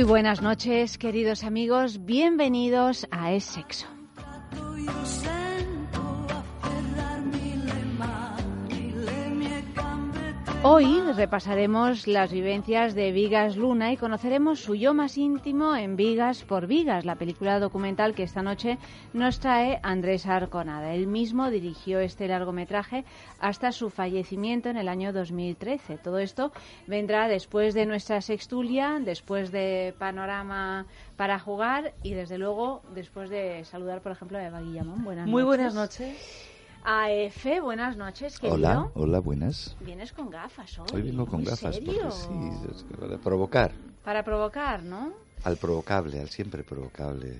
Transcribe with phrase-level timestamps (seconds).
[0.00, 2.06] Muy buenas noches, queridos amigos.
[2.06, 3.86] Bienvenidos a Es Sexo.
[10.72, 16.44] Hoy repasaremos las vivencias de Vigas Luna y conoceremos su yo más íntimo en Vigas
[16.44, 18.78] por Vigas, la película documental que esta noche
[19.12, 20.94] nos trae Andrés Arconada.
[20.94, 23.04] Él mismo dirigió este largometraje
[23.40, 25.98] hasta su fallecimiento en el año 2013.
[25.98, 26.52] Todo esto
[26.86, 33.64] vendrá después de nuestra sextulia, después de Panorama para jugar y desde luego después de
[33.64, 35.02] saludar, por ejemplo, a Eva Guillamón.
[35.02, 35.46] Buenas Muy noches.
[35.46, 36.49] buenas noches.
[36.84, 38.56] A Efe, buenas noches, querido.
[38.56, 39.76] Hola, hola, buenas.
[39.80, 40.86] Vienes con gafas hoy.
[40.94, 41.92] Hoy vengo con ¿En gafas serio?
[42.02, 43.72] porque sí, es que para provocar.
[44.02, 45.12] Para provocar, ¿no?
[45.44, 47.38] Al provocable, al siempre provocable.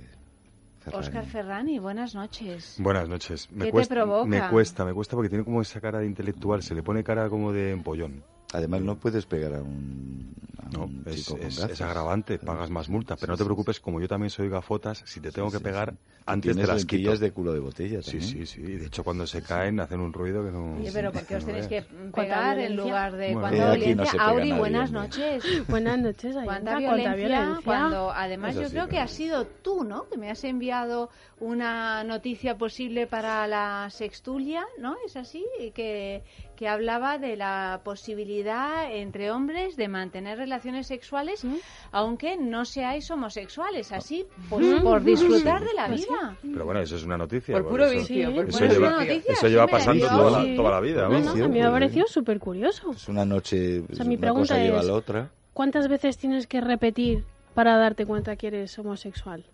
[0.80, 1.06] Ferrari.
[1.06, 2.76] Oscar Ferrani, buenas noches.
[2.78, 3.50] Buenas noches.
[3.50, 4.26] Me ¿Qué te cuesta, provoca?
[4.28, 7.28] Me cuesta, me cuesta porque tiene como esa cara de intelectual, se le pone cara
[7.28, 8.22] como de empollón.
[8.52, 11.70] Además, no puedes pegar a un, a No, un es, chico con es- gafas.
[11.72, 15.20] es agravante, pagas más multa, pero no te preocupes, como yo también soy gafotas, si
[15.20, 15.96] te tengo Sí, que pegar, sí.
[16.26, 17.16] antes te las quito.
[17.16, 18.46] de culo de botella Sí, también.
[18.46, 18.62] sí, sí.
[18.62, 20.76] De hecho, cuando se caen hacen un ruido que no...
[20.78, 21.82] Oye, pero ¿por qué os tenéis que
[22.14, 25.44] pegar en lugar de Bueno, cuánta eh, no nadie, buenas noches.
[25.68, 26.34] Buenas noches.
[26.44, 27.14] ¿Cuánta ¿Cuánta violencia?
[27.16, 27.62] violencia?
[27.64, 30.08] Cuando además Eso yo sí, creo que has sido tú, ¿no?
[30.08, 34.96] Que me has enviado una noticia posible para la sextulia, ¿no?
[35.06, 36.22] Es así, Y que,
[36.60, 41.42] que hablaba de la posibilidad entre hombres de mantener relaciones sexuales,
[41.90, 46.36] aunque no seáis homosexuales, así, pues, por disfrutar de la vida.
[46.42, 47.54] Pero bueno, eso es una noticia.
[47.54, 48.28] Por porque puro eso- vicio.
[48.28, 48.34] Sí.
[48.36, 50.54] por Eso, lleva, noticia, eso lleva sí pasando toda la, Sí.
[50.56, 51.08] toda la vida.
[51.08, 52.90] No, Sí, a mí me ha pues, parecido súper curioso.
[52.90, 55.30] Es una noche, sea, mi una pregunta cosa lleva a es- la otra.
[55.54, 59.46] ¿Cuántas veces tienes que repetir para darte cuenta que eres homosexual?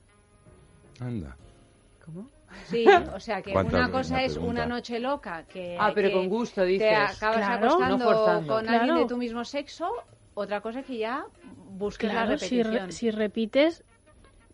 [0.99, 1.37] Anda.
[2.05, 2.29] ¿Cómo?
[2.65, 2.85] Sí,
[3.15, 4.51] o sea que ¿Cuántas una cosa es pregunta.
[4.65, 6.93] una noche loca que Ah, pero que con gusto, te dices.
[6.93, 8.47] acabas Claro, acostando no forzando.
[8.55, 9.01] con alguien Claro.
[9.01, 9.89] de tu mismo sexo,
[10.35, 11.25] otra cosa es que ya
[11.71, 12.87] busques la Claro, si, repetición.
[12.87, 13.85] re- si repites,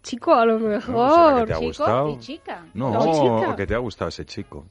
[0.03, 1.41] chico, a lo mejor.
[1.41, 2.09] que te ha Chico gustado.
[2.11, 2.67] y chica.
[2.75, 3.51] No, No, chica.
[3.53, 4.67] o que te ha gustado ese chico.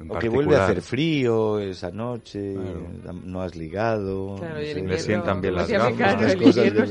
[0.00, 0.62] en O que vuelve a particular.
[0.70, 3.20] hacer frío esa noche, Claro.
[3.24, 4.34] no has ligado.
[4.36, 4.74] Claro, no sé.
[4.74, 6.90] Le invierno, sientan bien como las Estas el cosas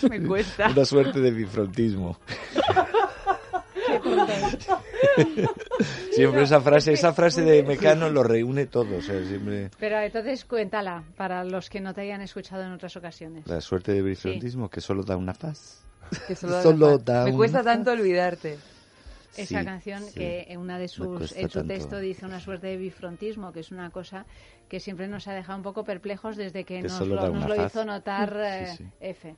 [0.00, 0.68] ti me cuesta.
[0.74, 2.18] Una suerte de bifrontismo.
[6.12, 8.98] siempre esa frase, esa frase de Mecano lo reúne todo.
[8.98, 12.96] O sea, siempre Pero entonces cuéntala para los que no te hayan escuchado en otras
[12.96, 13.46] ocasiones.
[13.46, 15.82] la suerte de bifrontismo que solo da una paz.
[16.26, 17.04] Que solo da Solo paz.
[17.04, 18.58] da Me cuesta tanto olvidarte.
[19.36, 20.14] Esa Sí, canción sí.
[20.18, 21.72] que en una de sus en su tanto.
[21.72, 24.26] texto dice una suerte de bifrontismo, que es una cosa
[24.68, 27.48] que siempre nos ha dejado un poco perplejos desde que, Que nos lo, da nos
[27.48, 28.84] lo hizo notar Sí, eh, sí.
[29.00, 29.36] F.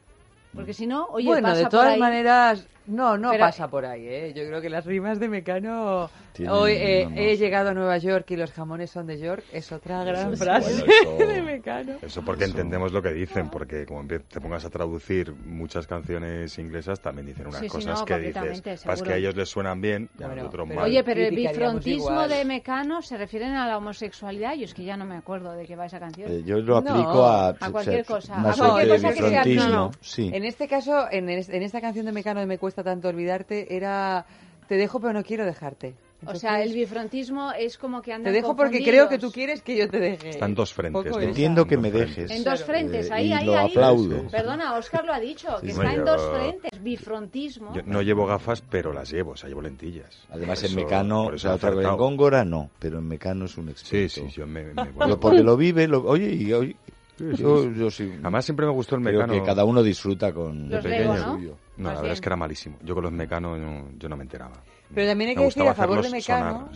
[0.55, 3.69] Porque si no, oye, bueno, pasa de por todas ahí- maneras, no, no Pero- pasa
[3.69, 4.33] por ahí, ¿eh?
[4.35, 6.11] Yo creo que las rimas de Mecano...
[6.33, 7.43] Tienen- Hoy eh, no, no, he sí.
[7.43, 9.45] llegado a Nueva York y los jamones son de York.
[9.53, 11.93] Es otra gran es- frase bueno, eso- de Mecano.
[12.01, 17.01] Eso porque entendemos lo que dicen, porque como te pongas a traducir muchas canciones inglesas,
[17.01, 18.95] también dicen unas Sí, sí, cosas no, que dices, seguro.
[18.95, 20.89] es que a ellos les suenan bien y a Bueno, nosotros pero- mal.
[20.89, 24.55] Oye, pero el bifrontismo de Mecano se refieren a la homosexualidad.
[24.55, 26.31] Yo es que ya no me acuerdo de qué va esa canción.
[26.33, 29.69] Eh, yo lo No, aplico a, a cualquier cosa, a cualquier cosa que sea- no,
[29.69, 29.91] no.
[30.01, 30.31] Sí.
[30.33, 34.25] En este caso, en, en esta canción de Mecano de Me cuesta tanto olvidarte, era
[34.67, 35.95] Te dejo pero no quiero dejarte.
[36.25, 39.31] o sea, el Entonces, bifrontismo es como que andan Te dejo porque creo que tú
[39.31, 40.31] quieres que yo te deje.
[40.31, 41.21] Están dos frentes, ¿no?
[41.21, 42.31] Entiendo que me dejes.
[42.31, 42.67] En dos Claro.
[42.67, 43.71] frentes, Eh, ahí, y ahí, lo ahí.
[43.71, 44.27] aplaudo.
[44.31, 45.97] Perdona, Oscar lo ha dicho, que Sí, está sí.
[45.97, 46.83] en dos Yo- frentes.
[46.83, 47.75] Bifrontismo.
[47.75, 50.27] Yo no llevo gafas, pero las llevo, o sea, llevo lentillas.
[50.31, 51.97] Además, Por en eso- Mecano, he otra vez en.
[51.97, 54.31] Góngora no, pero en Mecano es un Sí, experto.
[54.31, 56.77] sí, yo me, me Lo- vuelvo- porque lo vive, lo, oye, y hoy,
[57.19, 57.73] Sí, sí, yo, sí.
[57.77, 58.13] yo sí.
[58.23, 59.33] Además siempre me gustó el creo mecano.
[59.35, 61.27] que cada uno disfruta con Los de Lego, pequeño.
[61.27, 61.35] ¿no?
[61.37, 61.57] suyo.
[61.77, 62.79] No, Más la verdad es que era malísimo.
[62.83, 64.63] Yo con los mecanos no- yo no me enteraba.
[64.95, 66.71] Pero también hay Me que decir a favor de Mecano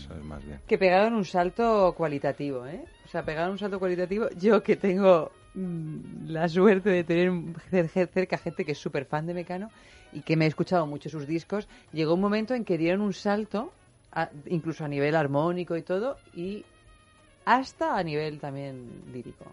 [0.67, 2.83] que pegaron un salto cualitativo, ¿eh?
[3.05, 4.29] O sea, pegaron un salto cualitativo.
[4.39, 7.31] Yo que tengo mm, la suerte de tener
[7.71, 9.71] cer- cerca gente que es súper fan de Mecano
[10.13, 13.13] y que me he escuchado mucho sus discos, llegó un momento en que dieron un
[13.13, 13.71] salto,
[14.13, 16.65] a- incluso a nivel armónico y todo, y
[17.45, 19.45] hasta a nivel también lírico.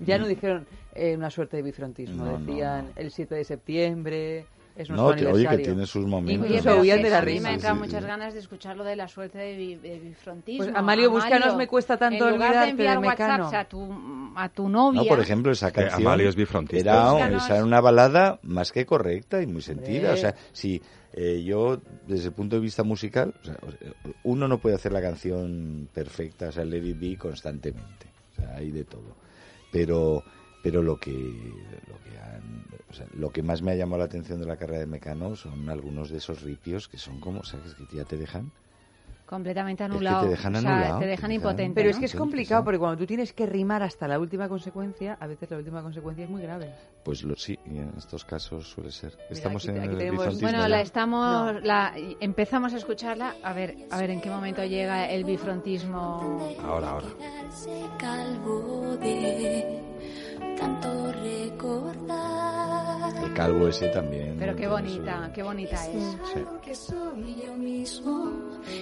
[0.00, 2.92] Ya no dijeron eh, una suerte de bifrontismo, No, no, decían no.
[3.02, 5.64] el 7 de septiembre, es nuestro No, que- oye, que aniversario.
[5.66, 6.48] tiene sus momentos.
[6.48, 7.42] Incluso huían de la sí, risa.
[7.42, 8.08] me han entrado Sí, sí, muchas sí.
[8.08, 10.64] ganas de escucharlo de la suerte de, bi- de bifrontismo.
[10.64, 13.44] Pues, Amalio, búscanos, me cuesta tanto en lugar olvidar, de enviar pero Mecano.
[13.44, 15.02] WhatsApps a tu, a tu novia...
[15.02, 16.90] No, por ejemplo, esa Que canción Amalio es bifrontista.
[16.90, 17.44] era, Búscanos.
[17.44, 20.12] esa era una balada más que correcta y muy sentida.
[20.12, 20.80] O sea, si
[21.12, 23.56] eh, yo, desde el punto de vista musical, o sea,
[24.22, 28.06] uno no puede hacer la canción perfecta, o sea, Let It Be constantemente.
[28.32, 29.16] O sea, hay de todo.
[29.70, 30.24] Pero,
[30.62, 34.04] pero lo que, lo que han- o sea, lo que más me ha llamado la
[34.06, 37.74] atención de la carrera de Mecano son algunos de esos ripios que son como, ¿sabes?
[37.74, 38.52] Que ya te dejan
[39.30, 40.28] Completamente que te anulado.
[40.28, 41.74] dejan o sea, anulado, te te dejan dejan- impotente.
[41.76, 41.90] Pero ¿no?
[41.92, 42.64] es que es complicado sí.
[42.64, 46.24] porque cuando tú tienes que rimar hasta la última consecuencia, a veces la última consecuencia
[46.24, 46.74] es muy grave.
[47.04, 49.16] Pues lo, sí, y en estos casos suele ser.
[49.30, 51.60] Estamos aquí- en aquí el tenemos- Bueno, la estamos, No.
[51.60, 53.36] la empezamos a escucharla.
[53.44, 56.56] A ver, a ver en qué momento llega el bifrontismo.
[56.64, 57.06] Ahora, ahora.
[60.58, 63.12] Tanto recordar.
[63.24, 64.36] El calvo ese también.
[64.38, 66.16] Pero qué bonita, su- qué bonita es.
[66.32, 66.44] Sí.
[66.62, 68.32] Que soy yo mismo,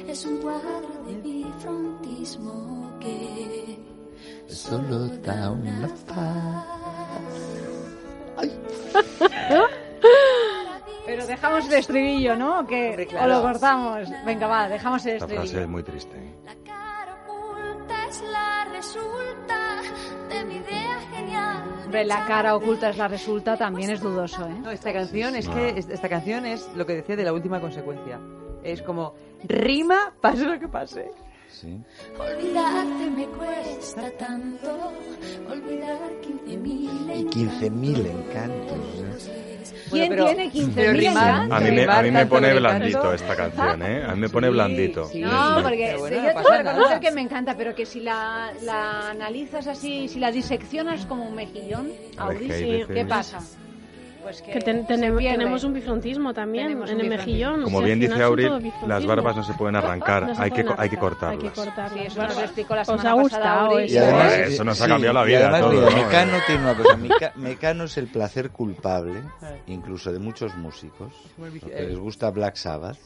[0.06, 3.78] es un cuadro de bifrontismo que
[4.48, 6.64] Solo da una faz.
[11.06, 12.66] Pero dejamos el estribillo, ¿no?
[12.66, 14.08] Que Hombre, o lo cortamos.
[14.26, 15.68] Venga, va, dejamos el Esta frase es estribillo.
[15.70, 16.34] muy triste.
[18.08, 19.82] Es la resulta
[20.28, 21.64] de mi idea genial.
[21.84, 24.54] Hombre, la cara oculta es la resulta, también es dudoso, ¿eh?
[24.62, 27.60] No, esta canción es que es- esta canción es lo que decía de la última
[27.60, 28.18] consecuencia.
[28.62, 29.14] Es como
[29.44, 31.10] rima, pase lo que pase.
[31.50, 31.76] Sí.
[32.18, 34.92] Olvidarte me cuesta tanto,
[35.50, 39.28] olvidar 15.000 Y 15.000 encantos.
[39.28, 39.58] ¿eh?
[39.90, 41.56] ¿Quién Bueno, pero- tiene 15.000 pero rimar- encantos?
[41.56, 44.04] A mí me, a mí me pone blandito esta canción, ¿eh?
[44.04, 45.04] A mí me pone Sí, blandito.
[45.08, 45.20] sí.
[45.20, 47.86] No, porque bueno, yo no te pasa voy a reconocer que me encanta, pero que
[47.86, 52.52] si la, la analizas así, si la diseccionas como un mejillón, A ver, Audi, ¿qué
[52.54, 52.70] hay sí.
[52.70, 52.94] veces?
[52.94, 53.40] ¿qué pasa?
[54.28, 55.38] Pues que, Que ten- se tenem- pierde.
[55.38, 57.62] tenemos un bifrontismo también Tenemos en el mejillón.
[57.62, 60.66] Como bien dice Auril, las barbas no se pueden arrancar, No se hay, que, hay
[60.66, 61.52] que Hay que cortarlas.
[61.54, 61.92] cortarlas.
[61.94, 63.84] Sí, eso nos lo explicó la ¿Os semana pasada gustado Auri.
[63.84, 63.94] eso?
[63.94, 66.04] Y además, eso nos ha sí, cambiado la vida a además, todos, mira, ¿no?
[66.06, 66.96] Mecano tiene una cosa.
[66.98, 69.22] Meca- Mecano es el placer culpable,
[69.66, 72.98] incluso de muchos músicos, porque les gusta Black Sabbath.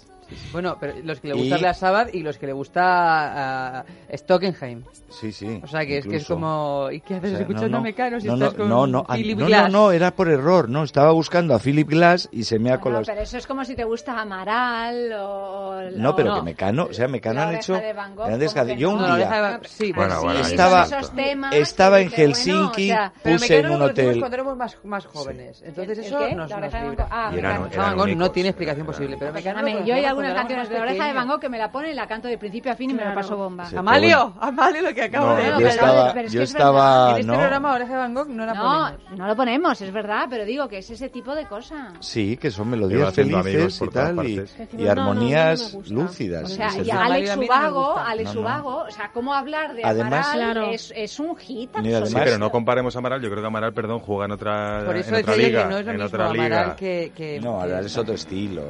[0.52, 3.84] Bueno, pero los que le Y- gusta Black Sabbath y los que le gusta ah,
[4.14, 4.82] Stockenheim.
[5.11, 5.61] Sí, sí.
[5.62, 6.88] O sea, que es, que es como...
[6.90, 8.87] ¿Y qué haces O sea, escuchando no, no, Mecano si no, estás no, con no,
[8.87, 9.70] no, ah, Philip no, Glass?
[9.73, 12.79] no, no, era por error, no, estaba buscando a Philip Glass y se me ha
[12.79, 13.05] Bueno, colado.
[13.06, 15.82] pero eso es como si te gusta Amaral o...
[15.96, 18.52] No, o- pero que Mecano, o sea, Mecano La han hecho de Van Gogh, grandes
[18.55, 18.81] ¿cómo que canciones.
[18.81, 18.94] Yo no?
[18.96, 21.55] un No, la día de- sí, Bueno, pues bueno, sí, Sí, estaba- son esos temas
[21.55, 24.19] estaba en bueno, Helsinki, o sea, Pero puse Mecano en un hotel.
[24.19, 25.62] cuando éramos más, más jóvenes.
[25.64, 27.08] Entonces ¿El eso nos, La libra.
[27.11, 28.06] Ah, Y Mecano.
[28.17, 29.94] No tiene explicación posible, pero Mecano yo
[30.28, 31.12] hay conocemos alguna cuando canción éramos de la oreja de.
[31.12, 32.98] Van Gogh que me la pone y la canto de principio a fin y me
[33.00, 33.20] lo Claro.
[33.20, 33.64] paso bomba.
[33.66, 33.76] Sí.
[33.76, 35.56] Amalio, Amalio lo que acabo No, de yo decir.
[35.58, 37.34] pero- estaba, pero es yo que es estaba, En este ¿no?
[37.38, 39.19] programa Oreja de Van Gogh no la No, ponemos.
[39.19, 41.92] no lo ponemos, es verdad, pero digo que es ese tipo de cosa.
[42.00, 44.66] Sí, que son melodías haciendo amigos felices y por todas tal, y, y encima, no,
[44.66, 46.44] no, no me armonías lúcidas.
[46.44, 47.98] O sea, y Alex me Ubago.
[47.98, 48.34] Alex.
[48.34, 50.70] Ubago, o sea, cómo hablar de Además- Amaral Claro.
[50.70, 53.20] es, es un hit Sí, pero no comparemos a Amaral.
[53.22, 55.62] Yo creo que Amaral, perdón, juega en otra, Por eso en otra yo liga.
[55.64, 57.12] que no es lo en mismo otra Amaral que...
[57.14, 58.62] que No, ahora es otro estilo.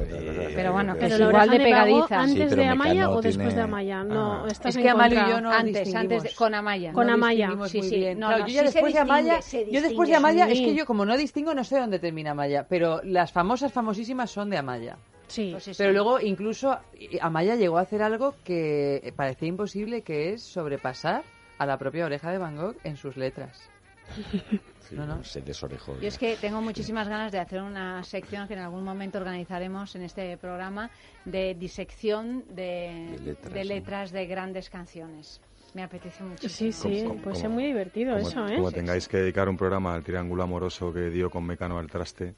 [0.55, 2.19] Pero bueno, Pero la igual de pegadiza.
[2.19, 4.03] ¿Antes Sí, de Amaya o después tiene- de Amaya?
[4.03, 4.47] No, Ah.
[4.51, 6.93] estás Es en que Amalio y yo no antes, antes de, con Amaya.
[6.93, 7.49] Con no Amaya.
[7.67, 7.95] Sí, sí.
[7.97, 8.19] bien.
[8.19, 9.39] No, Claro, no, yo ya sí se después de Amaya,
[9.71, 10.51] yo después de Amaya, sí.
[10.53, 14.31] es que yo como no distingo no sé dónde termina Amaya, pero las famosas famosísimas
[14.31, 14.97] son de Amaya.
[15.27, 15.49] Sí.
[15.53, 15.75] Pues.
[15.77, 21.23] Pero luego incluso eh, Amaya llegó a hacer algo que parecía imposible, que es sobrepasar
[21.57, 23.69] a la propia oreja de Van Gogh en sus letras.
[24.95, 25.23] No, no.
[25.23, 25.99] Se desorejó.
[25.99, 29.95] Yo es que tengo muchísimas ganas de hacer una sección que en algún momento organizaremos
[29.95, 30.89] en este programa
[31.25, 33.65] de disección de, De letras, de, ¿no?
[33.65, 35.41] letras de grandes canciones.
[35.73, 36.71] Me apetece muchísimo.
[36.71, 38.55] Sí, sí, como- ser muy divertido Como, eso, ¿eh?
[38.57, 42.35] como tengáis que dedicar un programa al triángulo amoroso que dio con Mecano al traste,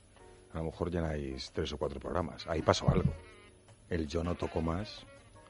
[0.53, 2.47] a lo mejor llenáis tres o cuatro programas.
[2.47, 3.13] Ahí pasó algo.
[3.89, 5.05] El yo no toco más,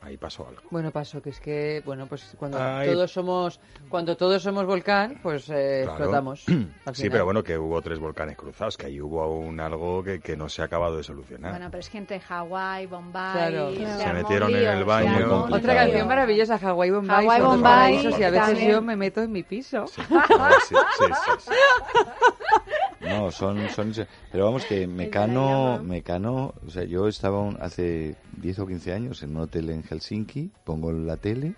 [0.06, 0.62] ahí pasó algo.
[0.70, 2.92] Bueno, paso, que es que, bueno, pues cuando Ay.
[2.92, 3.60] todos somos
[3.90, 5.98] cuando todos somos volcán, pues eh, Claro.
[5.98, 6.46] explotamos.
[6.86, 10.20] al Sí, pero bueno, que hubo tres volcanes cruzados, que ahí hubo aún algo que,
[10.20, 11.52] que no se ha acabado de solucionar.
[11.52, 13.34] Bueno, pero es que entre Hawái, Bombay...
[13.34, 13.72] Claro.
[13.74, 15.46] se metieron en el baño.
[15.52, 18.72] Otra canción maravillosa, Hawaii Bombay, Hawái, Bombay, paraísos, y a veces también.
[18.72, 19.88] yo me meto en mi piso.
[19.88, 20.22] Sí, no,
[20.68, 21.52] sí, sí, sí, sí.
[23.10, 23.94] No, son, son,
[24.32, 29.22] pero vamos que Mecano, Mecano, o sea, yo estaba un- hace 10 o 15 años
[29.24, 31.54] en un hotel en Helsinki, pongo la tele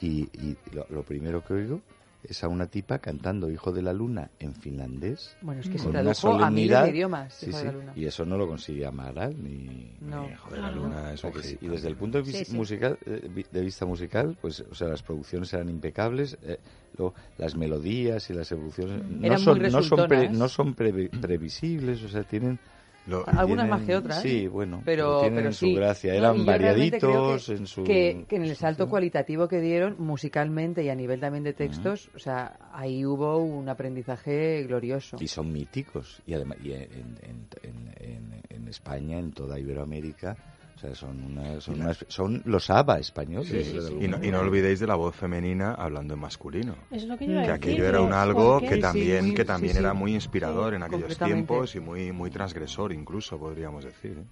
[0.00, 1.80] y, y lo, lo primero que oigo
[2.24, 5.36] es a una tipa cantando Hijo de la Luna en finlandés.
[5.40, 7.66] Bueno, es que se con una tradujo a miles de idiomas, Sí, Hijo de sí,
[7.66, 7.92] la Luna.
[7.96, 9.90] Y eso no lo consigue Amaral ni...
[10.00, 10.26] No.
[10.28, 12.56] Eh, joder, la luna que sí, y desde el punto de vista Sí, sí.
[12.56, 16.58] musical, eh, de vista musical, pues, o sea, las producciones eran impecables, eh,
[16.96, 22.02] luego, las melodías y las evoluciones no son, no son, pre- no son pre- previsibles,
[22.02, 22.58] o sea, tienen
[23.06, 24.22] Lo- Algunas más tienen- que otras.
[24.22, 25.74] Sí, bueno, pero, tienen pero su sí.
[25.74, 26.12] gracia.
[26.12, 29.96] No, Eran creo variaditos que, en su- Que, que en el salto cualitativo que dieron
[29.98, 35.16] musicalmente y a nivel también de textos, o sea, ahí hubo un aprendizaje glorioso.
[35.20, 36.22] Y son míticos.
[36.26, 40.34] Y además y en, en- en- en- España, en toda Iberoamérica,
[40.82, 43.48] sea, son, una- son, unas- son los ABBA españoles.
[43.48, 46.74] Sí, y, no, y no olvidéis de la voz femenina hablando en masculino.
[46.90, 47.70] Es lo que yo iba a Que decir.
[47.70, 49.78] aquello era un algo que Sí, sí, también, que también sí.
[49.78, 54.18] era muy inspirador en aquellos tiempos y muy, muy transgresor incluso, podríamos decir.
[54.18, 54.24] ¿eh?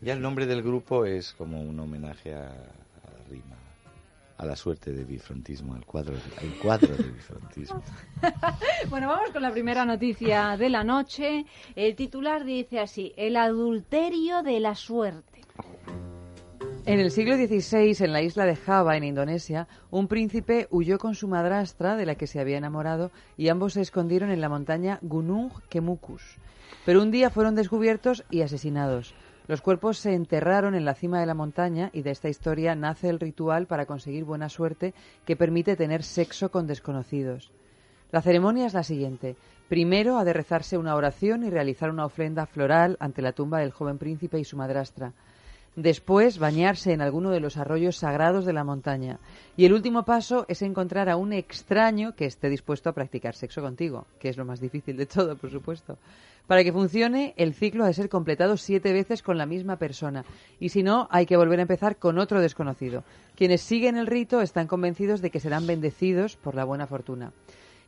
[0.00, 3.56] Ya el nombre del grupo es como un homenaje a, a Rima,
[4.38, 7.82] a la suerte de bifrontismo, al cuadro, al cuadro de bifrontismo.
[8.90, 11.44] Bueno, vamos con la primera noticia de la noche.
[11.76, 15.31] El titular dice así, el adulterio de la suerte.
[16.84, 21.14] En el siglo XVI, en la isla de Java, en Indonesia, un príncipe huyó con
[21.14, 24.98] su madrastra, de la que se había enamorado, y ambos se escondieron en la montaña
[25.00, 26.38] Gunung Kemukus.
[26.84, 29.14] Pero un día fueron descubiertos y asesinados.
[29.46, 33.08] Los cuerpos se enterraron en la cima de la montaña y de esta historia nace
[33.08, 34.92] el ritual para conseguir buena suerte
[35.24, 37.52] que permite tener sexo con desconocidos.
[38.10, 39.36] La ceremonia es la siguiente.
[39.68, 43.70] Primero ha de rezarse una oración y realizar una ofrenda floral ante la tumba del
[43.70, 45.12] joven príncipe y su madrastra.
[45.74, 49.18] Después, bañarse en alguno de los arroyos sagrados de la montaña.
[49.56, 53.62] Y el último paso es encontrar a un extraño que esté dispuesto a practicar sexo
[53.62, 55.96] contigo, que es lo más difícil de todo, por supuesto.
[56.46, 60.26] Para que funcione, el ciclo ha de ser completado siete veces con la misma persona.
[60.60, 63.04] Y si no, hay que volver a empezar con otro desconocido.
[63.34, 67.32] Quienes siguen el rito están convencidos de que serán bendecidos por la buena fortuna.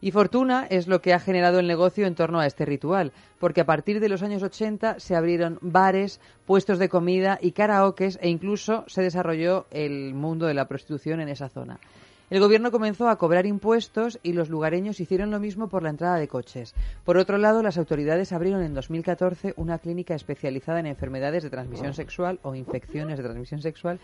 [0.04, 3.62] Y fortuna es lo que ha generado el negocio en torno a este ritual, porque
[3.62, 8.28] a partir de los años 80 se abrieron bares, puestos de comida y karaokes e
[8.28, 11.80] incluso se desarrolló el mundo de la prostitución en esa zona.
[12.28, 16.16] El gobierno comenzó a cobrar impuestos y los lugareños hicieron lo mismo por la entrada
[16.16, 16.74] de coches.
[17.06, 21.94] Por otro lado, las autoridades abrieron en 2014 una clínica especializada en enfermedades de transmisión
[21.94, 24.00] sexual o infecciones de transmisión sexual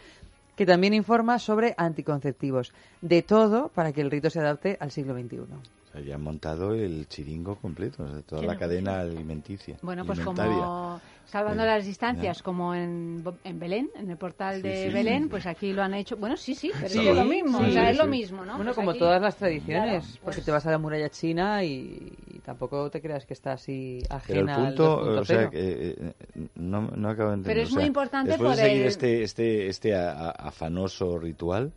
[0.57, 2.73] que también informa sobre anticonceptivos.
[3.03, 5.80] De todo para que el rito se adapte al siglo XXI.
[5.93, 9.77] Sea, ya han montado el chiringo completo, o sea, toda la cadena alimenticia.
[9.83, 12.43] Bueno, pues como salvando Eh, las distancias, ya.
[12.45, 14.93] como en, en Belén, en el portal Sí, de sí.
[14.95, 16.17] Belén, pues aquí lo han hecho.
[16.17, 18.11] Bueno, sí, sí, pero Sí, es lo mismo, sí, o sea, sí, es lo sí.
[18.11, 18.53] mismo, ¿no?
[18.57, 21.09] Bueno, Pues como aquí- todas las tradiciones, Claro, porque pues- te vas a la muralla
[21.09, 25.21] china y, y tampoco te creas que está así ajena Pero el al punto, 2.0.
[25.21, 26.13] o sea, que, eh,
[26.55, 27.55] no, no acabo de entender.
[27.57, 31.73] Pero es o sea, muy importante por de seguir el- este, este, este afanoso ritual,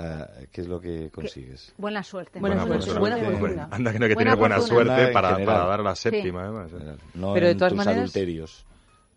[0.00, 1.72] ah, ¿qué es lo que consigues?
[1.78, 2.40] Buena suerte.
[2.40, 3.00] Buena Buena suerte, suerte.
[3.00, 3.68] buena Hombre, fortuna.
[3.70, 4.84] anda que no hay que Buena tener buena fortuna.
[4.96, 6.70] suerte para, para dar la séptima, además.
[6.72, 6.96] ¿eh?
[7.14, 8.64] No Pero de en todas tus maneras- adulterios.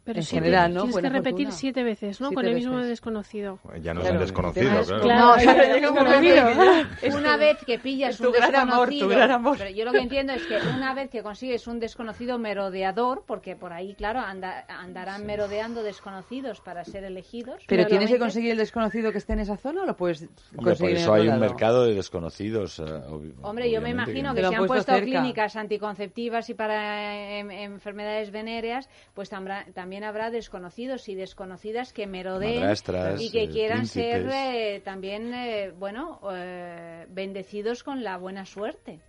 [0.05, 0.81] Pero En sí, general, ¿no?
[0.81, 1.51] Tienes Buena que repetir fortuna.
[1.57, 2.27] siete veces, ¿no?
[2.27, 2.89] Siete Con el mismo veces.
[2.89, 3.59] desconocido.
[3.81, 5.01] Ya no es Claro, un desconocido, es- claro.
[5.03, 5.47] Claro, No, es- es
[5.89, 9.57] una, vez, una vez que pillas Es tu un gran amor, tu desconocido, gran amor.
[9.57, 13.55] pero yo lo que entiendo es que una vez que consigues un desconocido merodeador, porque
[13.55, 17.63] por ahí, claro, anda- andarán merodeando desconocidos para ser elegidos.
[17.65, 20.35] Pero tienes que conseguir el desconocido que esté en esa zona o lo puedes Hombre,
[20.55, 22.81] por conseguir eso hay un mercado de desconocidos.
[22.81, 25.05] ah, obvi- Hombre, yo me imagino que lo si han puesto cerca.
[25.05, 32.07] clínicas anticonceptivas y para em, enfermedades venéreas, pues tambra- también habrá desconocidos y desconocidas que
[32.07, 34.55] merodeen Madrastras, y que eh, quieran ser príncipes.
[34.55, 39.01] eh, también, eh, bueno, eh, bendecidos con la buena suerte.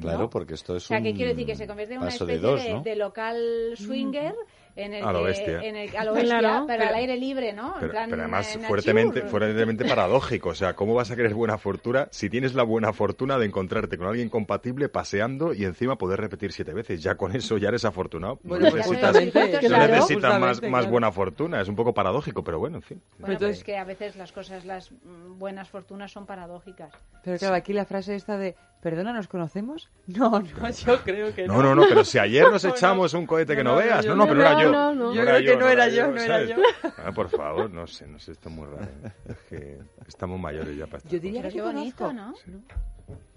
[0.00, 0.30] Claro, ¿no?
[0.30, 2.34] porque esto es O sea, un que quiero decir que se convierte en una especie
[2.38, 2.82] de de, dos, ¿no?
[2.82, 4.36] de local swinger
[4.76, 5.60] en el A lo que- bestia.
[5.62, 6.64] en el- a lo bestia, Claro.
[6.66, 7.74] pero, al aire libre, ¿no?
[7.74, 10.50] En Pero, plan, pero además en fuertemente, fuertemente paradójico.
[10.50, 13.98] O sea, ¿cómo vas a querer buena fortuna si tienes la buena fortuna de encontrarte
[13.98, 17.02] con alguien compatible paseando y encima poder repetir siete veces?
[17.02, 18.38] Ya con eso ya eres afortunado.
[18.42, 19.94] Bueno, no pues necesitas, no claro.
[19.94, 20.90] necesitas más, más claro.
[20.90, 21.60] buena fortuna.
[21.60, 23.02] Es un poco paradójico, pero bueno, en fin.
[23.18, 26.92] Bueno, Entonces- pues es que a veces las cosas, las mm, buenas fortunas son paradójicas.
[27.24, 29.88] Pero claro, aquí la frase esta de, perdona, ¿nos conocemos?
[30.06, 31.54] No, no, yo creo que no.
[31.54, 32.76] No, no, no, pero si ayer nos No, no.
[32.76, 34.04] echamos un cohete que No, no, no, veas.
[34.06, 34.72] No, no, no, pero era yo.
[34.72, 35.14] no, no.
[35.14, 36.56] Yo creo que no era yo, no era yo.
[37.04, 38.84] Ah, por favor, no sé, no sé, esto es muy raro.
[39.04, 39.12] ¿eh?
[39.26, 42.12] Es que estamos mayores ya para Yo diría que qué bonito.
[42.12, 42.34] ¿no?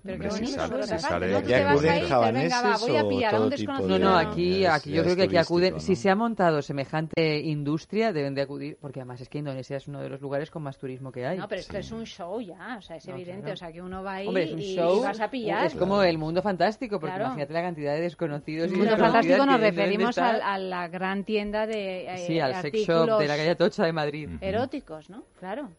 [0.04, 0.58] Pero Hombre, qué si bonito.
[0.60, 1.38] sale- pero si sale- ¿no?
[1.38, 4.00] ¿Aquí Tú te vas a te- venga, va, voy a pillar a un desconocido.
[4.00, 5.80] No, no, aquí, aquí yo creo que aquí acuden, ¿no?
[5.80, 9.88] si se ha montado semejante industria, deben de acudir, porque además es que Indonesia es
[9.88, 11.38] uno de los lugares con más turismo que hay.
[11.38, 13.54] No, pero esto es un show ya, o sea, es No, evidente, claro.
[13.54, 15.66] o sea, que uno va ahí Hombre, es un y, show, y vas a pillar.
[15.68, 17.26] es como el mundo fantástico, porque Claro.
[17.28, 21.66] imagínate la cantidad de desconocidos y Mundo fantástico nos referimos al- a, la gran tienda
[21.66, 24.30] de eh, Sí, al sex artículos shop de la calle Atocha de Madrid.
[24.42, 25.24] eróticos, ¿no?
[25.40, 25.70] Claro.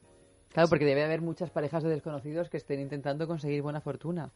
[0.54, 4.30] Claro, porque debe haber muchas parejas de desconocidos que estén intentando conseguir buena fortuna.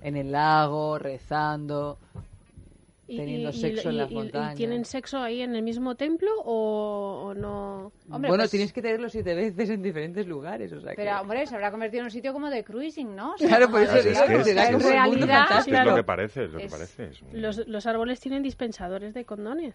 [0.00, 1.98] En el lago, rezando,
[3.06, 4.54] teniendo y- sexo y- en las y- y montañas.
[4.54, 7.92] tienen sexo ahí en el mismo templo o, o no?
[8.10, 10.96] Hombre, bueno, pues- tienes que tenerlo siete veces en diferentes lugares, o sea que...
[11.02, 13.34] Pero, hombre, se habrá convertido en un sitio como de cruising, ¿no?
[13.34, 15.58] O sea, Claro, por eso claro, que es- es mundo realidad, fantástico.
[15.58, 15.94] Es lo Claro.
[15.96, 17.04] que parece, es lo que Es- parece.
[17.06, 19.74] es un- Los, los árboles tienen dispensadores de condones.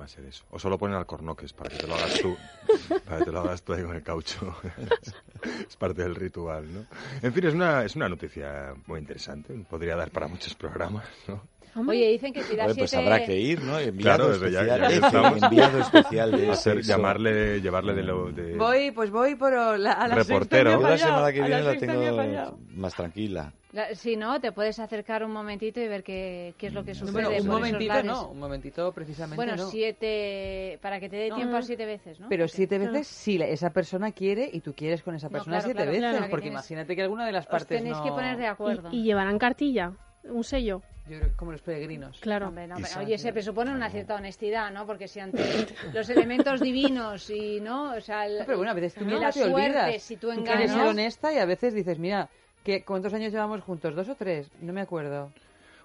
[0.00, 0.44] Va a ser eso.
[0.50, 2.36] O solo ponen alcornoques para que te lo hagas tú.
[3.04, 4.56] para que te lo hagas tú ahí con el caucho.
[5.68, 6.84] es parte del ritual, ¿no?
[7.22, 9.54] En fin, es una, es una noticia muy interesante.
[9.68, 11.42] Podría dar para muchos programas, ¿no?
[11.76, 13.04] Hombre, Oye, dicen que si Joder, pues siete...
[13.04, 13.78] habrá que ir, ¿no?
[13.78, 15.42] Enviado Claro, desde especial, ya estamos.
[15.42, 18.56] enviado especial de Hacer, llamarle, llevarle de lo de...
[18.56, 20.72] Voy, pues voy por la, a la Reportero.
[20.80, 23.52] Yo la semana que viene la tengo más tranquila.
[23.72, 26.92] La- Si no, te puedes acercar un momentito y ver qué, qué es lo que
[26.92, 29.66] No, sucede bueno, un momentito no, un momentito precisamente Bueno, no.
[29.68, 30.78] siete...
[30.80, 31.34] Para que te dé No.
[31.36, 32.28] tiempo a siete veces, ¿no?
[32.28, 35.56] Pero siete veces si la- esa persona quiere y tú quieres con esa No, persona
[35.56, 37.78] claro, siete claro, veces, claro, que porque tienes- imagínate que alguna de las Os partes
[37.78, 38.04] tenéis no...
[38.04, 38.88] que poner de acuerdo.
[38.92, 40.82] y, y llevarán cartilla, un sello.
[41.06, 42.18] Yo creo que como los peregrinos.
[42.20, 42.48] Claro.
[42.48, 44.86] Hombre, no, Y pero, sa- oye, se presupone una cierta honestidad, ¿no?
[44.86, 45.38] Porque si ante
[45.92, 47.92] los elementos divinos y, ¿no?
[47.94, 50.02] O sea, el- No, pero bueno, a veces tú te olvidas.
[50.02, 50.88] si tú quieres ser engañas...
[50.88, 52.30] honesta y a veces dices, mira,
[52.62, 53.94] ¿qué, ¿cuántos años llevamos juntos?
[53.94, 54.48] ¿Dos o tres?
[54.62, 55.30] No me acuerdo.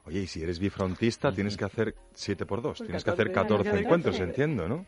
[0.05, 2.77] Oye, y si eres bifrontista, tienes que hacer 7 por 2.
[2.77, 3.83] Pues Tienes que hacer 14, 14 14.
[3.83, 4.85] encuentros, entiendo, ¿no?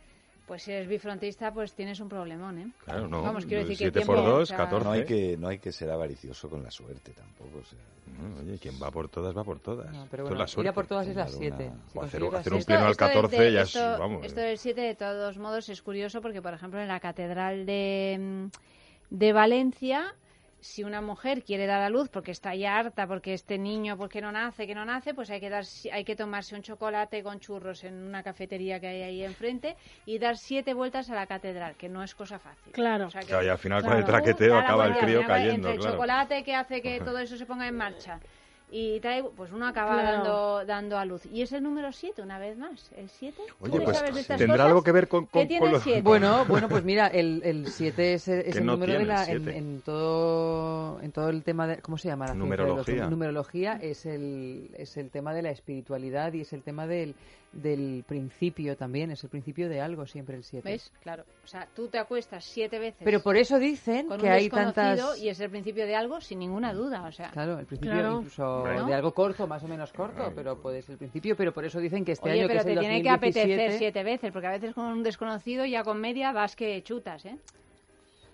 [0.52, 2.68] Pues si eres bifrontista, pues tienes un problemón, ¿eh?
[2.84, 3.22] Claro, no.
[3.22, 4.84] Vamos, quiero decir que el 7 por tiempo, 2, o sea, 14.
[4.86, 7.60] No hay que no hay que ser avaricioso con la suerte tampoco.
[7.60, 7.80] o sea,
[8.22, 9.90] No, Oye, quien va por todas, va por todas.
[9.96, 11.72] No, pero bueno, ir a por todas es las Tener una- siete.
[11.94, 14.26] Si hacer, hacer un pleno al Esto- esto 14 de- ya es, esto- vamos.
[14.26, 18.18] Esto del 7, de todos modos, es curioso porque, por ejemplo, en la Catedral de,
[18.20, 20.14] mm, de Valencia,
[20.62, 24.22] si una mujer quiere dar a luz porque está ya harta, porque este niño, porque
[24.22, 27.40] no nace, que no nace, pues hay que, dar, hay que tomarse un chocolate con
[27.40, 29.76] churros en una cafetería que hay ahí enfrente
[30.06, 32.72] y dar siete vueltas a la catedral, que no es cosa fácil.
[32.74, 33.08] Claro.
[33.08, 34.00] O sea que- Claro, y al final con Claro.
[34.00, 35.94] el traqueteo acaba el crío cayendo, Entre el claro.
[35.96, 38.20] chocolate que hace que todo eso se ponga en marcha
[38.74, 40.18] y trae, pues uno acaba Claro.
[40.18, 41.26] dando, dando a luz.
[41.26, 42.90] Y es el número 7, una vez más.
[42.96, 43.42] ¿El 7?
[43.60, 46.02] Oye, pues tendrá algo que ver con, ¿Qué con, tiene con el lo- siete?
[46.02, 49.26] Bueno, bueno, pues mira, el 7 es, el- es Que el no número de la,
[49.26, 53.08] en, en todo en todo el tema de cómo se llama la los Numerología.
[53.10, 57.14] numerología es el es el tema de la espiritualidad y es el tema del
[57.52, 60.70] del principio también, es el principio de algo siempre el 7.
[60.70, 60.92] ¿Ves?
[61.02, 61.24] Claro.
[61.44, 64.50] O sea, tú te acuestas siete veces Pero por eso dicen con que un hay
[64.50, 67.04] tantas y es el principio de algo sin ninguna duda.
[67.08, 68.18] O sea, Claro, el principio Claro.
[68.20, 71.66] incluso de algo corto, más o menos corto, pero puede ser el principio, pero por
[71.66, 73.78] eso dicen que este Oye, año que pero es te el tiene que 2017, apetecer
[73.80, 77.38] siete veces, porque a veces con un desconocido ya con media vas que chutas, ¿eh?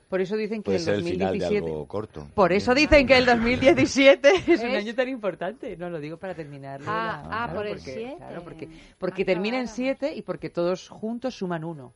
[0.09, 2.27] Por eso dicen que puede el ser el final de 2017 algo corto.
[2.33, 4.83] Por eso dicen que el 2017 es un ¿Ves?
[4.83, 5.75] año tan importante.
[5.77, 6.81] No, lo digo para terminar.
[6.85, 8.15] Ah, ah, claro, por el porque- siete.
[8.17, 9.75] Claro, porque, Ah, porque termina en claro.
[9.75, 11.93] 7 y porque todos juntos suman 1.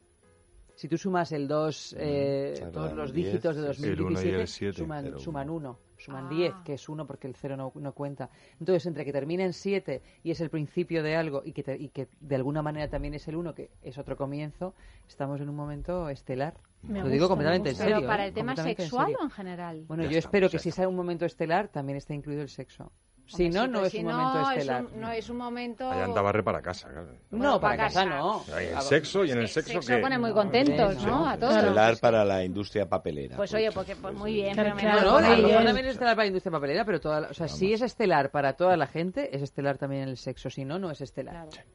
[0.75, 3.87] Si tú sumas el 2, eh, claro, todos los diez, dígitos de sí, sí.
[3.89, 5.69] El uno y el 2017 siete, suman, pero suman uno.
[5.69, 6.29] 1, suman Ah.
[6.29, 8.31] 10, que es 1 porque el 0 no, no cuenta.
[8.59, 11.77] Entonces, entre que termina en 7 y es el principio de algo y que, te-
[11.77, 14.73] y que de alguna manera también es el 1, que es otro comienzo,
[15.07, 16.55] estamos en un momento estelar.
[16.83, 17.95] Me Lo gusta, digo me completamente en serio.
[17.97, 18.27] Pero para ¿eh?
[18.29, 19.83] el tema sexual o en general.
[19.87, 22.91] Bueno, Ya yo espero que si sea un momento estelar, también esté incluido el sexo.
[23.27, 24.85] Si no, no pues es si un no, momento es estelar.
[24.85, 25.89] un- no es un momento...
[25.89, 27.13] Allá anda barre para casa, claro.
[27.29, 28.17] No, Bueno, para para casa casa.
[28.17, 28.43] no.
[28.53, 31.23] Ahí el Ah, sexo y en el sexo, sexo que pone muy contentos, ¿no?
[31.25, 31.29] sí.
[31.33, 31.55] A todos.
[31.55, 33.37] Estelar para la industria papelera.
[33.37, 35.63] Pues oye, porque pues muy bien, claro, No, no, ¿eh?
[35.63, 38.31] también es estelar para la industria papelera, pero toda la- o sea, si es estelar
[38.31, 40.49] para toda la gente, es estelar también en el sexo.
[40.49, 41.47] Si no, no es estelar.
[41.47, 41.67] Claro.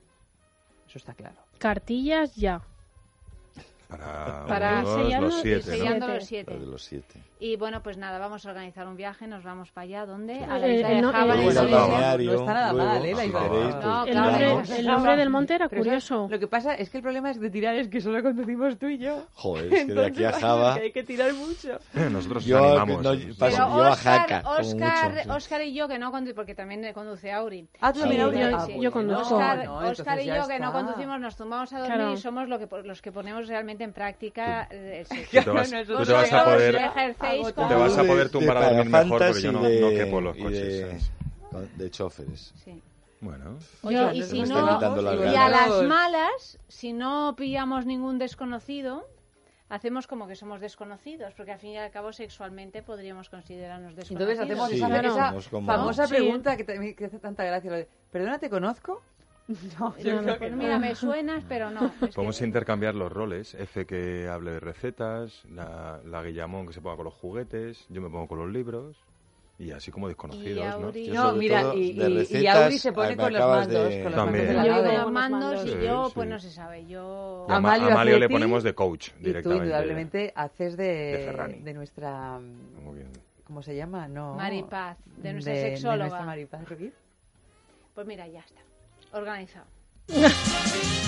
[0.86, 1.36] Eso está claro.
[1.58, 2.60] Cartillas ya.
[3.88, 5.76] Para, Para uno, sellando los siete, ¿no?
[5.76, 6.14] Sellando Siete.
[6.16, 6.50] los siete.
[6.52, 7.20] Los de los siete.
[7.38, 10.06] Y bueno, pues nada, vamos a organizar un viaje, nos vamos para allá.
[10.06, 10.42] ¿Dónde?
[10.42, 11.34] A la isla eh, de no, Java.
[11.36, 12.16] No está nada
[12.72, 13.14] luego, mal, ¿eh?
[13.14, 14.70] La No, El nombre, tiramos.
[14.70, 16.26] el nombre del monte era curioso.
[16.30, 18.86] Lo que pasa es que el problema es de tirar es que solo conducimos tú
[18.86, 19.26] y yo.
[19.34, 20.74] Joder, es que de aquí a Java...
[20.76, 21.78] que hay que tirar mucho.
[22.10, 23.02] Nosotros Yo animamos.
[23.02, 23.34] no- ¿eh?
[23.38, 25.34] paso- Pero yo a Oscar, Jaca, Oscar, mucho.
[25.34, 27.68] Oscar y yo que no conducimos, porque también conduce Auri.
[27.80, 28.50] Ah, tú también, Aurea?
[28.50, 29.36] yo- Ah, conduzco.
[29.36, 33.12] Oscar, no, y yo que no conducimos nos tumbamos a dormir y somos los que
[33.12, 35.30] ponemos realmente en práctica el sexo.
[35.38, 38.56] Tú te vas, No, te vas a poder, te vas a De- poder de tumbar
[38.58, 40.52] a dormir mejor porque yo no, de- no quepo los coches.
[40.52, 41.66] de-.
[41.76, 42.52] De choferes.
[42.64, 42.82] Sí.
[43.20, 44.78] Bueno, Yo- y si no,
[45.32, 49.08] y a las malas, si no pillamos ningún desconocido,
[49.70, 54.38] hacemos como que somos desconocidos, porque al fin y al cabo sexualmente podríamos considerarnos desconocidos.
[54.38, 54.76] Entonces hacemos Sí,
[55.08, 56.14] esa, esa famosa Sí.
[56.14, 57.70] pregunta que, te- que hace tanta gracia.
[57.70, 59.00] lo de, ¿Perdona, te conozco?
[59.78, 60.56] No, yo No, creo no, que Pues no.
[60.56, 61.86] mira, me suenas, pero no.
[61.86, 63.54] es que- podemos intercambiar los roles.
[63.54, 68.00] F que hable de recetas, la, la Guillamón que se ponga con los juguetes, yo
[68.00, 68.96] me pongo con los libros.
[69.58, 70.88] Y así como desconocidos, ¿no?
[70.92, 73.88] Auri- Yo No, mira, todo y, de y- y Auri se pone con los mandos.
[73.88, 74.46] de- Con los También.
[74.54, 76.12] mandos Yo con los mandos y Sí, yo, sí.
[76.14, 76.86] pues no se sabe.
[76.86, 77.46] Yo.
[77.48, 79.64] Y a, Ma- Amalio a Amalio le ponemos de coach Y tú directamente.
[79.64, 82.38] indudablemente haces de de, de nuestra...
[82.84, 83.08] Muy bien.
[83.44, 84.08] ¿Cómo se llama?
[84.08, 84.34] No.
[84.34, 85.94] Maripaz, de nuestra de- sexóloga.
[85.96, 86.92] De nuestra Maripaz Ruiz.
[87.94, 88.60] Pues mira, ya está.
[89.16, 89.66] Organizado.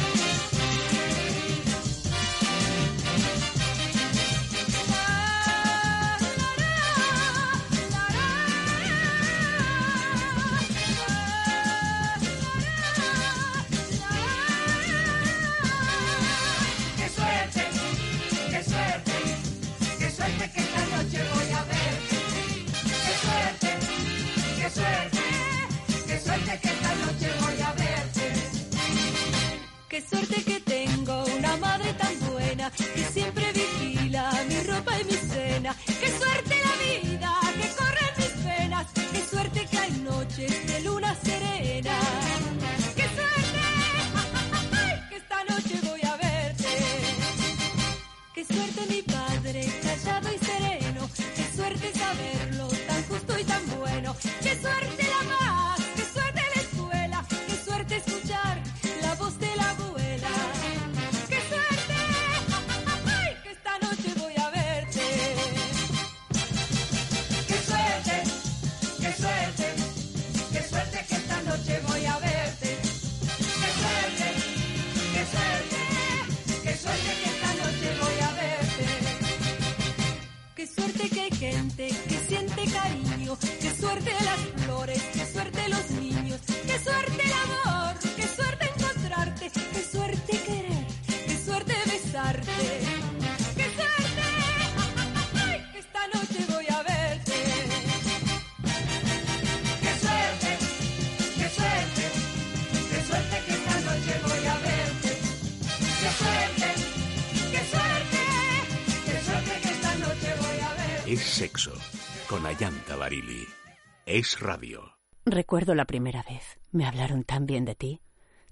[114.10, 114.94] Es radio.
[115.26, 116.58] Recuerdo la primera vez.
[116.72, 118.00] Me hablaron tan bien de ti.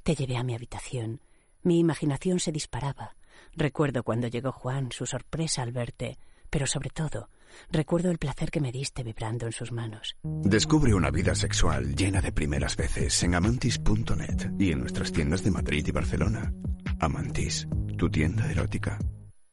[0.03, 1.23] Te llevé a mi habitación.
[1.63, 3.17] Mi imaginación se disparaba.
[3.55, 6.19] Recuerdo cuando llegó Juan, su sorpresa al verte,
[6.51, 7.31] pero sobre todo,
[7.71, 10.19] recuerdo el placer que me diste vibrando en sus manos.
[10.23, 15.53] Descubre una vida sexual llena de primeras veces en amantis.net y en nuestras tiendas de
[15.53, 16.53] Madrid y Barcelona.
[17.01, 17.67] Amantis,
[17.97, 18.99] tu tienda erótica.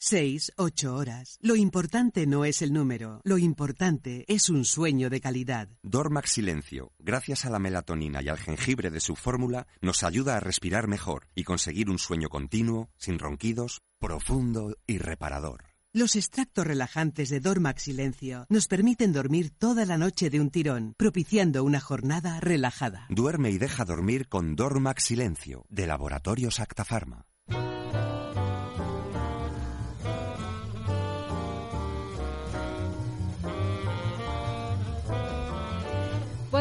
[0.05, 1.37] Seis, ocho horas.
[1.39, 5.69] Lo importante no es el número, lo importante es un sueño de calidad.
[5.81, 10.41] Dormax Silencio, gracias a la melatonina y al jengibre de su fórmula, nos ayuda a
[10.41, 15.63] respirar mejor y conseguir un sueño continuo, sin ronquidos, profundo y reparador.
[15.93, 20.95] Los extractos relajantes de Dormax Silencio nos permiten dormir toda la noche de un tirón,
[20.97, 23.05] propiciando una jornada relajada.
[23.07, 27.25] Duerme y deja dormir con Dormax Silencio, de Laboratorios Acta Pharma.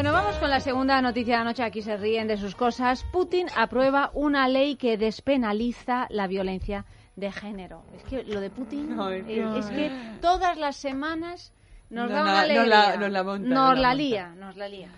[0.03, 1.63] Bueno, vamos con la segunda noticia de la noche.
[1.63, 3.05] Aquí se ríen de sus cosas.
[3.13, 6.83] Putin aprueba una ley que despenaliza la violencia
[7.15, 7.83] de género.
[7.95, 9.55] Es que lo de Putin Ay, eh, no.
[9.55, 9.89] es que
[10.19, 11.53] todas las semanas
[11.89, 12.65] nos, da una nos alegría.
[12.65, 13.95] la- nos la monta, Nos nos la monta.
[13.95, 14.89] lía, nos la lía.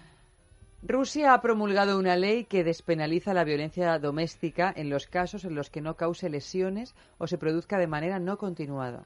[0.82, 5.70] Rusia ha promulgado una ley que despenaliza la violencia doméstica en los casos en los
[5.70, 9.04] que no cause lesiones o se produzca de manera no continuada.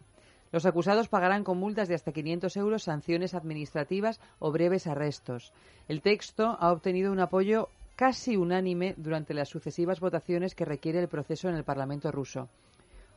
[0.52, 5.54] Los acusados pagarán con multas de hasta 500 euros sanciones administrativas o breves arrestos.
[5.88, 11.08] El texto ha obtenido un apoyo casi unánime durante las sucesivas votaciones que requiere el
[11.08, 12.50] proceso en el Parlamento ruso.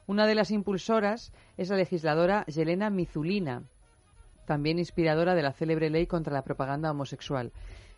[0.07, 3.63] Una de las impulsoras es la legisladora Yelena Mizulina,
[4.45, 7.53] también inspiradora de la célebre ley contra la propaganda homosexual.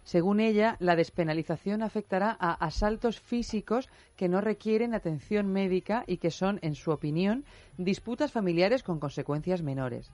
[0.04, 6.30] Según ella, la despenalización afectará a asaltos físicos que no requieren atención médica y que
[6.30, 7.44] son, en su opinión,
[7.78, 10.12] disputas familiares con consecuencias menores.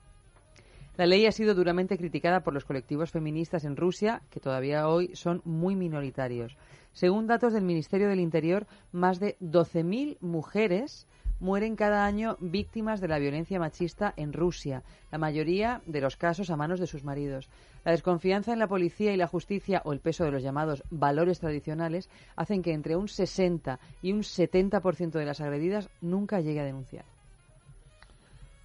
[0.95, 5.15] La ley ha sido duramente criticada por los colectivos feministas en Rusia, que todavía hoy
[5.15, 6.57] son muy minoritarios.
[6.93, 11.07] Según datos del Ministerio del Interior, más de 12.000 mujeres
[11.41, 16.51] mueren cada año víctimas de la violencia machista en Rusia, la mayoría de los casos
[16.51, 17.49] a manos de sus maridos.
[17.83, 21.39] La desconfianza en la policía y la justicia o el peso de los llamados valores
[21.39, 26.65] tradicionales hacen que entre un 60 y un 70% de las agredidas nunca llegue a
[26.65, 27.05] denunciar.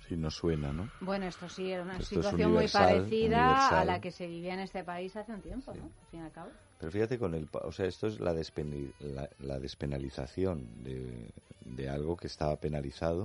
[0.06, 0.88] Sí, no suena, ¿no?
[1.00, 4.54] Bueno, esto sí era una Esto situación muy universal, parecida a la que se vivía
[4.54, 5.84] en este país hace un tiempo, ¿no?
[5.84, 6.50] Al fin y al cabo.
[6.78, 11.30] Pero fíjate con el, o sea, esto es la, despeni- la, la despenalización de,
[11.64, 13.24] de algo que estaba penalizado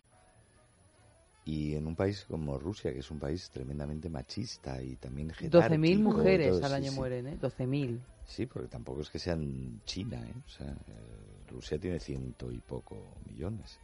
[1.44, 5.80] y en un país como Rusia, que es un país tremendamente machista y también 12.000
[5.80, 6.98] jerárquico, mujeres todo, al sí, año sí.
[6.98, 7.38] mueren, ¿eh?
[7.42, 8.00] 12.000.
[8.26, 10.34] Sí, porque tampoco es que sean China, ¿eh?
[10.46, 10.78] O sea,
[11.50, 13.80] Rusia tiene ciento y poco millones.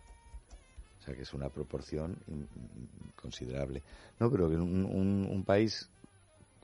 [1.01, 2.17] O sea, que es una proporción
[3.15, 3.83] considerable.
[4.19, 5.89] No, pero que un, un- un país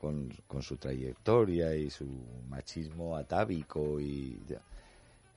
[0.04, 2.06] con, con su trayectoria y su
[2.50, 4.62] machismo atávico y, ya-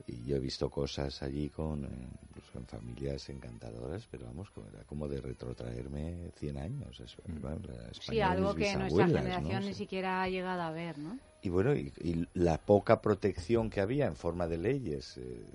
[0.05, 1.87] y yo he visto cosas allí con eh,
[2.27, 6.99] incluso en familias encantadoras, pero vamos, como- era como de retrotraerme 100 años.
[6.99, 9.79] es- bueno, la Sí, algo que nuestra generación ni Sí.
[9.85, 11.17] siquiera ha llegado a ver, ¿no?
[11.41, 15.45] Y bueno, y, y la poca protección que había en forma de leyes eh,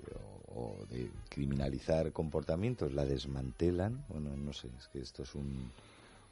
[0.47, 4.03] o, o de criminalizar comportamientos la desmantelan.
[4.07, 5.71] Bueno, no sé, es que esto es un,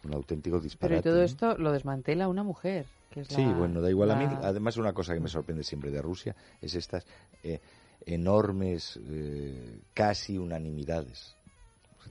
[0.04, 1.00] un auténtico Pero disparate.
[1.00, 1.26] y todo ¿no?
[1.26, 2.86] esto lo desmantela una mujer.
[3.10, 4.26] Que es Sí, la- bueno, da igual a mí.
[4.42, 7.06] Además, una cosa que me sorprende siempre de Rusia es estas.
[7.44, 7.60] eh,
[8.06, 11.36] enormes, eh, casi unanimidades.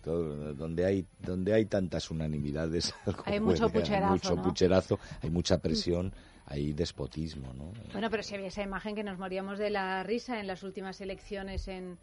[0.03, 4.43] Todo donde hay donde hay tantas unanimidades algo Hay mucho puede- pucherazo, mucho ¿no?
[4.43, 6.13] pucherazo, hay mucha presión
[6.47, 7.73] hay despotismo ¿no?
[7.93, 11.01] Bueno, pero si había esa imagen que nos moríamos de la risa en las últimas
[11.01, 11.99] elecciones en,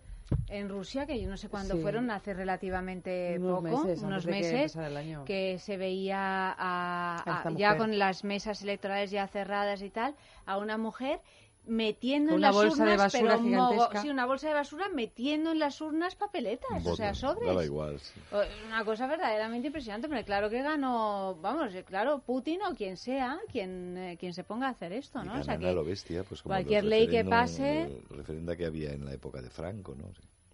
[0.50, 1.82] en Rusia, que yo no sé cuándo Sí.
[1.82, 5.26] fueron, hace relativamente Unos poco, meses, unos que meses, el año.
[5.26, 6.20] que se veía
[6.58, 10.78] a- A esta a- ya con las mesas electorales ya cerradas y tal, a una
[10.78, 11.20] mujer
[11.68, 14.02] metiendo en las bolsa de urnas, basura pero gigantesca.
[14.02, 17.48] sí, una bolsa de basura metiendo en las urnas papeletas, o sea, sobres.
[17.48, 18.20] daba igual sí.
[18.66, 23.40] Una cosa verdaderamente impresionante, pero claro que ganó, vamos, eh, claro, Putin o quien sea,
[23.52, 25.40] quien, eh, quien se ponga a hacer esto, Y ¿no?
[25.40, 29.06] O sea que lo bestia, pues como cualquier ley que pase- referenda que había en
[29.06, 30.08] la época de Franco no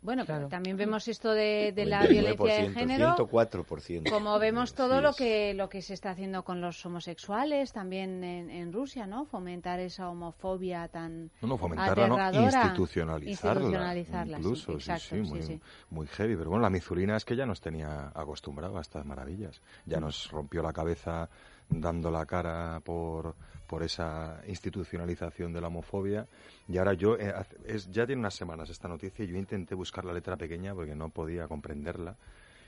[0.03, 3.15] Bueno, pero también vemos esto de, de la 99%, violencia de género.
[3.15, 4.09] 104%.
[4.09, 8.49] Como vemos todo lo que lo que se está haciendo con los homosexuales también en,
[8.49, 9.25] en Rusia, ¿no?
[9.25, 12.63] Fomentar esa homofobia tan No, no, fomentarla, no, aterradora.
[12.63, 13.61] institucionalizarla.
[13.61, 15.61] Institucionalizarla, incluso, sí, exacto, sí, muy, sí.
[15.89, 16.35] muy heavy.
[16.35, 19.61] Pero bueno, la mizulina es que ya nos tenía acostumbrado a estas maravillas.
[19.85, 21.29] Ya nos rompió la cabeza
[21.69, 23.35] dando la cara por,
[23.67, 26.27] por esa institucionalización de la homofobia.
[26.67, 27.33] Y ahora yo, eh,
[27.65, 30.95] es, ya tiene unas semanas esta noticia y yo intenté buscar la letra pequeña porque
[30.95, 32.15] no podía comprenderla.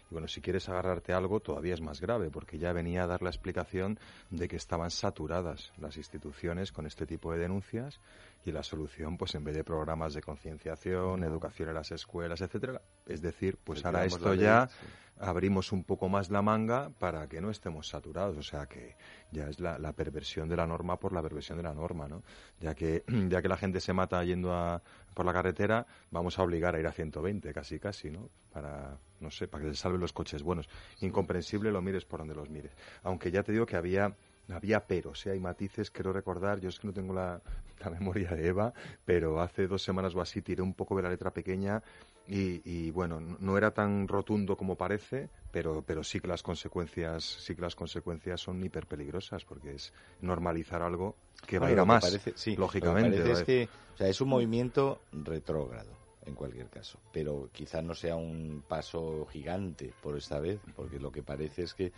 [0.09, 3.07] Y bueno, si quieres agarrarte a algo, todavía es más grave, porque ya venía a
[3.07, 7.99] dar la explicación de que estaban saturadas las instituciones con este tipo de denuncias
[8.45, 12.81] y la solución, pues en vez de programas de concienciación, educación en las escuelas, etcétera,
[13.07, 14.85] es decir, pues ahora esto ya sí.
[15.19, 18.95] abrimos un poco más la manga para que no estemos saturados, o sea que
[19.31, 22.23] ya es la, la perversión de la norma por la perversión de la norma, ¿no?
[22.59, 24.81] Ya que ya que la gente se mata yendo a,
[25.13, 28.29] por la carretera, vamos a obligar a ir a 120 casi casi, ¿no?
[28.51, 30.69] Para no sé, para que se salven los coches buenos.
[31.01, 32.71] Incomprensible lo mires por donde los mires.
[33.03, 34.15] Aunque ya te digo que había
[34.49, 35.31] había peros, ¿eh?
[35.31, 37.41] hay matices, quiero recordar, yo es que no tengo la,
[37.79, 41.09] la memoria de Eva, pero hace dos semanas o así tiré un poco de la
[41.09, 41.81] letra pequeña
[42.27, 47.23] y, y, bueno, no- era tan rotundo como parece, pero, pero sí que las consecuencias,
[47.23, 51.79] sí que las consecuencias son hiper peligrosas, porque es normalizar algo que va a ir
[51.79, 53.17] a más, parece- sí, lógicamente.
[53.19, 55.91] Lo que parece es que o sea, es un movimiento retrógrado,
[56.25, 56.99] en cualquier caso.
[57.13, 61.73] Pero quizá no sea un paso gigante por esta vez, porque lo que parece es
[61.73, 61.91] que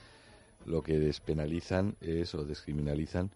[0.66, 3.32] lo que despenalizan es, o descriminalizan,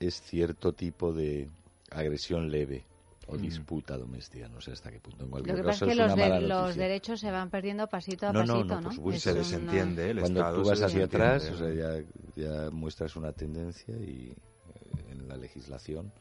[0.00, 1.48] es cierto tipo de
[1.90, 2.84] agresión leve
[3.28, 4.48] o disputa doméstica.
[4.48, 5.24] No sé hasta qué punto.
[5.24, 8.28] En Lo cualquier que pasa es que es los, de- derechos se van perdiendo pasito
[8.28, 8.82] a No, no, pasito, no, ¿no?
[8.88, 9.30] por supuesto.
[9.30, 12.04] Es Se una- desentiende, el Cuando Estado tú vas hacia atrás, o sea, ya,
[12.36, 14.32] ya muestras una tendencia y
[14.74, 16.12] eh, en la legislación.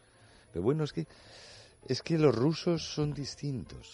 [0.52, 1.08] Pero bueno, es que
[1.88, 3.94] es que los rusos son distintos.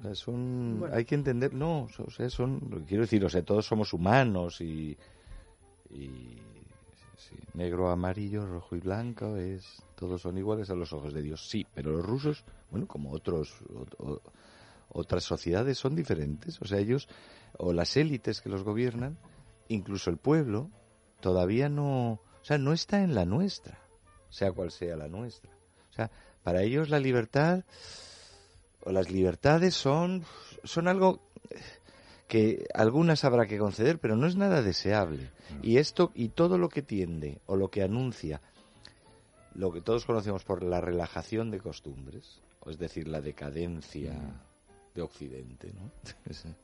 [0.00, 0.94] O sea, son, Bueno.
[0.94, 4.98] hay que entender, no, o sea, son, quiero decir, o sea, todos somos humanos y,
[5.90, 6.36] y
[7.16, 11.48] sí, negro, amarillo, rojo y blanco es, todos son iguales a los ojos de Dios,
[11.48, 13.54] sí, pero los rusos, bueno, como otros,
[14.88, 17.08] otras sociedades son diferentes, o sea, ellos
[17.58, 19.18] o las élites que los gobiernan,
[19.68, 20.70] incluso el pueblo,
[21.20, 23.78] todavía no, o sea, no está en la nuestra,
[24.28, 25.50] sea cual sea la nuestra.
[25.90, 26.10] O sea,
[26.42, 27.64] para ellos la libertad
[28.82, 30.24] o las libertades son
[30.64, 31.20] son algo
[32.28, 35.30] que algunas habrá que conceder, pero no es nada deseable.
[35.62, 38.40] Y esto y todo lo que tiende o lo que anuncia
[39.54, 44.14] lo que todos conocemos por la relajación de costumbres, o es decir, la decadencia
[44.94, 45.90] de Occidente, ¿no?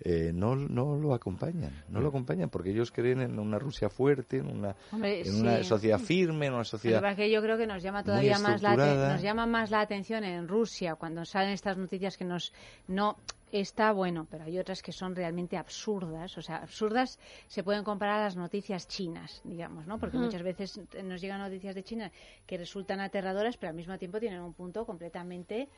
[0.00, 4.36] Eh, no, no lo acompañan, no lo acompañan porque ellos creen en una Rusia fuerte,
[4.36, 7.66] en una, Hombre, en una sociedad firme, en una sociedad es que yo creo que
[7.66, 11.76] nos llama todavía más la, nos llama más la atención en Rusia cuando salen estas
[11.76, 12.52] noticias que nos
[12.86, 13.16] no
[13.52, 18.20] está bueno, pero hay otras que son realmente absurdas, o sea, absurdas se pueden comparar
[18.20, 19.98] a las noticias chinas, digamos, ¿no?
[19.98, 22.12] Porque muchas veces nos llegan noticias de China
[22.46, 25.68] que resultan aterradoras, pero al mismo tiempo tienen un punto completamente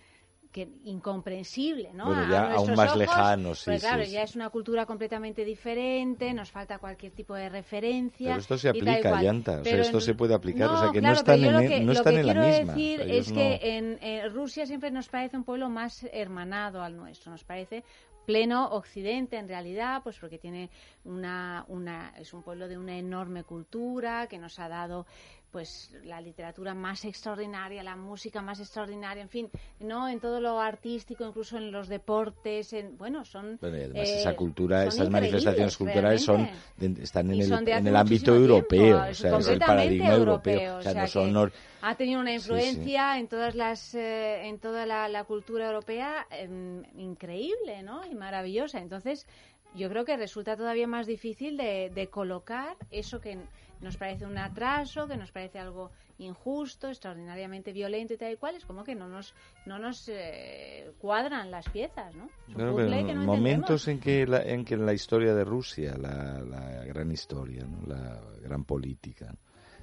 [0.52, 2.06] que incomprensible, ¿no?
[2.06, 4.50] Bueno, A- a ya aún más ojos, lejano, sí, pues claro, sí, ya es una
[4.50, 8.28] cultura completamente diferente, nos falta cualquier tipo de referencia.
[8.30, 9.20] Pero esto se aplica.
[9.22, 11.60] Llanta, o sea, esto en- se puede aplicar, o sea, que no están en lo
[11.60, 13.60] e- que, no lo están que en la quiero misma, decir es ellos que
[14.00, 17.84] no- en, Rusia siempre nos parece un pueblo más hermanado al nuestro, nos parece
[18.26, 20.70] pleno occidente en realidad, pues porque tiene
[21.04, 25.06] una, una es un pueblo de una enorme cultura que nos ha dado
[25.50, 30.60] pues la literatura más extraordinaria, la música más extraordinaria, en fin, no en todo lo
[30.60, 35.76] artístico, incluso en los deportes, en bueno, son Bueno, además eh, esa cultura, esas manifestaciones
[35.76, 40.14] culturales son de- están en el, en el ámbito europeo, o sea, es el paradigma
[40.14, 42.42] europeo, o sea, no son nor- ha tenido una Sí, sí.
[42.52, 48.04] influencia en todas las eh, en toda la, la cultura europea em, increíble, ¿no?
[48.06, 48.78] Y maravillosa.
[48.80, 49.26] Entonces,
[49.74, 53.38] yo creo que resulta todavía más difícil de, de colocar eso que
[53.80, 58.56] nos parece un atraso, que nos parece algo injusto, extraordinariamente violento y tal y cual,
[58.56, 59.34] es como que no nos,
[59.66, 62.26] no nos eh, cuadran las piezas, ¿no?
[62.48, 65.34] Es un Claro, puzzle pero que no momentos en que, la, en que la historia
[65.34, 67.86] de Rusia, la, la gran historia, ¿no?
[67.86, 69.34] la gran política,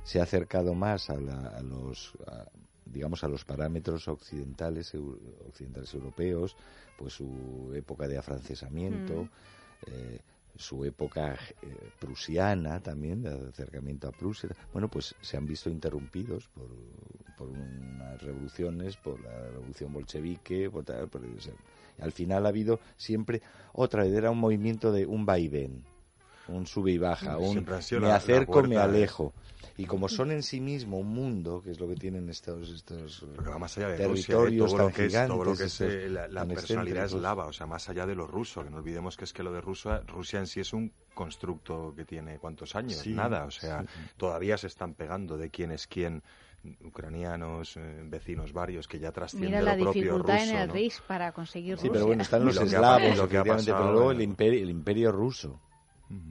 [0.04, 2.46] se ha acercado más a, la- a los, a,
[2.86, 4.94] digamos, a los parámetros occidentales,
[5.48, 6.56] occidentales europeos,
[6.96, 9.28] pues su época de afrancesamiento, Mm.
[9.88, 10.20] eh,
[10.58, 14.50] su época eh, prusiana también, de acercamiento a Prusia.
[14.74, 16.67] Bueno, pues se han visto interrumpidos por,
[17.36, 21.54] por unas revoluciones, por la revolución bolchevique, por tal, por- o sea,
[22.00, 23.41] al final ha habido siempre,
[23.74, 25.84] otra vez, era un movimiento de un vaivén,
[26.48, 27.62] un sube y baja, un me
[28.02, 29.34] la- la acerco, me de- alejo.
[29.80, 33.24] Y como son en sí mismo un mundo, que es lo que tienen estos, estos
[33.60, 34.38] más allá de Rusia, ¿eh?
[34.38, 36.48] territorios todo, lo tan que es, todo lo gigantes, que es eh, la, la tan
[36.50, 39.44] personalidad eslava, o sea, más allá de lo ruso, que no olvidemos que es que
[39.44, 43.46] lo de Rusia, Rusia en sí es un constructo que tiene cuántos años, Sí, nada,
[43.46, 43.88] o sea, sí.
[44.18, 46.24] todavía se están pegando de quién es quién,
[46.84, 50.68] ucranianos, eh, vecinos varios, que ya trasciende Mira la lo propio dificultad ruso, en el
[50.68, 50.74] ¿no?
[50.74, 51.92] RIS para conseguir Sí, Rusia.
[51.94, 54.70] pero bueno, están los lo eslavos, lo que ha pasado pero luego el imperio, el
[54.70, 55.60] imperio ruso,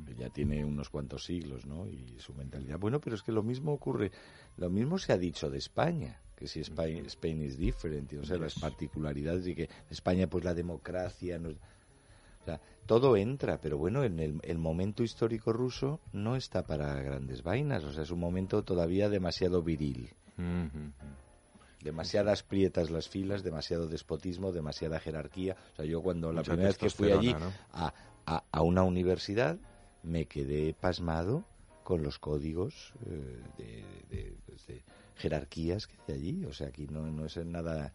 [0.06, 1.86] que ya tiene unos cuantos siglos, ¿no?
[1.88, 2.78] Y su mentalidad.
[2.78, 4.10] Bueno, pero es que lo mismo ocurre,
[4.56, 8.24] lo mismo se ha dicho de España, que si España, Spain is different, y, o
[8.24, 14.04] sea, las particularidades y que España, pues la democracia, o sea, todo entra, pero bueno,
[14.04, 18.20] en el, el momento histórico ruso no está para grandes vainas, o sea, es un
[18.20, 20.10] momento todavía demasiado viril.
[21.82, 25.56] Demasiadas prietas las filas, demasiado despotismo, demasiada jerarquía.
[25.72, 27.34] O sea, yo cuando la primera vez que fui allí
[27.72, 27.94] a,
[28.26, 29.56] a, a una universidad
[30.02, 31.44] me quedé pasmado
[31.84, 33.84] con los códigos eh, de,
[34.16, 34.82] de- pues, de
[35.16, 36.44] jerarquías que hay allí.
[36.44, 37.92] O sea, aquí no, no es nada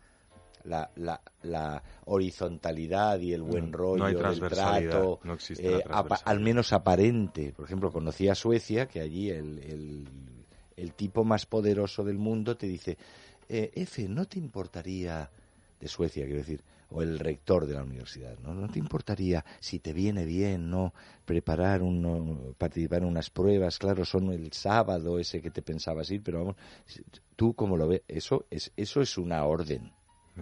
[0.64, 5.84] la, la, la horizontalidad y el buen rollo no transversalidad, trato, no eh,
[6.26, 7.52] al menos aparente.
[7.54, 10.08] Por ejemplo, conocí a Suecia, que allí el, el,
[10.78, 12.98] el tipo más poderoso del mundo te dice,
[13.50, 15.30] eh, Efe, ¿no te importaría,
[15.80, 16.62] de Suecia quiero decir,
[16.92, 18.54] o el rector de la universidad, ¿no?
[18.54, 20.94] ¿No te importaría, si te viene bien, no
[21.26, 23.80] preparar, un, participar en unas pruebas?
[23.80, 26.56] Claro, son el sábado ese que te pensabas ir, pero vamos,
[27.36, 29.92] tú como lo ves, eso es, eso es una orden.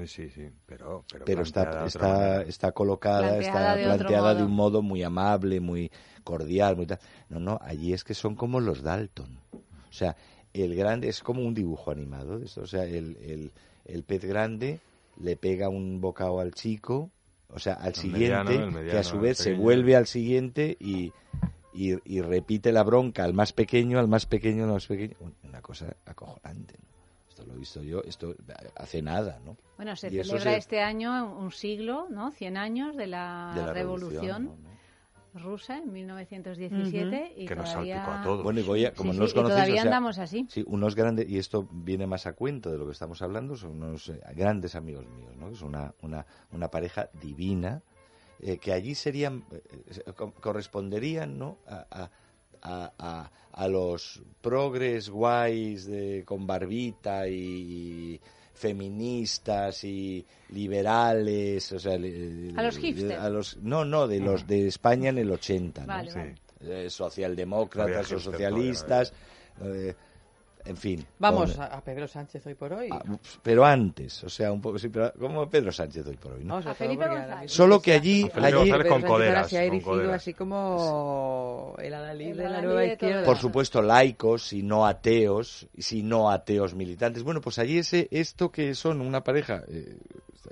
[0.06, 4.52] Sí, sí, pero, pero, Pero está, está, está colocada, Planteada está de planteada de un
[4.52, 5.92] modo muy amable, muy
[6.24, 7.00] cordial, muy tal.
[7.28, 9.40] No, no, allí es que son como los Dalton.
[9.52, 10.16] O sea,
[10.54, 12.40] el grande es como un dibujo animado.
[12.58, 13.52] O sea, el, el,
[13.86, 14.80] el pez grande
[15.20, 17.12] le pega un bocado al chico,
[17.50, 21.12] o sea, al El siguiente, mediano, que a su vez se vuelve al siguiente y,
[21.74, 25.16] y, y repite la bronca al más pequeño, al más pequeño, al más pequeño.
[25.44, 26.90] Una cosa acojonante, ¿no?
[27.30, 28.36] Esto lo he visto yo, esto
[28.76, 29.56] hace nada, ¿no?
[29.78, 32.32] Bueno, se Y celebra se- este año un siglo, ¿no?
[32.32, 34.70] 100 años de la, de la revolución, ¿no?
[35.34, 37.96] Rusa en 1917 y Que nos todavía...
[37.96, 38.44] salpicó a todos.
[38.44, 40.46] Bueno, y Goya, como Sí, no sí, os y conocéis, todavía o sea, andamos así.
[40.50, 43.72] Sí, unos grandes, y esto viene más a cuento de lo que estamos hablando, son
[43.82, 45.50] unos eh, grandes amigos míos, ¿no?
[45.50, 47.82] Es una, una, una pareja divina,
[48.42, 51.58] eh, que allí serían, eh, co- corresponderían, ¿no?
[51.68, 52.10] A, a,
[52.62, 58.20] a, a- a los progres guays de, con barbita y
[58.60, 63.20] feministas y liberales, o sea, li- A los hipsters.
[63.20, 65.88] a los- no, no, de los de España en el 80, ¿no?
[65.88, 66.36] Vale.
[66.62, 69.14] Eh, socialdemócratas Había o hipster socialistas,
[69.64, 69.94] eh,
[70.70, 71.06] en fin.
[71.18, 72.90] Vamos con- a, Pedro Sánchez hoy por hoy.
[72.92, 73.02] Ah,
[73.42, 76.58] pero antes, o sea, un poco, sí, pero como Pedro Sánchez hoy por hoy, ¿no?
[76.58, 77.52] A Felipe González.
[77.52, 81.94] Solo que allí, A Felipe allí González con coderas, se ha erigido así como el
[81.94, 83.24] adalid de la nueva izquierda.
[83.26, 87.24] por supuesto, laicos y no ateos, y si no ateos militantes.
[87.24, 89.98] Bueno, pues allí ese, esto que son una pareja eh,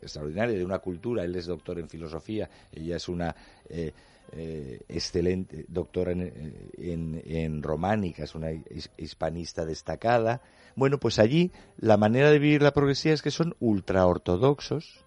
[0.01, 3.35] extraordinaria, de una cultura, él es doctor en filosofía, ella es una
[3.69, 3.93] eh,
[4.31, 10.41] eh, excelente doctora en, en, en románica, es una his- hispanista destacada.
[10.75, 15.05] Bueno, pues allí la manera de vivir la progresía es que son ultraortodoxos,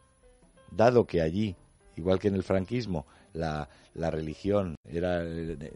[0.70, 1.56] dado que allí,
[1.96, 5.22] igual que en el franquismo, la, la religión era,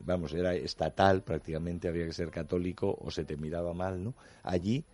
[0.05, 4.15] vamos, era estatal, prácticamente había que ser católico o se te miraba mal, ¿no?
[4.43, 4.85] Allí,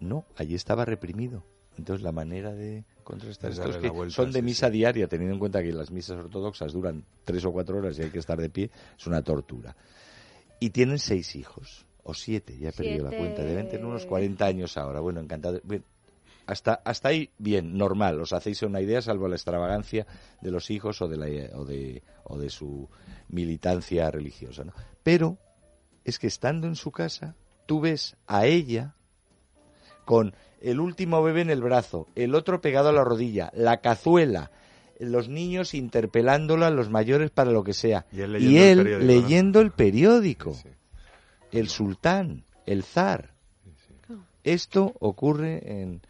[0.00, 1.44] no, allí estaba reprimido.
[1.76, 4.74] Entonces la manera de contrastar Es esto es que vuelta, son de sí, misa sí.
[4.74, 8.10] diaria, teniendo en cuenta que las misas ortodoxas duran tres o cuatro horas y hay
[8.10, 9.76] que estar de pie, es una tortura.
[10.60, 14.44] Y tienen seis hijos, o siete, ya he perdido la cuenta, deben tener unos 40
[14.44, 15.00] años ahora.
[15.00, 15.60] Bueno, encantado.
[15.64, 15.84] Bien,
[16.46, 20.06] hasta, hasta ahí, bien, normal, os hacéis una idea, salvo la extravagancia
[20.40, 22.88] de los hijos o de, la, o de, o de su
[23.28, 24.64] militancia religiosa.
[24.64, 24.72] ¿no?
[25.02, 25.38] Pero
[26.04, 27.34] es que estando en su casa,
[27.66, 28.94] tú ves a ella
[30.04, 34.50] con el último bebé en el brazo, el otro pegado a la rodilla, la cazuela,
[34.98, 38.06] los niños interpelándola a los mayores para lo que sea.
[38.12, 40.56] Y él Y leyendo el periódico, el periódico.
[41.52, 43.34] El sultán, el zar.
[44.42, 46.02] Esto ocurre en,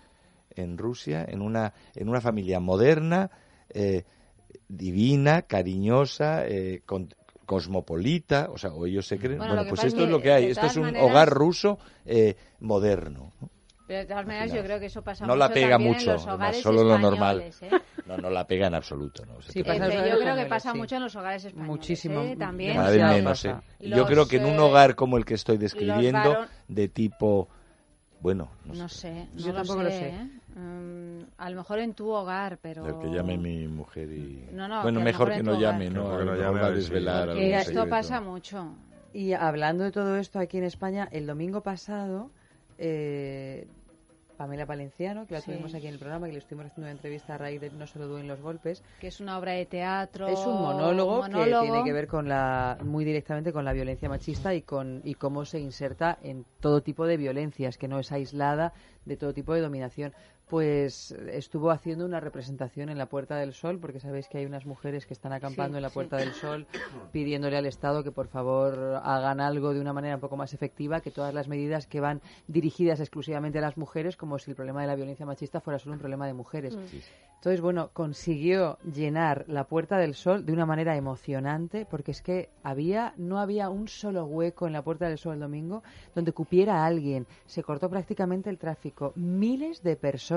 [0.57, 3.31] en Rusia, en una, en una familia moderna,
[3.71, 4.05] eh,
[4.69, 7.15] divina, cariñosa, eh, con-
[7.47, 9.39] cosmopolita, o sea, o ellos se creen.
[9.39, 10.47] Bueno, pues esto es lo que hay.
[10.47, 13.33] Esto es un maneras- hogar ruso eh, moderno.
[13.41, 13.51] ¿no?
[13.87, 16.07] Pero de todas maneras, yo creo que eso pasa No mucho la pega mucho, en
[16.17, 17.43] los hogares solo lo normal.
[17.43, 17.71] españoles, ¿eh?
[18.07, 19.25] No, no la pega en absoluto.
[19.27, 19.41] ¿no?
[19.43, 20.79] Sí, pasa Eh, yo creo que pasa sí.
[20.79, 21.71] mucho en los hogares españoles.
[21.71, 22.37] Muchísimo, ¿eh?
[22.37, 22.75] También.
[22.77, 23.57] Cada vez menos, ¿eh?
[23.81, 26.89] Yo Los, creo que en un eh, hogar como el que estoy describiendo, varon- de
[26.89, 27.49] tipo,
[28.21, 30.09] bueno, no, No sé, sé, no Yo lo tampoco sé, lo sé.
[30.09, 30.29] ¿eh?
[30.59, 32.87] Mm, a lo mejor en tu hogar, pero...
[32.87, 34.49] el que llame mi mujer y...
[34.53, 36.05] No, no, bueno, que mejor mejor que no llame, ¿no?
[36.05, 38.75] Que no A lo mejor llame, va a desvelar esto pasa mucho.
[39.13, 42.31] Y hablando de todo esto aquí en España, el domingo pasado,
[42.79, 43.67] eh,
[44.37, 45.53] Pamela Valenciano, que la Sí.
[45.53, 47.87] tuvimos aquí en el programa, que le estuvimos haciendo una entrevista a raíz de No
[47.87, 50.27] solo duden los golpes, Que es una obra de teatro.
[50.27, 51.61] es un monólogo, monólogo.
[51.63, 55.15] que tiene que ver con la muy directamente con la violencia machista y con y
[55.15, 58.73] cómo se inserta en todo tipo de violencias, que no es aislada
[59.05, 60.13] de todo tipo de dominación.
[60.49, 64.67] Pues estuvo haciendo una representación en la Puerta del Sol, porque sabéis que hay unas
[64.67, 65.95] mujeres que están acampando Sí, en la sí.
[65.95, 66.67] Puerta del Sol
[67.13, 71.01] pidiéndole al Estado que por favor hagan algo de una manera un poco más efectiva,
[71.01, 74.83] que todas las medidas que van dirigidas exclusivamente a las mujeres, como si el problema
[74.83, 76.77] de la violencia machista fuera solo un problema de mujeres.
[77.37, 82.51] Entonces, bueno, consiguió llenar la Puerta del Sol de una manera emocionante, porque es que
[82.63, 85.83] había, no había un solo hueco en la Puerta del Sol el domingo
[86.15, 87.27] donde cupiera alguien.
[87.47, 89.13] Se cortó prácticamente el tráfico.
[89.17, 90.34] Miles de personas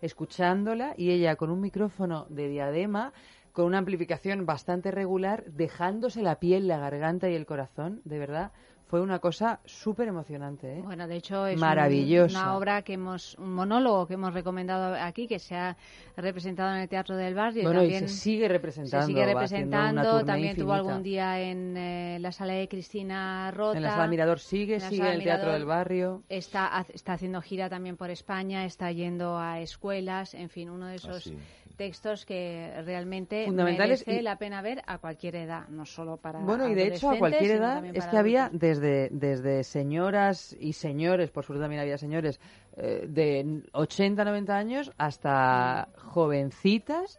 [0.00, 3.12] escuchándola y ella con un micrófono de diadema,
[3.52, 8.52] con una amplificación bastante regular, dejándose la piel, la garganta y el corazón, de verdad.
[8.88, 10.82] Fue una cosa súper emocionante, ¿eh?
[10.82, 12.40] Bueno, de hecho es Maravillosa.
[12.40, 15.76] una obra que hemos, un monólogo que hemos recomendado aquí, que se ha
[16.16, 17.64] representado en el Teatro del Barrio.
[17.64, 20.74] Bueno, y también se sigue representando, Se sigue representando, también tuvo infinita.
[20.76, 23.76] algún día en eh, la sala de Cristina Rota.
[23.76, 26.22] En la Sala Mirador sigue, En sigue en el Teatro del Barrio.
[26.28, 30.94] Está, está haciendo gira también por España, está yendo a escuelas, en fin, uno de
[30.94, 31.36] esos sí.
[31.76, 36.40] Textos que realmente Fundamentales merece y- la pena ver a cualquier edad, no solo para
[36.40, 41.30] Bueno, y de hecho a cualquier edad es que había desde, desde señoras y señores,
[41.30, 42.40] por suerte también había señores,
[42.76, 47.18] eh, de 80, 90 años hasta jovencitas,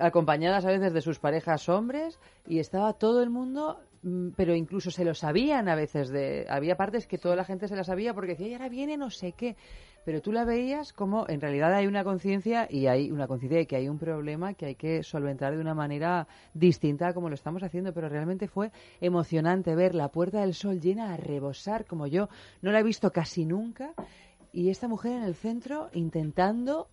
[0.00, 4.90] acompañadas a veces de sus parejas hombres, y estaba todo el mundo, mm, pero incluso
[4.90, 8.14] se lo sabían a veces, de había partes que toda la gente se la sabía
[8.14, 9.56] porque decía, y ahora viene no sé qué.
[10.04, 13.66] Pero tú la veías como en realidad hay una conciencia y hay una conciencia de
[13.66, 17.62] que hay un problema que hay que solventar de una manera distinta como lo estamos
[17.62, 22.28] haciendo, pero realmente fue emocionante ver la Puerta del Sol llena a rebosar como yo.
[22.62, 23.94] No la he visto casi nunca
[24.52, 26.88] y esta mujer en el centro intentando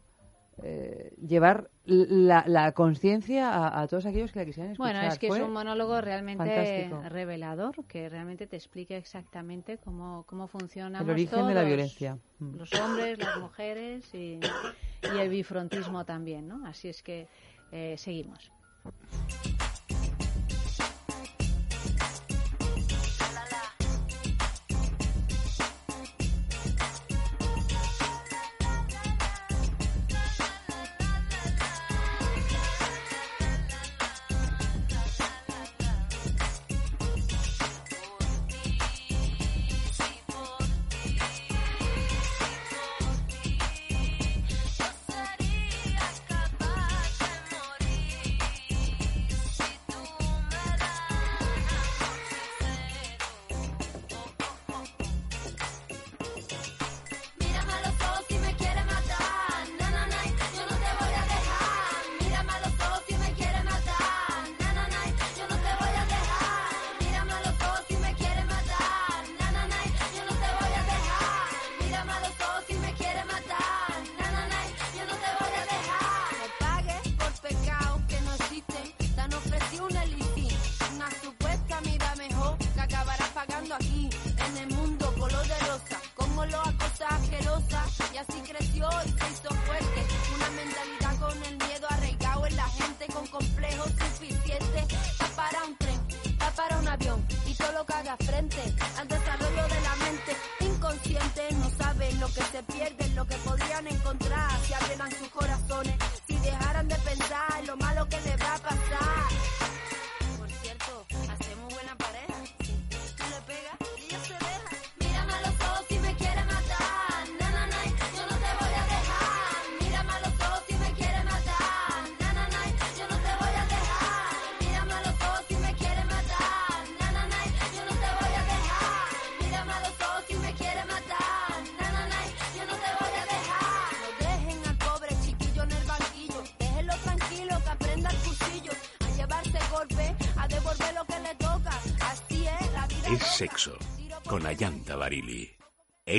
[0.63, 4.93] eh, llevar la, la conciencia a, a todos aquellos que la quisieran escuchar.
[4.93, 7.01] Bueno, es que es un monólogo realmente fantástico.
[7.09, 12.17] revelador, que realmente te explica exactamente cómo, cómo funciona El origen de la violencia.
[12.39, 12.55] Mm.
[12.55, 14.39] Los hombres, las mujeres y,
[15.13, 16.65] y el bifrontismo también, ¿no?
[16.65, 17.27] Así es que
[17.71, 18.51] eh, seguimos.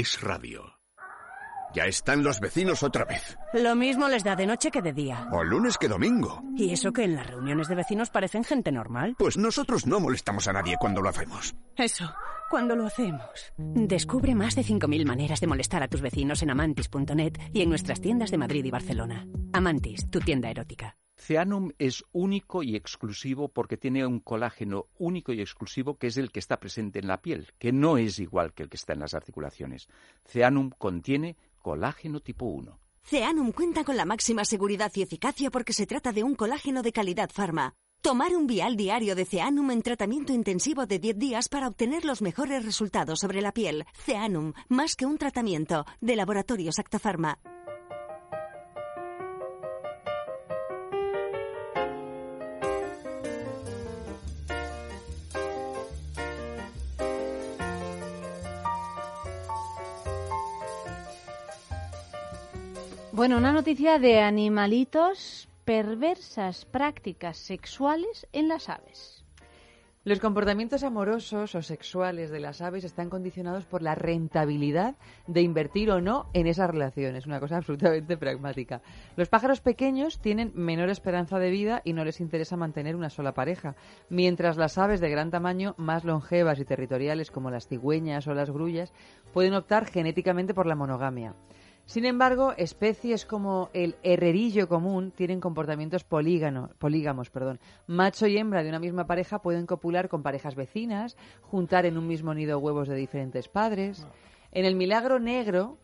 [0.01, 0.63] Es radio.
[1.75, 3.37] Ya están los vecinos otra vez.
[3.53, 5.29] Lo mismo les da de noche que de día.
[5.31, 6.43] O lunes que domingo.
[6.57, 9.15] Y eso que en las reuniones de vecinos parecen gente normal.
[9.19, 11.55] Pues nosotros no molestamos a nadie cuando lo hacemos.
[11.77, 12.11] Eso,
[12.49, 13.53] cuando lo hacemos.
[13.59, 18.01] Descubre más de 5.000 maneras de molestar a tus vecinos en amantis.net y en nuestras
[18.01, 19.27] tiendas de Madrid y Barcelona.
[19.53, 20.97] Amantis, tu tienda erótica.
[21.21, 26.33] Ceanum es único y exclusivo porque tiene un colágeno único y exclusivo que es el
[26.33, 29.01] que está presente en la piel, que no es igual que el que está en
[29.01, 29.89] las articulaciones.
[30.27, 32.79] Ceanum contiene colágeno tipo 1.
[33.03, 36.93] Ceanum cuenta con la máxima seguridad y eficacia porque se trata de un colágeno de
[36.93, 37.75] calidad farma.
[38.01, 42.23] Tomar un vial diario de Ceanum en tratamiento intensivo de 10 días para obtener los
[42.23, 43.85] mejores resultados sobre la piel.
[44.07, 47.39] Ceanum, más que un tratamiento, de Laboratorios Actafarma.
[63.21, 69.27] Bueno, una noticia de animalitos, perversas prácticas sexuales en las aves.
[70.05, 74.95] Los comportamientos amorosos o sexuales de las aves están condicionados por la rentabilidad
[75.27, 78.81] de invertir o no en esas relaciones, una cosa absolutamente pragmática.
[79.17, 83.35] Los pájaros pequeños tienen menor esperanza de vida y no les interesa mantener una sola
[83.35, 83.77] pareja,
[84.09, 88.51] mientras las aves de gran tamaño, más longevas y territoriales como las cigüeñas o las
[88.51, 88.95] grullas,
[89.35, 91.35] pueden optar genéticamente por la monogamia.
[91.91, 97.31] Sin embargo, especies como el herrerillo común tienen comportamientos polígano- polígamos.
[97.31, 97.59] Perdón.
[97.89, 102.07] Macho y hembra de una misma pareja pueden copular con parejas vecinas, juntar en un
[102.07, 104.07] mismo nido huevos de diferentes padres.
[104.53, 105.79] En el milagro negro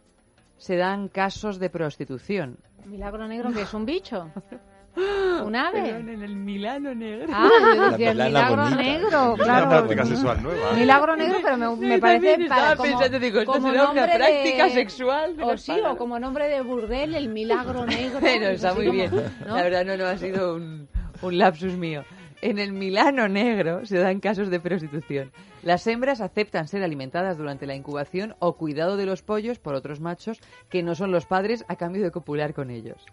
[0.59, 2.59] se dan casos de prostitución.
[2.85, 4.31] Milagro negro que es un bicho.
[5.45, 5.83] Un ave.
[5.83, 7.27] Perdón, en el Milano negro.
[7.33, 8.83] Ah, yo decía, el La milagro bonita.
[8.83, 9.69] negro, Es una claro.
[9.69, 10.73] práctica sexual nueva.
[10.73, 13.83] Milagro negro, pero me, me Sí, parece para estaba como, pensando, digo, esto como será
[13.91, 18.21] una nombre práctica de- sexual O sí, o como nombre de burdel, el milagro negro.
[18.21, 19.11] Bueno, pues está muy como- bien.
[19.47, 19.57] ¿no?
[19.57, 20.89] La verdad no, no ha sido un,
[21.23, 22.05] un lapsus mío.
[22.43, 25.33] En el Milano negro se dan casos de prostitución.
[25.63, 30.01] Las hembras aceptan ser alimentadas durante la incubación o cuidado de los pollos por otros
[30.01, 30.39] machos
[30.69, 33.05] que no son los padres a cambio de copular con ellos.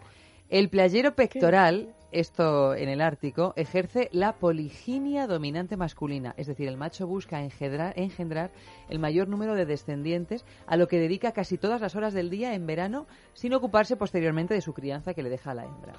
[0.50, 6.76] El playero pectoral, esto en el Ártico, ejerce la poliginia dominante masculina, es decir, el
[6.76, 8.50] macho busca engendrar, engendrar
[8.90, 12.54] el mayor número de descendientes, a lo que dedica casi todas las horas del día
[12.54, 15.94] en verano, sin ocuparse posteriormente de su crianza que le deja a la hembra.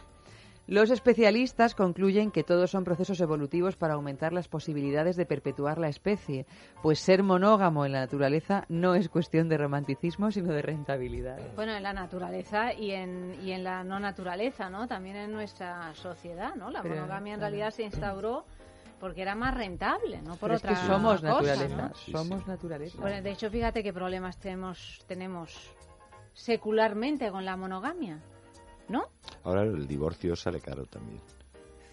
[0.67, 5.89] Los especialistas concluyen que todos son procesos evolutivos para aumentar las posibilidades de perpetuar la
[5.89, 6.47] especie,
[6.81, 11.37] pues ser monógamo en la naturaleza no es cuestión de romanticismo, sino de rentabilidad.
[11.55, 14.87] Bueno, en la naturaleza y en, y en la no naturaleza, ¿no?
[14.87, 16.71] También en nuestra sociedad, ¿no?
[16.71, 17.51] La Pero, monogamia en claro.
[17.51, 18.45] realidad se instauró
[18.99, 21.93] porque era más rentable, no por Pero es otra que somos cosa, naturaleza, ¿no?
[21.93, 22.97] somos naturaleza.
[22.99, 25.71] Bueno, de hecho, fíjate qué problemas tenemos, tenemos
[26.33, 28.19] secularmente con la monogamia,
[28.89, 29.03] ¿no?
[29.43, 31.19] Ahora el divorcio sale caro también.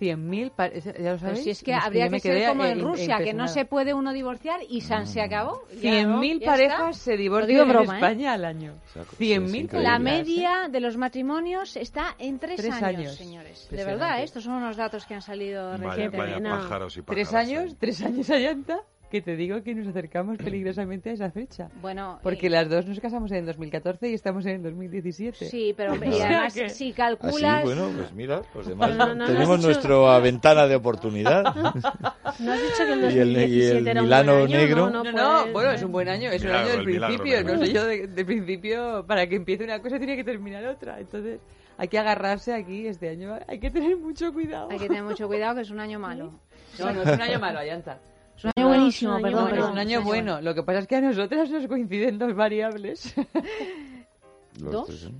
[0.00, 1.44] 100.000, pa- ya lo Pues sabéis.
[1.44, 3.94] si es que habría me que ser como eh, en Rusia, que no se puede
[3.94, 5.62] uno divorciar y San se acabó.
[5.80, 6.40] Ya, 100.000 ¿no?
[6.40, 7.04] Ya parejas está.
[7.12, 7.96] se divorcian en broma, ¿eh?
[7.98, 8.74] España al año.
[9.20, 9.98] 100.000 La parejas, ¿eh?
[10.00, 13.14] media de los matrimonios está en tres, Tres años, años.
[13.14, 13.68] señores.
[13.70, 14.24] De verdad, ¿eh?
[14.24, 16.40] estos son unos datos que han salido Vaya, recientemente.
[16.48, 18.80] vaya pájaros y Tres pájaras, años, tres años allanta,
[19.12, 21.68] que te digo que nos acercamos peligrosamente a esa fecha.
[21.80, 25.44] Bueno, Porque y- las dos nos casamos en el 2014 y estamos en el 2017.
[25.50, 27.62] Sí, pero y además que- si Así, calculas...
[27.62, 30.74] bueno, pues mira, los demás No, no, no, tenemos no has dicho- nuestra ventana de
[30.76, 31.44] oportunidad.
[31.54, 34.56] ¿No has dicho que el Y el- y 2017 el era un Milano buen año?
[34.56, 34.90] negro.
[34.90, 36.86] No, No, no, no, puedes- bueno, es un buen año, es un año del el
[36.86, 40.64] milagro principio, sé yo, de, de principio, para que empiece una cosa tiene que terminar
[40.66, 41.38] otra, entonces
[41.76, 44.68] hay que agarrarse aquí este año, hay que tener mucho cuidado.
[44.70, 46.32] Hay que tener mucho cuidado que es un año malo.
[46.78, 47.98] No, no es un año malo, Ayanta.
[48.36, 49.58] Es un año buenísimo, es un año perdón.
[49.58, 52.34] No, es un año bueno, lo que pasa es que a nosotras nos coinciden dos
[52.34, 53.14] variables.
[54.60, 54.86] Los ¿Dos?
[54.86, 55.12] tres, ¿eh?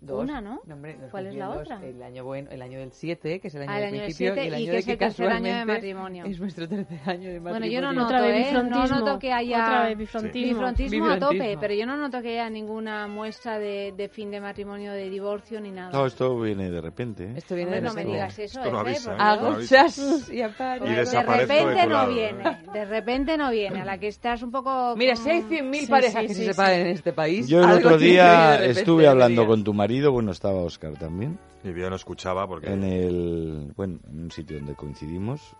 [0.00, 0.22] Dos.
[0.22, 0.60] Una, ¿no?
[0.70, 1.76] hombre, nos ¿Cuál es la coinciden otra?
[1.86, 1.94] dos.
[1.96, 3.92] El año bueno, el año del 7, que es el año Ah, el del año
[3.94, 5.40] del principio, siete, y el y año que de es que el tercer año de
[5.50, 6.24] casualmente matrimonio.
[6.26, 7.50] es nuestro tercer año de matrimonio.
[7.50, 8.52] Bueno, yo no noto, Otra vez ¿eh?
[8.52, 8.98] No bifrontismo.
[9.00, 10.48] noto que haya Otra vez bifrontismo.
[10.54, 11.60] bifrontismo a tope, Bifrontismo.
[11.60, 15.60] pero yo no noto que haya ninguna muestra de, de fin de matrimonio, de divorcio
[15.60, 15.90] ni nada.
[15.92, 17.24] No, esto viene de repente.
[17.24, 17.32] ¿eh?
[17.36, 18.16] Esto viene Hombre, de no me repente.
[18.16, 19.16] digas eso, Esto no avisa, ¿eh?
[19.18, 19.76] Avisa.
[19.84, 19.98] chas
[20.30, 20.34] y.
[20.38, 24.94] Y de repente no viene, de repente no viene, a la que estás un poco...
[24.96, 27.48] Mira, si hay 100.000 Sí, parejas que se separan en este país.
[27.48, 31.38] Yo el otro día repente, estuve hablando con tu marido, bueno, estaba Oscar también.
[31.64, 32.72] Y yo no escuchaba porque...
[32.72, 33.72] En el...
[33.76, 35.56] Bueno, en un sitio donde coincidimos.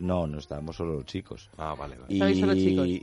[0.00, 1.50] No, no estábamos solo los chicos.
[1.58, 1.96] Ah, vale.
[2.08, 2.22] Y,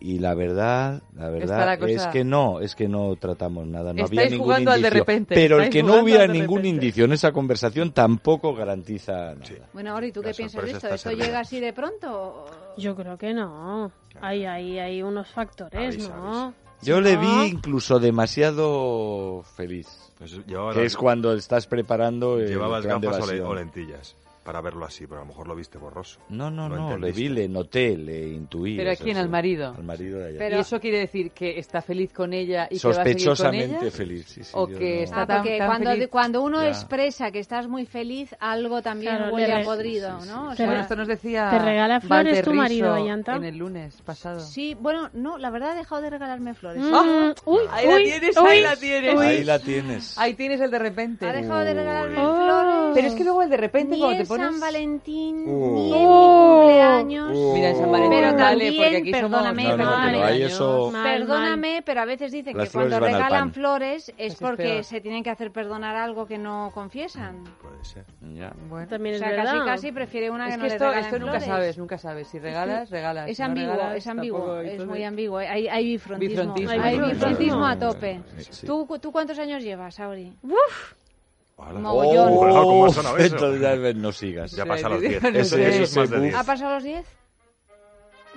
[0.01, 3.93] y la verdad, la verdad es que no, es que no tratamos nada.
[3.93, 4.73] No había ningún jugando indicio.
[4.73, 5.35] Al de repente.
[5.35, 9.69] Pero el que no hubiera ningún indicio en esa conversación tampoco garantiza nada.
[9.71, 10.87] Bueno, ahora, ¿y tú la qué piensas de esto?
[10.87, 12.45] ¿Esto llega así de pronto?
[12.75, 13.91] Yo creo que no.
[14.19, 16.55] Hay, hay, hay unos factores, ¿no?
[16.81, 20.02] Yo le vi incluso demasiado feliz.
[20.23, 22.39] Entonces, que es cuando estás preparando.
[22.39, 25.77] El llevabas gafas o, o lentillas para verlo así, pero a lo mejor lo viste
[25.77, 26.19] borroso.
[26.29, 28.75] No, no, no, le vi, le noté, le intuí.
[28.75, 29.73] Pero a quién, al marido.
[29.75, 30.39] Al marido de ella.
[30.39, 30.57] Pero...
[30.57, 33.85] ¿Y eso quiere decir que está feliz con ella y Sospechosamente que va a con
[33.85, 33.91] ella?
[33.91, 34.51] feliz, sí, sí.
[34.53, 35.03] O que no.
[35.03, 36.07] está ah, tan, porque tan cuando, feliz...
[36.09, 36.67] cuando uno ya.
[36.67, 40.49] expresa que estás muy feliz, algo también claro, huele a podrido, sí, sí, ¿no?
[40.49, 43.35] O sea, bueno, esto nos decía Te regala flores tu marido, Ayanta.
[43.35, 44.41] En el lunes pasado.
[44.41, 46.83] Sí, bueno, no, la verdad ha dejado de regalarme flores.
[46.83, 46.93] Mm.
[46.93, 50.17] Oh, uy, ahí, uy, la tienes, uy, ahí la tienes, ahí la tienes.
[50.17, 51.27] Ahí tienes el de repente.
[51.27, 52.91] Ha dejado de regalarme flores.
[52.93, 54.59] Pero es que luego el de repente cuando te teléfonos.
[54.59, 55.73] San Valentín, uh.
[55.73, 57.37] ni en mi cumpleaños.
[57.37, 57.53] Uh.
[57.53, 59.77] Mira, en San Valentín pero también, porque aquí perdóname, somos...
[59.77, 60.91] no, no, no, hay eso...
[60.91, 65.29] perdóname, pero a veces dicen Las que cuando regalan flores es, porque se tienen que
[65.29, 67.41] hacer perdonar algo que no confiesan.
[67.41, 68.05] Mm, puede ser.
[68.33, 68.53] Ya.
[68.69, 70.99] Bueno, también es o sea, casi casi prefiere una es que, que no esto, le
[70.99, 71.45] esto nunca flores.
[71.45, 72.27] sabes, nunca sabes.
[72.27, 73.29] Si regalas, regalas.
[73.29, 75.37] Es ambiguo, regalas, es ambiguo, es muy ambiguo.
[75.37, 76.69] Hay, bifrontismo.
[76.81, 78.21] Hay bifrontismo a tope.
[78.65, 80.33] ¿Tú, ¿Tú cuántos años llevas, Auri?
[80.43, 80.93] ¡Uf!
[81.57, 82.29] Mogollón.
[82.33, 84.51] Oh, oh, no sigas.
[84.51, 85.23] Ya pasa los 10.
[86.35, 87.22] ¿Ha pasado los 10?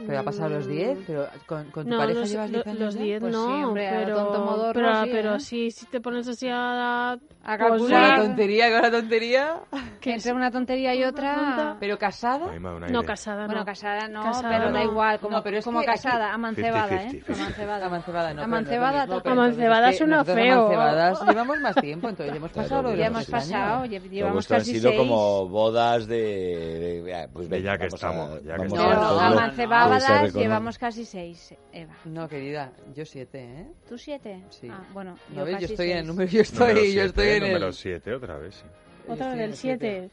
[0.04, 2.66] Pero ha pasado los 10, pero con, tu pareja los, llevas 10.
[2.78, 4.72] Los 10 pues no, hombre, pero, tonto
[5.10, 5.40] pero, ¿eh?
[5.40, 7.12] si te pones así a.
[7.12, 8.20] A calcular.
[8.20, 9.60] Tontería, con la tontería.
[10.00, 11.76] Que entre una tontería y otra.
[11.80, 12.58] ¿Pero casada?
[12.58, 13.64] No, casada no.
[13.64, 14.72] Casada no, pero no.
[14.72, 15.18] da igual.
[15.20, 17.22] Como, no, pero es como casada, amancebada, ¿eh?
[17.28, 17.86] amancebada.
[17.86, 18.42] Amancebada no.
[18.42, 19.92] Amancebada, no, amancebada
[20.24, 20.70] feo.
[21.26, 25.48] Llevamos más tiempo, entonces hemos pasado lo Ya hemos pasado, llevamos casi han sido como
[25.48, 27.28] bodas de.
[27.32, 28.42] Pues ya que estamos.
[28.44, 28.68] Ya que
[29.88, 31.94] pues Sábadas llevamos casi seis, Eva.
[32.04, 33.66] No, querida, yo siete, ¿eh?
[33.88, 34.42] ¿Tú siete?
[34.50, 34.68] Sí.
[34.70, 35.90] Ah, bueno, yo, casi yo estoy seis.
[35.92, 37.52] en el número, yo estoy, número siete, yo estoy en el...
[37.52, 38.64] Número siete otra vez, sí.
[39.08, 40.10] Ah, otra vez del 7.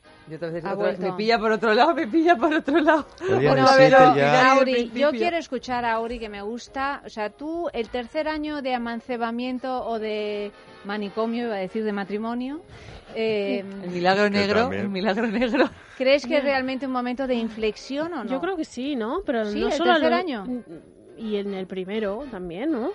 [1.00, 3.06] Me pilla por otro lado, me pilla por otro lado.
[3.28, 7.02] Bueno, a ver, Auri, yo quiero escuchar a Auri que me gusta.
[7.06, 10.52] O sea, tú, el tercer año de amancebamiento o de
[10.86, 12.62] manicomio, iba a decir, de matrimonio.
[13.16, 15.70] Eh, el milagro negro, el milagro negro.
[15.98, 18.30] ¿Crees que es realmente un momento de inflexión o no?
[18.30, 19.22] Yo creo que sí, ¿no?
[19.26, 20.46] Pero sí, no el solo tercer año.
[21.18, 22.92] Y en el primero también, ¿no?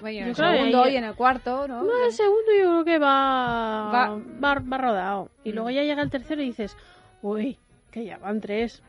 [0.00, 1.82] Bueno, en el segundo y en el cuarto, ¿no?
[1.82, 4.54] No, el segundo yo creo que va, va...
[4.54, 5.30] va, rodado.
[5.44, 5.54] Y mm.
[5.54, 6.76] luego ya llega el tercero y dices,
[7.22, 7.58] uy,
[7.90, 8.82] que ya van tres.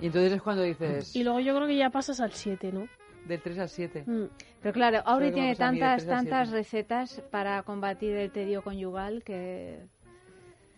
[0.00, 1.14] Y entonces es cuando dices...
[1.16, 2.86] Y luego yo creo que ya pasas al siete, ¿no?
[3.26, 4.24] Del tres al siete mm.
[4.62, 9.80] Pero claro, Auri tiene tantas, tantas recetas para combatir el tedio conyugal que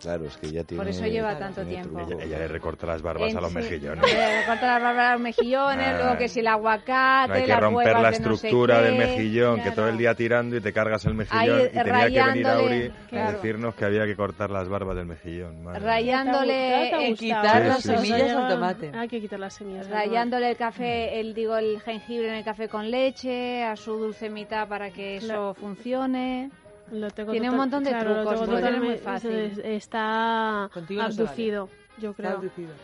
[0.01, 0.83] Claro, es que ya tiene.
[0.83, 2.01] Por eso lleva tanto tiempo.
[2.01, 4.05] Ella, ella, le recorta las barbas en, a los sí, mejillones.
[4.05, 7.29] Le recorta las barbas a los mejillones, ah, luego que si el aguacate.
[7.29, 9.71] No hay que romper la estructura no sé del mejillón, claro.
[9.71, 11.59] que todo el día tirando y te cargas el mejillón.
[11.59, 13.29] Ahí, y tenía que venir Auri claro.
[13.29, 15.63] a decirnos que había que cortar las barbas del mejillón.
[15.63, 15.81] Madre.
[15.81, 16.91] Rayándole.
[16.91, 17.89] ¿Te quitar sí, las sí.
[17.89, 18.93] semillas al tomate.
[18.95, 19.89] Hay que quitar las semillas.
[19.89, 24.29] Rayándole el café, el, digo, el jengibre en el café con leche, a su dulce
[24.29, 25.53] mitad para que claro.
[25.53, 26.51] eso funcione.
[26.93, 29.31] Lo tengo Tiene total, un montón de claro, trucos, lo tengo muy fácil.
[29.65, 31.79] Está Contigo abducido, no vale.
[31.99, 32.29] yo creo.
[32.31, 32.75] Está abducido.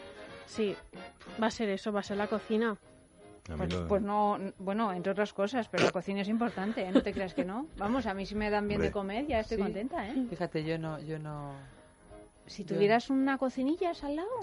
[0.46, 0.76] Sí,
[1.40, 2.76] va a ser eso, va a ser la cocina.
[3.56, 6.90] Pues, pues, no, bueno, entre otras cosas, pero la cocina es importante, ¿eh?
[6.92, 7.66] no te creas que no.
[7.78, 8.88] Vamos, a mí si me dan bien Hombre.
[8.88, 9.62] de comer ya estoy sí.
[9.62, 10.26] contenta, ¿eh?
[10.28, 11.52] Fíjate, yo no, yo no.
[12.46, 13.14] Si tuvieras yo...
[13.14, 14.40] una cocinilla al lado.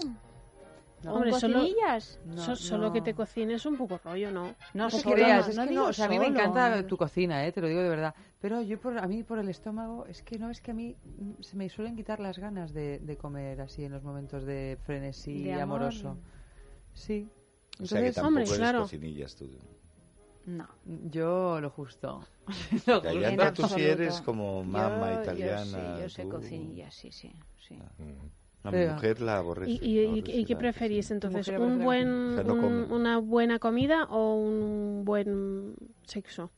[1.04, 1.14] No.
[1.14, 4.54] Hombre, solo, que te cocines un poco rollo, ¿no?
[4.74, 7.60] No se creas, es que no, o a mí me encanta tu cocina, eh, te
[7.60, 8.14] lo digo de verdad.
[8.40, 10.96] Pero yo por, a mí por el estómago, es que no, es que a mí
[11.40, 15.60] se me suelen quitar las ganas de, comer así en los momentos de frenesí de
[15.60, 16.16] amoroso.
[16.94, 17.28] Sí.
[17.78, 19.46] Entonces, o sea cocinillas tú.
[20.46, 20.66] No.
[20.84, 22.24] Yo lo justo.
[22.86, 25.64] lo Italiana, tú sí eres como mamá italiana.
[25.64, 27.30] Yo sí, yo sé cocinillas, sí, sí.
[27.58, 27.78] sí.
[27.80, 27.92] Ah.
[28.64, 29.70] A mi mujer la aborrece.
[29.70, 31.48] ¿Y, y, ¿y qué preferís entonces?
[31.48, 36.50] ¿Un buen, un, ¿Una buena comida o un buen sexo?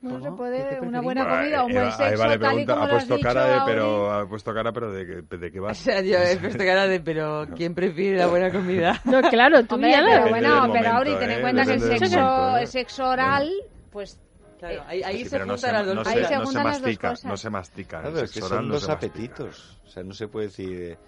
[0.00, 2.82] No se puede una buena comida o un eh, buen sexo, vale, tal y como
[2.82, 5.70] ha puesto cara de, pero ha puesto cara pero de, de, de qué va.
[5.70, 9.00] O sea, yo he puesto cara de pero ¿quién prefiere la buena comida?
[9.04, 11.66] No, claro, tú Hombre, ya pero bueno, pero Auri, ten en cuenta ¿eh?
[11.66, 12.60] que el sexo, ¿eh?
[12.60, 13.50] el sexo oral
[13.90, 14.20] pues
[14.58, 17.24] Claro, ahí, se juntan no las dos no se, mastica, cosas.
[17.24, 18.00] No se mastica.
[18.00, 19.78] Claro, es que son dos apetitos.
[19.84, 20.82] O sea, no se puede decir...
[20.82, 20.98] Eh,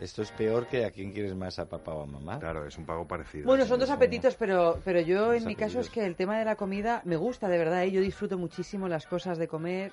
[0.00, 2.38] esto es peor que a quién quieres más, a papá o a mamá.
[2.38, 3.46] Claro, es un pago parecido.
[3.46, 6.44] Bueno, son dos apetitos, pero, pero yo en mi caso es que el tema de
[6.44, 7.82] la comida me gusta de verdad.
[7.82, 7.90] ¿eh?
[7.90, 9.92] Yo disfruto muchísimo las cosas de comer,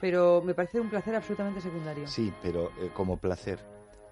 [0.00, 2.06] pero me parece un placer absolutamente secundario.
[2.08, 3.60] Sí, pero eh, como placer,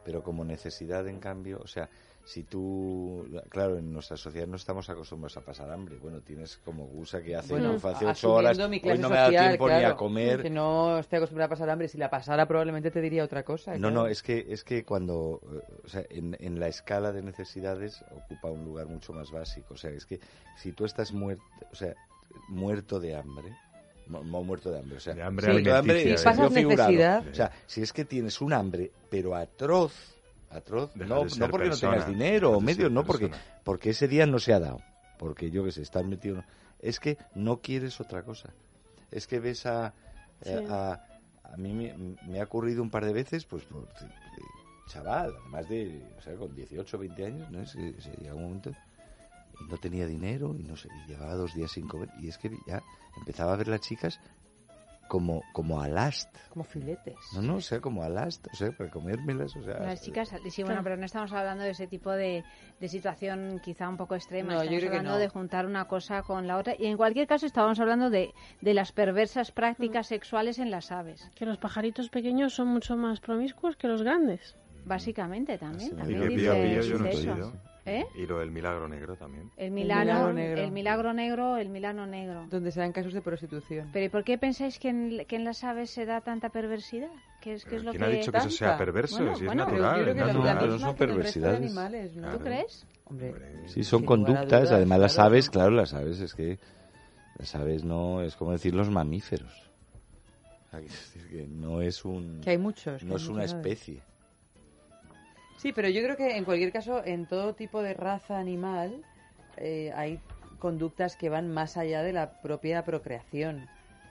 [0.04, 1.88] pero como necesidad en cambio, o sea,
[2.24, 5.96] si tú, claro, en nuestra sociedad no estamos acostumbrados a pasar hambre.
[6.00, 9.26] Bueno, tienes como Gusa que hace, Bueno, hace ocho horas, mi hoy no me da
[9.26, 10.42] social, tiempo ni a comer.
[10.42, 11.88] Que no estoy acostumbrada a pasar hambre.
[11.88, 13.72] Si la pasara, probablemente te diría otra cosa.
[13.72, 13.94] No, claro.
[13.94, 18.02] no, es que, es que cuando, eh, o sea, en, en la escala de necesidades
[18.10, 19.74] ocupa un lugar mucho más básico.
[19.74, 20.18] O sea, es que
[20.56, 21.94] si tú estás muerto, o sea,
[22.48, 23.52] muerto de hambre,
[24.06, 27.26] no, no muerto de hambre, o sea, De hambre muerto de hambre Si pasas necesidad-
[27.30, 29.92] O sea, si es que tienes un hambre, pero atroz,
[30.54, 33.44] atroz, no, de no porque persona, no tengas dinero o medios, no porque, persona.
[33.64, 34.80] porque ese día no se ha dado,
[35.18, 36.44] porque yo que sé, estás metido,
[36.80, 38.50] es que no quieres otra cosa.
[39.10, 39.94] Es que ves a,
[40.42, 40.50] Sí.
[40.68, 41.04] a,
[41.44, 43.88] a mí me, me ha ocurrido un par de veces, pues por
[44.88, 47.64] chaval, además de, o sea, con 18 20 años, ¿no?
[47.66, 48.70] Se, se llega un momento
[49.60, 52.36] y no tenía dinero y no sé, y llevaba dos días sin comer y es
[52.38, 52.82] que ya
[53.16, 54.20] empezaba a ver las chicas
[55.14, 57.14] como como a last, Como filetes.
[57.36, 60.34] no, no, o sea, como a last, o sea, para comérmelas, o sea, Las chicas,
[60.50, 62.42] sí, bueno, pero no estamos hablando de ese tipo de,
[62.80, 64.54] de situación quizá un poco extrema.
[64.54, 65.18] No, yo estamos creo que hablando no.
[65.20, 66.74] de juntar una cosa con la otra.
[66.76, 71.30] Y en cualquier caso, estábamos hablando de, de las perversas prácticas sexuales en las aves.
[71.36, 74.56] Que los pajaritos pequeños son mucho más promiscuos que los grandes.
[74.84, 75.90] Básicamente también.
[75.90, 77.52] Sí, también que dice, yo no eso.
[77.86, 78.06] ¿Eh?
[78.14, 79.50] Y lo del milagro negro también.
[79.58, 80.62] El milagro milagro, negro.
[80.62, 82.46] el milagro negro, el milano negro.
[82.48, 83.90] Donde se dan casos de prostitución.
[83.92, 87.10] Pero ¿y por qué pensáis que en, que en las aves se da tanta perversidad?
[87.42, 89.16] ¿Qué es, qué es lo ¿Quién que ha dicho que eso sea perverso?
[89.18, 89.98] Bueno, si es bueno, pero natural.
[89.98, 90.70] yo creo que es la- natural.
[90.80, 91.56] la no que el perversidades.
[91.58, 92.22] animales, ¿no?
[92.22, 92.44] ¿Tú Claro.
[92.44, 92.86] crees?
[93.04, 93.34] Hombre,
[93.68, 95.26] Sí, son conductas, dudas, además las claro.
[95.28, 96.58] aves, claro, las aves es que
[97.36, 99.52] las aves no es como decir los mamíferos.
[100.70, 102.98] Que es decir, que no es un Que hay muchos.
[103.00, 103.62] que no hay es una muchas aves.
[105.56, 109.02] Sí, pero yo creo que en cualquier caso, en todo tipo de raza animal,
[109.56, 110.20] eh, hay
[110.58, 113.66] conductas que van más allá de la propia procreación.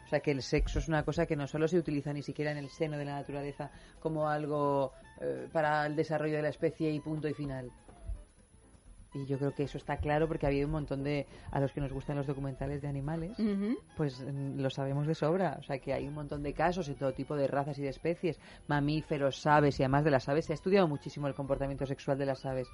[0.06, 2.52] O sea, que el sexo es una cosa que no solo se utiliza ni siquiera
[2.52, 4.91] en el seno de la naturaleza como algo
[5.22, 7.72] eh, para el desarrollo de la especie y punto y final.
[9.14, 11.28] Y yo creo que eso está claro porque ha habido un montón de...
[11.51, 13.38] A los que nos gustan los documentales de animales,
[13.95, 15.57] pues mm, lo sabemos de sobra.
[15.59, 17.89] O sea, que hay un montón de casos en todo tipo de razas y de
[17.89, 20.45] especies, mamíferos, aves y además de las aves.
[20.45, 22.68] Se ha estudiado muchísimo el comportamiento sexual de las aves.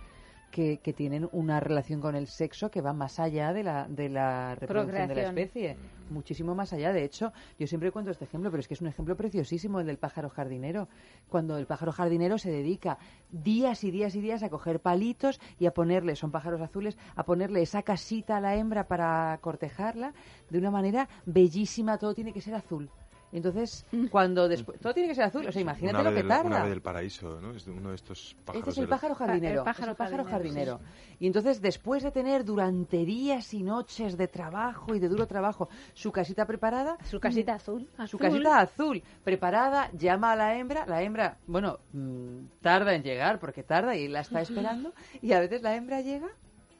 [0.52, 4.10] Que, que tienen una relación con el sexo que va más allá de la, de
[4.10, 5.78] la reproducción de la especie.
[6.10, 6.92] Muchísimo más allá.
[6.92, 9.86] De hecho, yo siempre cuento este ejemplo, pero es que es un ejemplo preciosísimo el
[9.86, 10.88] del pájaro jardinero.
[11.30, 12.98] Cuando el pájaro jardinero se dedica
[13.32, 17.24] días y días y días a coger palitos y a ponerle, son pájaros azules, a
[17.24, 20.14] ponerle esa casita a la hembra para cortejarla
[20.50, 22.00] de una manera bellísima.
[22.00, 22.90] Todo tiene que ser azul.
[23.32, 24.80] Entonces, cuando después...
[24.80, 25.46] Todo tiene que ser azul.
[25.48, 26.46] O sea, imagínate lo que del- tarda.
[26.48, 27.52] Un ave del paraíso, ¿no?
[27.52, 28.68] Es de uno de estos pájaros.
[28.68, 29.60] Este es el pájaro jardinero.
[29.60, 31.16] el pájaro es el pájaro jardinero, jardinero.
[31.20, 35.70] Y entonces, después de tener durante días y noches de trabajo y de duro trabajo
[35.94, 37.88] su casita preparada, Su casita azul.
[38.08, 43.40] su casita azul preparada, llama a la hembra, la hembra, bueno, mm, tarda en llegar
[43.40, 46.30] porque tarda y la está esperando y a veces la hembra llega,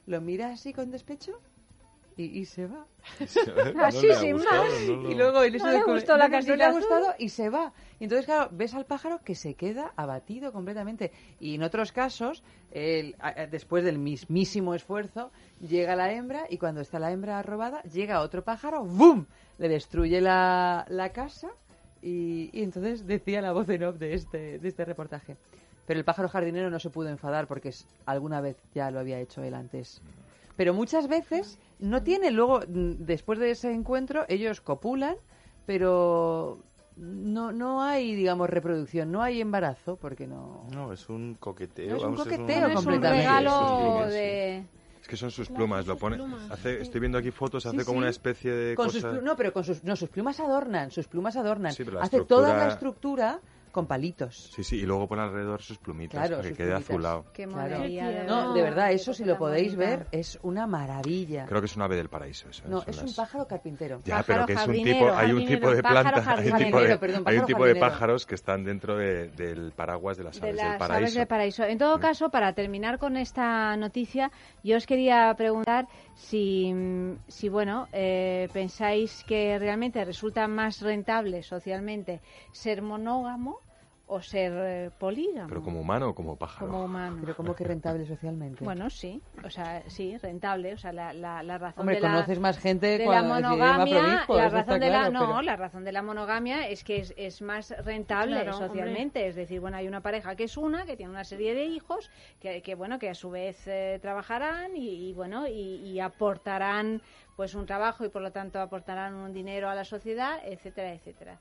[0.06, 1.38] lo mira así con despecho
[2.24, 2.84] y, y se va.
[3.84, 4.72] Así, le ha sin gustado, más.
[4.88, 7.48] no Y luego No le gustó la no, no, no le ha gustado y se
[7.48, 7.72] va.
[7.98, 11.12] Y entonces, claro, ves al pájaro que se queda abatido completamente.
[11.40, 12.42] Y en otros casos,
[12.72, 17.42] el- a- a- después del mismísimo esfuerzo, llega la hembra y cuando está la hembra
[17.42, 19.26] robada, llega otro pájaro, ¡bum!
[19.58, 21.48] Le destruye la, la casa
[22.02, 25.36] y, y entonces decía la voz en off de este, de este reportaje.
[25.86, 29.18] Pero el pájaro jardinero no se pudo enfadar porque es- alguna vez ya lo había
[29.18, 30.00] hecho él antes.
[30.60, 35.16] Pero muchas veces no tiene luego, mm, después de ese encuentro, ellos copulan,
[35.64, 36.58] pero
[36.96, 40.66] no, no hay, digamos, reproducción, no hay embarazo, porque no...
[40.70, 41.96] No, es un coqueteo.
[41.96, 43.26] Es un vamos, coqueteo es un completamente.
[43.26, 44.14] regalo Sí, sí.
[44.18, 44.66] de...
[45.00, 46.16] Es que son sus Claro, plumas, sus lo pone.
[46.16, 46.82] plumas, Hace, sí.
[46.82, 48.02] estoy viendo aquí fotos, hace Sí, como sí.
[48.02, 49.14] una especie de Con sus cosa.
[49.16, 51.72] plu- no, pero con sus, no, sus plumas adornan, sus plumas adornan.
[51.72, 53.40] Sí, pero la Hace toda la estructura- estructura
[53.70, 54.50] con palitos.
[54.54, 56.90] Sí, sí, y luego pone alrededor sus plumitas Claro, para que quede plumitas.
[56.90, 57.24] azulado.
[57.32, 61.46] Qué de No, de verdad, eso si lo podéis ver es una maravilla.
[61.46, 62.64] Creo que es un ave del paraíso eso.
[62.68, 64.00] No, es un pájaro carpintero.
[64.04, 66.80] Ya, Pájaro pero que es un tipo, hay un tipo de planta, hay un tipo
[66.80, 67.92] de, jardinero, perdón, hay un pájaro tipo de jardinero.
[67.92, 70.96] pájaros que están dentro de- del paraguas de las de aves las del paraíso.
[71.02, 71.64] aves del paraíso.
[71.64, 74.30] En todo caso, para terminar con esta noticia,
[74.62, 75.86] yo os quería preguntar
[76.20, 76.72] si,
[77.28, 82.20] si bueno, eh, pensáis que realmente resulta más rentable socialmente
[82.52, 83.58] ser monógamo
[84.12, 85.48] o ser eh, polígamo.
[85.48, 86.66] Pero como humano o como pájaro.
[86.70, 87.18] Como humano.
[87.20, 88.64] Pero como que rentable socialmente.
[88.64, 92.08] Bueno, sí, o sea, sí, rentable, o sea, la, la, la razón Hombre, de la,
[92.10, 95.84] conoces más gente de la monogamia, la razón de la claro, no, pero- la razón
[95.84, 99.86] de la monogamia es que es, es más rentable Claro, socialmente, es decir, bueno, hay
[99.86, 103.10] una pareja que es una, que tiene una serie de hijos, que, que bueno, que
[103.10, 107.00] a su vez eh, trabajarán y, y, bueno, y, y aportarán
[107.36, 111.38] pues un trabajo y por lo tanto aportarán un dinero a la sociedad, etcétera, etcétera.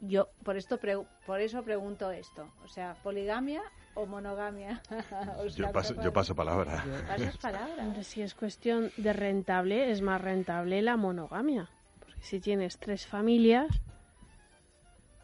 [0.00, 0.78] Yo por esto
[1.26, 3.62] por eso pregunto esto, o sea, poligamia
[3.94, 4.80] o monogamia.
[5.38, 6.82] O sea, Yo paso, ¿qué yo paso palabra.
[7.06, 7.82] Pasas palabra.
[7.84, 11.68] Hombre, si es cuestión de rentable, es más rentable la monogamia.
[11.98, 13.68] Porque si tienes tres familias,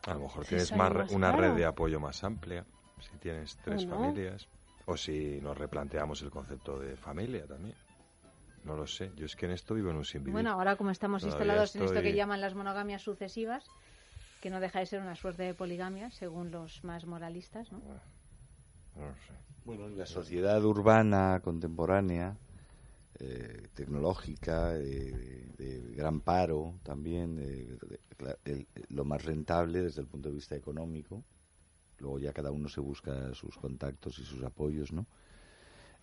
[0.06, 2.64] A lo mejor tienes más más una red de apoyo más amplia,
[3.00, 3.96] si tienes tres ¿O no?
[3.96, 4.48] familias.
[4.84, 7.74] O si nos replanteamos el concepto de familia también.
[8.64, 9.12] No lo sé.
[9.16, 10.32] Yo es que en esto vivo en un sin vivir.
[10.32, 13.64] Bueno, ahora como estamos Todavía instalados en esto que llaman las monogamias sucesivas,
[14.40, 17.78] que no deja de ser una suerte de poligamia, según los más moralistas, ¿no?
[18.96, 19.34] No sé.
[19.64, 22.36] Bueno, la sociedad urbana contemporánea,
[23.18, 30.02] eh, tecnológica, de, de gran paro también, de- de- cla- el- lo más rentable desde
[30.02, 31.24] el punto de vista económico,
[31.98, 35.06] luego ya cada uno se busca sus contactos y sus apoyos, ¿no?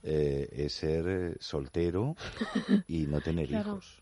[0.04, 2.16] Eh, es ser eh, soltero
[2.88, 3.76] y no tener Claro.
[3.76, 4.02] hijos.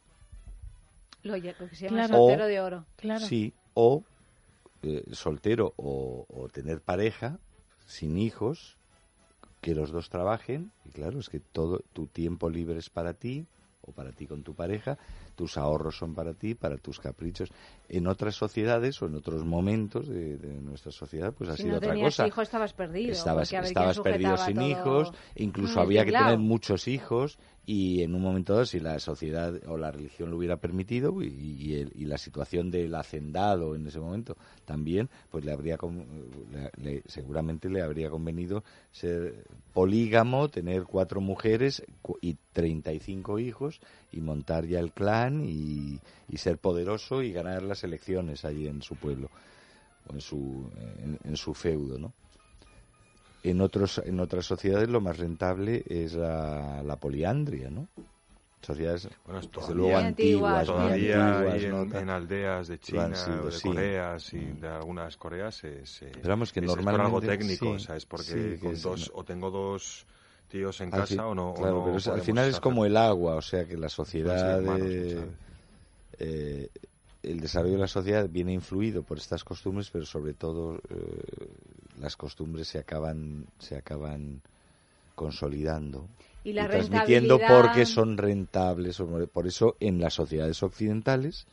[1.23, 2.07] Lo, que se llama Claro.
[2.07, 2.85] soltero de oro.
[2.97, 3.25] claro.
[3.27, 4.03] Sí, o
[4.83, 7.39] eh, soltero o, o tener pareja
[7.85, 8.77] sin hijos,
[9.61, 13.45] que los dos trabajen, y claro, es que todo tu tiempo libre es para ti,
[13.81, 14.97] o para ti con tu pareja,
[15.35, 17.49] tus ahorros son para ti, para tus caprichos.
[17.89, 21.73] En otras sociedades o en otros momentos de, de nuestra sociedad, pues ha si sido
[21.73, 22.27] no otra cosa.
[22.27, 23.11] hijo estabas perdido.
[23.11, 28.15] Estabas, estabas perdido sin todo- hijos, incluso el había que tener muchos hijos y en
[28.15, 31.91] un momento dado, si la sociedad o la religión lo hubiera permitido y, y el-
[31.95, 35.77] y la situación del hacendado en ese momento también, pues le habría
[36.51, 41.83] le- le- seguramente le habría convenido ser polígamo, tener cuatro mujeres
[42.21, 43.79] y 35 hijos
[44.11, 48.81] y montar ya el clan y, y ser poderoso y ganar las elecciones allí en
[48.81, 49.29] su pueblo
[50.09, 50.69] o en su,
[50.99, 52.13] en, en su feudo, ¿no?
[53.43, 57.87] En, otros, en otras sociedades lo más rentable es la, la poliandria, ¿no?
[58.61, 61.81] Sociedades, Bueno, es desde todavía- luego, antiguas, Todavía antiguas, hay ¿no?
[61.81, 63.67] en, en aldeas de China sido, o de sí.
[63.67, 67.27] Coreas y de algunas Coreas se, se- Pero vamos, que es- es por algo normalmente-
[67.37, 70.05] técnico, sí, o sea, es porque sí, que con es- dos, o tengo dos
[70.51, 71.51] tíos en Al casa o no.
[71.51, 73.89] o claro, no pero es- al final es como el agua, o sea que la
[73.89, 75.25] sociedad, hermanos, eh,
[76.19, 76.69] eh,
[77.23, 80.79] el desarrollo de la sociedad viene influido por estas costumbres, pero sobre todo eh,
[81.99, 84.41] las costumbres se acaban, se acaban
[85.15, 86.07] consolidando
[86.43, 89.01] Y la transmitiendo porque son rentables.
[89.33, 91.45] Por eso en las sociedades occidentales,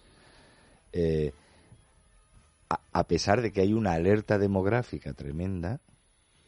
[0.93, 1.33] eh,
[2.71, 5.81] a, a pesar de que hay una alerta demográfica tremenda,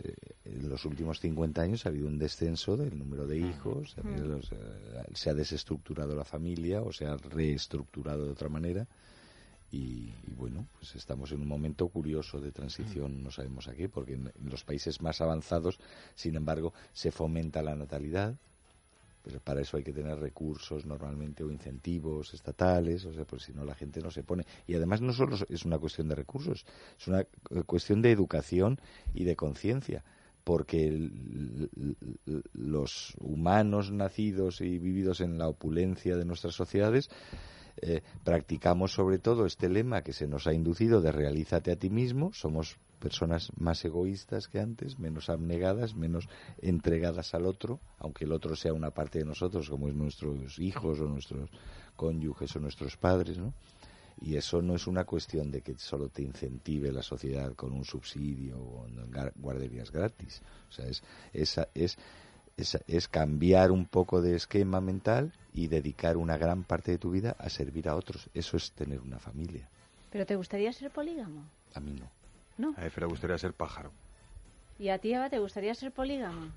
[0.03, 0.15] eh,
[0.53, 4.53] en los últimos 50 años ha habido un descenso del número de hijos, habido los,
[4.53, 4.57] eh,
[5.15, 8.87] se ha desestructurado la familia o se ha reestructurado de otra manera.
[9.73, 13.89] Y, y bueno, pues estamos en un momento curioso de transición, no sabemos a qué,
[13.89, 15.79] porque en, en los países más avanzados,
[16.17, 18.35] sin embargo, se fomenta la natalidad,
[19.23, 23.53] pero para eso hay que tener recursos normalmente o incentivos estatales, o sea, pues si
[23.53, 24.47] no la gente no se pone.
[24.67, 26.65] Y además no solo es una cuestión de recursos,
[26.99, 27.27] es una eh,
[27.67, 28.81] cuestión de educación
[29.15, 30.05] y de conciencia,
[30.51, 31.09] porque
[32.55, 37.09] los humanos nacidos y vividos en la opulencia de nuestras sociedades
[37.77, 41.89] eh, practicamos sobre todo este lema que se nos ha inducido de realízate a ti
[41.89, 46.29] mismo, somos personas más egoístas que antes, menos abnegadas, menos
[46.61, 50.99] entregadas al otro, aunque el otro sea una parte de nosotros, como es nuestros hijos
[50.99, 51.49] o nuestros
[51.95, 53.55] cónyuges o nuestros padres, ¿no?
[54.21, 57.85] Y eso no es una cuestión de que solo te incentive la sociedad con un
[57.85, 58.87] subsidio o
[59.37, 60.43] guarderías gratis.
[60.69, 61.03] O sea, es,
[61.33, 61.97] esa es,
[62.57, 67.11] es, es cambiar un poco de esquema mental y dedicar una gran parte de tu
[67.11, 68.29] vida a servir a otros.
[68.35, 69.69] Eso es tener una familia.
[70.11, 71.45] ¿Pero te gustaría ser polígamo?
[71.75, 72.11] A mí no.
[72.59, 72.75] No.
[72.77, 73.91] A Efe le gustaría ser pájaro.
[74.79, 76.49] ¿Y a ti, Eva, te gustaría ser polígamo?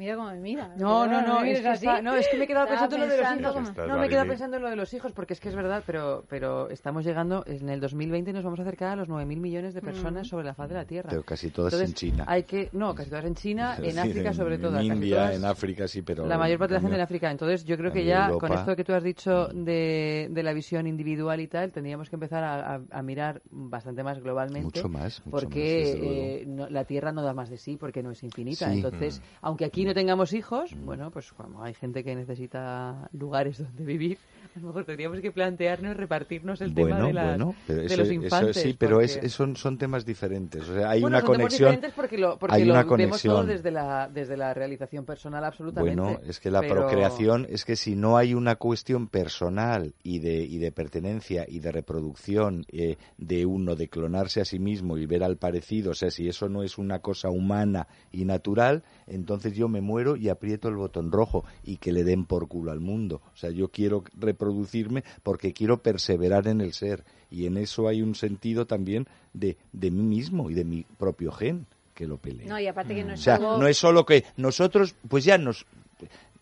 [0.00, 0.72] Mira cómo me mira.
[0.78, 1.84] No, no, no, es que, así.
[1.86, 3.52] está- no, es que me he quedado pensando en lo de los hijos.
[3.52, 5.54] como- No, me he quedado pensando en lo de los hijos, porque es que es
[5.54, 9.38] verdad, pero, pero estamos llegando, en el 2020 nos vamos a acercar a los 9.000
[9.40, 11.10] millones de personas sobre la faz de la Tierra.
[11.10, 12.24] Pero casi todas Entonces, en China.
[12.26, 14.78] Hay que, no, casi todas en China, Es en decir, África sobre todo.
[14.78, 16.24] En India, todas- en África sí, pero...
[16.26, 17.30] la mayor parte de la gente en África.
[17.30, 20.54] Entonces, yo creo que ya Europa- con esto que tú has dicho de, de la
[20.54, 24.62] visión individual y tal, tendríamos que empezar a, a- a mirar bastante más globalmente.
[24.80, 28.02] Mucho más, mucho porque más, eh, no- la Tierra no da más de sí, porque
[28.02, 28.66] no es infinita.
[28.70, 28.76] Sí.
[28.76, 29.22] Entonces, Mm.
[29.42, 34.18] aunque aquí no tengamos hijos, bueno, pues como hay gente que necesita lugares donde vivir,
[34.56, 38.06] a lo mejor tendríamos que plantearnos repartirnos el tema de, las- bueno, pero de los
[38.08, 38.56] eso infantes.
[38.56, 40.68] sí, pero es, porque- es- son, son temas diferentes.
[40.68, 41.68] O sea, hay bueno, una son temas conexión.
[41.70, 45.44] diferentes porque lo, porque hay lo una vemos todo desde la, desde la realización personal
[45.44, 46.00] absolutamente.
[46.00, 50.18] Bueno, es que la Pero- procreación, es que si no hay una cuestión personal y
[50.18, 54.98] de, y de pertenencia y de reproducción eh, de uno, de clonarse a sí mismo
[54.98, 58.82] y ver al parecido, o sea, si eso no es una cosa humana y natural,
[59.06, 62.72] entonces yo me muero y aprieto el botón rojo y que le den por culo
[62.72, 63.22] al mundo.
[63.32, 67.04] O sea, yo quiero rep- reproducirme porque quiero perseverar en el ser.
[67.30, 71.30] Y en eso hay un sentido también de, de mí mismo y de mi propio
[71.32, 72.48] gen que lo pelea.
[72.48, 75.24] No, y aparte que no es O sea, algo- no es solo que nosotros, pues
[75.24, 75.66] ya nos,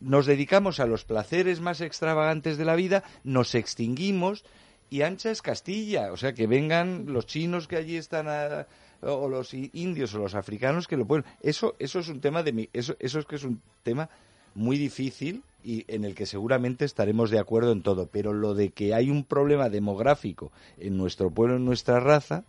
[0.01, 4.45] nos dedicamos a los placeres más extravagantes de la vida, nos extinguimos
[4.91, 6.13] y ancha es Castilla.
[6.13, 8.67] O sea, que vengan los chinos que allí están, a-
[9.03, 11.25] o los indios o los africanos que lo pueden.
[11.43, 14.09] Eso, eso es un tema de mi, eso, eso es que es un tema
[14.55, 18.09] muy difícil y en el que seguramente estaremos de acuerdo en todo.
[18.11, 22.45] Pero lo de que hay un problema demográfico en nuestro pueblo, en nuestra raza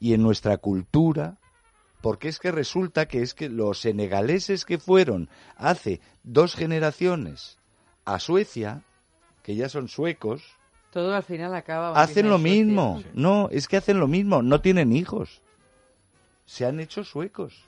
[0.00, 1.38] y en nuestra cultura,
[2.00, 7.56] porque es que resulta que es que los senegaleses que fueron hace dos generaciones
[8.04, 8.82] a Suecia,
[9.44, 10.42] que ya son suecos,
[10.90, 11.92] Todo al final acaba...
[11.92, 13.00] hacen lo mismo.
[13.14, 15.40] No, es que hacen lo mismo, no tienen hijos.
[16.46, 17.64] Se han hecho suecos.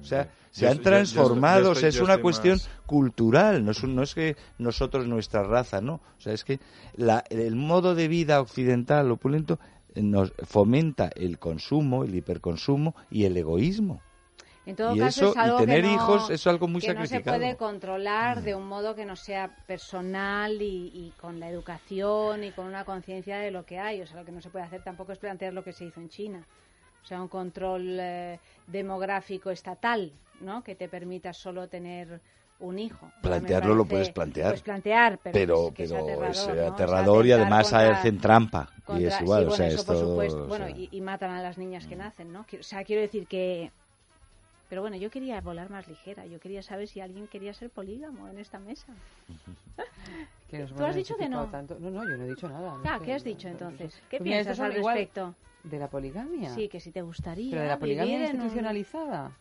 [0.00, 3.64] O sea, se han yo- yo transformado, estoy- o sea, es una cuestión más- cultural,
[3.64, 5.94] no es, un- no es que nosotros, nuestra raza, no.
[5.94, 6.58] O sea, es que
[6.96, 9.58] la- el modo de vida occidental opulento
[9.94, 14.00] eh, nos fomenta el consumo, el hiperconsumo y el egoísmo.
[14.66, 16.80] En todo y caso, eso, es algo y tener que no- hijos es algo muy
[16.80, 21.38] que no se puede controlar de un modo que no sea personal y, y con
[21.38, 24.02] la educación y con una conciencia de lo que hay.
[24.02, 26.00] O sea, lo que no se puede hacer tampoco es plantear lo que se hizo
[26.00, 26.44] en China.
[27.06, 30.64] O sea, un control eh, demográfico estatal, ¿no?
[30.64, 32.20] Que te permita solo tener
[32.58, 33.12] un hijo.
[33.22, 34.48] Plantearlo lo puedes plantear.
[34.48, 36.52] Puedes plantear, pero, pero, es, que es pero aterrador, es ¿no?
[36.52, 38.70] O sea, aterrador y además contra- hacen trampa.
[38.98, 40.42] y es igual, sí, o bueno, sea, eso esto, por supuesto.
[40.42, 42.40] o Bueno, sea, y, y matan a las niñas que nacen, ¿no?
[42.40, 43.70] O sea, quiero decir que...
[44.68, 46.26] Pero bueno, yo quería volar más ligera.
[46.26, 48.92] Yo quería saber si alguien quería ser polígamo en esta mesa.
[50.50, 51.46] Que nos ¿Tú has dicho que no?
[51.50, 51.76] tanto.
[51.78, 52.72] No, no, yo no he dicho nada.
[52.76, 53.94] no Ah, ¿qué has dicho entonces?
[54.10, 55.36] ¿Qué Pues piensas al igual respecto?
[55.70, 56.50] ¿De la poligamia?
[56.54, 59.32] Sí, que si te gustaría ¿Pero de la poligamia en un- institucionalizada?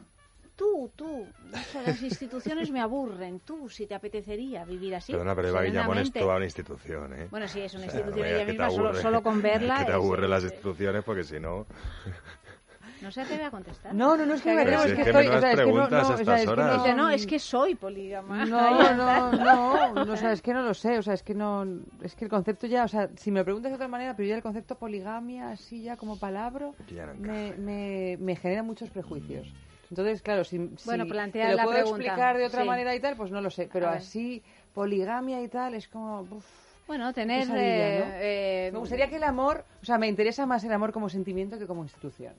[0.56, 1.26] Tú, tú.
[1.54, 3.42] Eso, las instituciones me aburren.
[3.42, 5.12] Tú, si te apetecería vivir así.
[5.12, 7.28] Perdona, pero Eva Guillamón es toda una institución, ¿eh?
[7.30, 9.02] Bueno, sí, es una O sea, institución no ella misma, solo, aburre.
[9.02, 9.76] solo con verla.
[9.80, 11.66] Que te aburren las es- instituciones porque si no...
[13.02, 13.94] No se atreve a contestar.
[13.94, 15.28] No, no, no, es que me si es que es que estoy...
[15.28, 16.78] menudas o sea, es que no, no, o sea, es que.
[16.78, 18.46] Dice, no, es que soy polígama.
[18.46, 21.34] No, no, no, no, o sea, es que no lo sé, o sea, es que
[21.34, 21.66] no,
[22.02, 24.30] es que el concepto ya, o sea, si me lo preguntas de otra manera, pero
[24.30, 29.48] ya el concepto poligamia, así ya como palabra, Ya me, me, me genera muchos prejuicios.
[29.90, 32.68] Entonces, claro, si, si Bueno, te lo la puedo pregunta, explicar de otra sí.
[32.68, 34.42] manera y tal, pues no lo sé, pero así,
[34.74, 36.22] poligamia y tal, es como...
[36.22, 36.46] uf,
[36.88, 37.42] Bueno, tener...
[37.42, 37.66] pesadilla, ¿no?
[38.16, 41.08] eh, eh, me gustaría que el amor, o sea, me interesa más el amor como
[41.08, 42.34] sentimiento que como institución.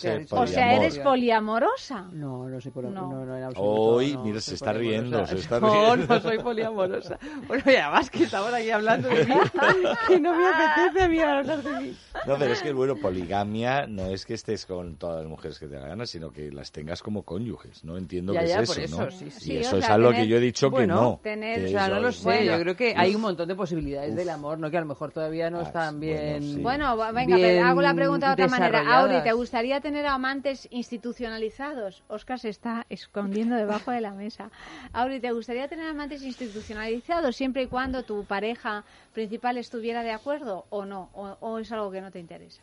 [0.00, 0.36] ¿Qué el dicho?
[0.36, 2.08] O sea, eres poliamorosa.
[2.12, 3.24] No, no soy poliamorosa.
[3.24, 3.24] No.
[3.24, 3.60] No, no.
[3.60, 6.14] Hoy, no, mira, se está riendo, se está No, riendo.
[6.14, 7.18] no soy poliamorosa.
[7.46, 9.34] Bueno, y además que estamos aquí hablando de mí,
[10.08, 11.96] que no me apetece a mí hablar de mí.
[12.26, 15.66] No, pero es que, bueno, poligamia no es que estés con todas las mujeres que
[15.66, 17.96] te da gana, sino que las tengas como cónyuges, ¿no?
[17.96, 19.10] Entiendo ya, es por eso, eso, ¿no?
[19.10, 19.56] sí, y sí.
[19.56, 21.20] eso o es sea, algo tener- que yo he dicho bueno, que no.
[21.22, 22.52] tener- que O sea, no lo sé, Bueno.
[22.52, 24.70] yo creo que hay un montón de posibilidades del amor, ¿no?
[24.70, 26.42] Que a lo mejor todavía no Ah, están bueno, bien...
[26.42, 26.60] sí.
[26.60, 28.98] Bueno, venga, bien pero hago la pregunta de otra manera.
[28.98, 29.32] Auri, ¿te
[29.62, 32.02] gustaría tener amantes institucionalizados?
[32.08, 34.50] Oscar se está escondiendo debajo de la mesa.
[34.92, 38.82] Auri, ¿te gustaría tener amantes institucionalizados siempre y cuando tu pareja
[39.12, 41.10] principal estuviera de acuerdo o no?
[41.14, 42.60] ¿O, o es algo que no te interesa?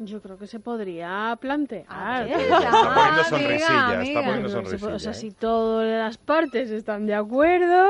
[0.00, 1.86] Yo creo que se podría plantear.
[2.28, 4.94] Ver, Está poniendo amiga, sonrisilla, está poniendo sonrisilla.
[4.94, 5.14] o sea, ¿eh?
[5.14, 7.86] si todas las partes están de acuerdo,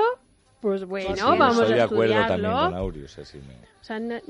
[0.61, 2.69] pues bueno, Sí, vamos estoy a de acuerdo también estudiarlo.
[2.69, 4.21] con Auri, o sea, sí me- O sea, n-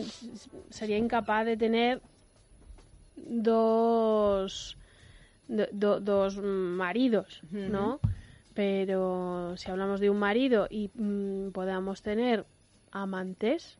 [0.00, 2.00] s- sería incapaz de tener
[3.16, 4.76] dos,
[5.48, 8.00] do- do- dos maridos, ¿no?
[8.54, 12.44] Pero si hablamos de un marido y mm, podamos tener
[12.90, 13.76] amantes,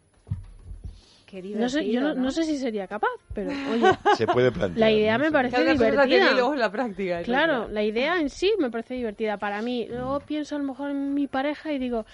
[1.55, 4.78] no sé, yo no, no sé si sería capaz, pero oye, Se puede plantear.
[4.78, 5.24] la idea ¿no?
[5.24, 6.32] me parece divertida.
[6.32, 7.22] luego la práctica.
[7.22, 9.87] Claro, la idea en sí me parece divertida para mí.
[9.89, 12.05] Luego pienso a lo mejor en mi pareja y digo,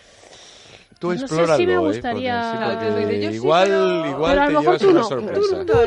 [1.02, 1.78] Tú no sé explóralo, si me ¿eh?
[1.78, 4.80] gustaría- Porque- sí, porque tú sí, igual, pero- igual pero a te lo mejor llevas
[4.82, 5.40] tú una no, sorpresa.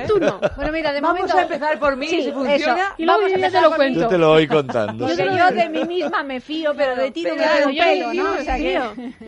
[0.07, 0.39] tú, tú no.
[0.57, 1.38] Bueno, mira, de Vamos momento...
[1.38, 2.55] a empezar por mí, Sí, si funciona.
[2.55, 2.93] eso.
[2.97, 3.99] Y luego Vamos a yo ya te empezar lo cuento.
[4.01, 5.07] Yo te lo voy contando.
[5.09, 5.24] Sí.
[5.24, 8.32] yo de mí misma me fío, pero de ti no me yo, pelo, yo- ¿no?
[8.34, 8.74] O sea que-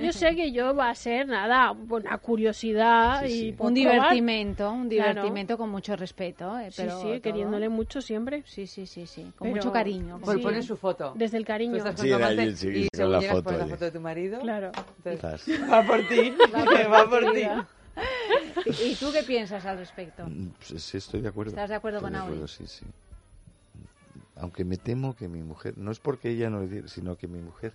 [0.03, 3.55] yo- sé que yo va a ser nada, una curiosidad Sí, y sí.
[3.59, 5.09] Un divertimento, un Claro.
[5.11, 6.57] divertimento con mucho respeto.
[6.59, 8.43] eh, Sí, pero sí, todo- queriéndole mucho siempre.
[8.45, 9.23] Sí, sí, sí, sí.
[9.37, 10.19] Con Pero- mucho cariño.
[10.23, 10.43] Pues Sí.
[10.43, 11.13] pones su foto.
[11.15, 11.75] Desde el Tú cariño.
[11.95, 13.51] Sí, sí, la foto
[13.85, 14.39] de tu marido.
[14.41, 14.71] Claro.
[15.77, 16.33] Va por ti,
[16.73, 17.45] que va por ti.
[18.83, 20.27] ¿Y tú qué piensas al respecto?
[20.61, 21.51] Sí, sí, estoy de acuerdo.
[21.51, 22.47] ¿Estás de acuerdo Estoy con Auri?
[22.47, 22.85] sí, sí.
[24.37, 27.27] Aunque me temo que mi mujer, no es porque ella no lo diga, sino que
[27.27, 27.73] mi mujer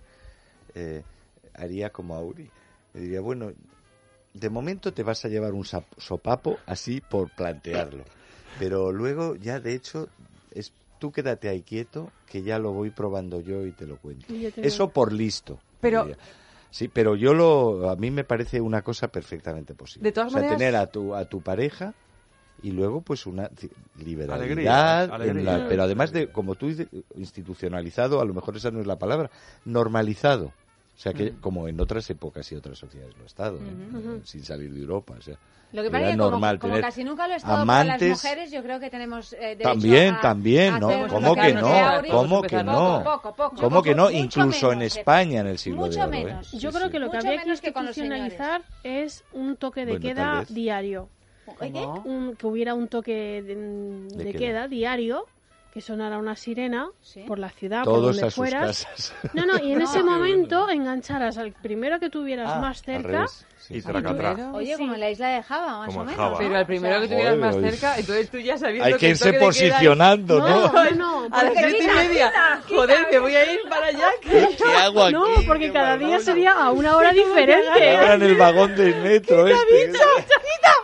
[0.75, 1.03] eh,
[1.53, 2.49] haría como Auri.
[2.93, 3.53] Le diría, bueno,
[4.33, 8.03] de momento te vas a llevar un sopapo así por plantearlo.
[8.59, 10.09] Pero luego ya, de hecho,
[10.51, 14.33] es tú quédate ahí quieto, que ya lo voy probando yo y te lo cuento.
[16.73, 20.09] Sí, pero yo lo, a mí me parece una cosa perfectamente posible.
[20.09, 21.93] De todas maneras o sea, tener a tu, a tu pareja
[22.63, 23.51] y luego pues una
[24.03, 25.53] liberalidad alegría, alegría.
[25.53, 28.87] En la, pero además de como tú dices institucionalizado a lo mejor esa no es
[28.87, 29.29] la palabra
[29.65, 30.51] normalizado
[30.95, 31.39] o sea que, uh -huh.
[31.41, 33.61] como en otras épocas y otras sociedades lo ha estado, ¿eh?
[33.61, 34.17] uh -huh.
[34.17, 34.21] ¿eh?
[34.23, 35.15] sin salir de Europa.
[35.17, 35.37] O sea,
[35.73, 38.51] lo que pasa es que normal como, como casi nunca lo es amantes, las mujeres,
[38.51, 41.07] yo creo que tenemos eh, También, a, también, a ¿no?
[41.07, 42.01] ¿Cómo que no?
[42.11, 43.01] ¿Cómo que no?
[43.03, 44.11] Poco, poco, ¿Cómo que no?
[44.11, 46.37] Incluso menos, en España en el siglo mucho de oro, ¿eh?
[46.53, 46.91] Yo sí, creo sí.
[46.91, 51.09] que lo que mucho habría que institucionalizar es un toque de bueno, queda diario.
[52.05, 54.39] Un, que hubiera un toque de, de, de queda.
[54.39, 54.67] queda.
[54.67, 55.25] diario
[55.73, 57.21] que sonara una sirena ¿Sí?
[57.21, 58.77] por la ciudad, Todos por donde a fueras.
[58.77, 59.33] Sus casas.
[59.33, 59.85] No, no, y en no.
[59.85, 63.25] ese momento engancharas al primero que tuvieras ah, más cerca.
[63.57, 64.51] Sí, y tracatra.
[64.53, 66.19] Oye, como en la isla de Java, más como o menos.
[66.19, 66.37] Java.
[66.37, 69.09] Pero al primero o sea, que tuvieras más cerca, entonces tú ya sabiendo Hay que,
[69.09, 70.71] irse posicionando, ¿no?
[70.71, 72.31] No, no, A las siete y media.
[72.67, 74.09] Quita, Joder, que voy a ir para allá.
[74.21, 75.13] ¿Qué, ¿Qué hago aquí?
[75.13, 77.95] No, porque cada día sería a una hora diferente.
[77.95, 79.91] Ahora en el vagón del metro este.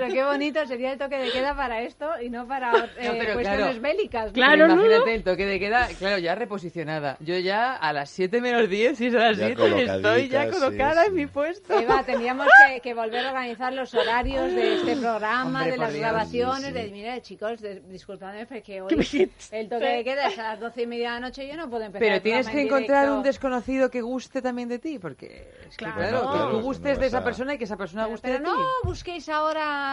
[0.00, 3.80] pero qué bonito sería el toque de queda para esto y no para eh, cuestiones
[3.80, 4.32] bélicas.
[4.32, 7.16] Claro, pero imagínate no, el toque de queda, claro, ya reposicionada.
[7.20, 11.04] Yo ya a las 7 menos 10, si es a las 7, estoy ya colocada
[11.06, 11.78] en mi puesto.
[11.78, 12.46] Eva, tendríamos
[12.82, 17.20] que, volver a organizar los horarios de este programa, de las grabaciones, sí, de, mira,
[17.20, 18.90] chicos, de, disculpadme, porque hoy
[19.52, 21.56] el toque de queda es a las 12 y media de la noche y yo
[21.56, 22.06] no puedo empezar.
[22.06, 26.56] Pero tienes que encontrar un desconocido que guste también de ti, porque es claro, que
[26.56, 28.44] tú gustes de esa persona y que esa persona guste de ti.
[28.44, 29.89] no busquéis ahora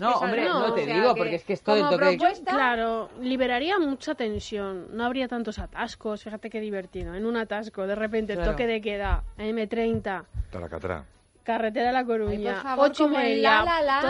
[0.00, 0.14] no.
[0.16, 2.50] Hombre, no, no te digo, porque es que esto del toque propuesta...
[2.50, 7.94] Claro, liberaría mucha tensión, no habría tantos atascos, fíjate qué divertido, en un atasco, de
[7.94, 8.52] repente, claro.
[8.52, 10.24] toque de queda, M30.
[10.50, 11.04] Taracatra.
[11.42, 12.76] Carretera de La Coruña.
[12.76, 14.00] Ocho como la, la, la,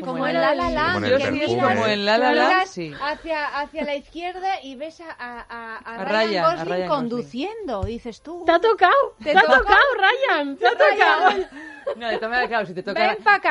[0.00, 0.92] como en la la la.
[0.94, 2.60] Como en la la la.
[2.60, 7.84] Hacia, hacia la izquierda y ves a, a, Ryan, Gosling conduciendo.
[7.84, 8.44] Dices tú.
[8.44, 9.16] Te ha tocado.
[9.22, 10.56] Te, ha tocado, Ryan.
[10.56, 11.46] Te tocado.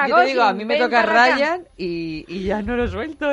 [0.07, 3.29] Yo te digo, a mí me toca Ryan y, y ya no lo suelto.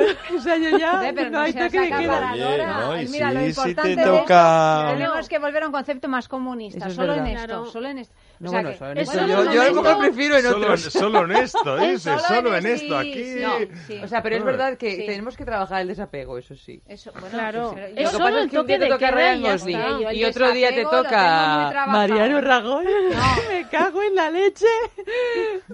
[3.09, 6.89] Mira, lo importante es volver a un concepto más comunista.
[6.89, 7.65] Solo en esto.
[7.65, 8.13] Solo esto.
[8.39, 10.77] No, bueno, yo, yo, a lo mejor prefiero en solo.
[10.77, 13.35] Solo en esto, dice, solo, en esto, aquí.
[13.39, 14.03] No.
[14.03, 16.81] O sea, pero es verdad que tenemos que trabajar el desapego, eso sí.
[16.87, 17.75] Eso, bueno, claro.
[17.75, 19.79] Lo que pasa es que un día te toca Ryan Gosling
[20.11, 22.85] y, otro día te toca Mariano Rajoy.
[23.15, 23.49] No.
[23.49, 24.65] me cago en la leche,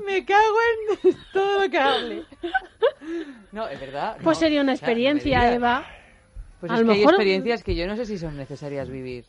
[0.06, 0.58] me cago
[1.02, 2.26] en todo lo que hable.
[3.52, 4.18] No, es verdad.
[4.22, 5.86] Pues sería una experiencia, Eva.
[6.60, 9.26] Pues es que hay experiencias que yo no sé si son necesarias vivir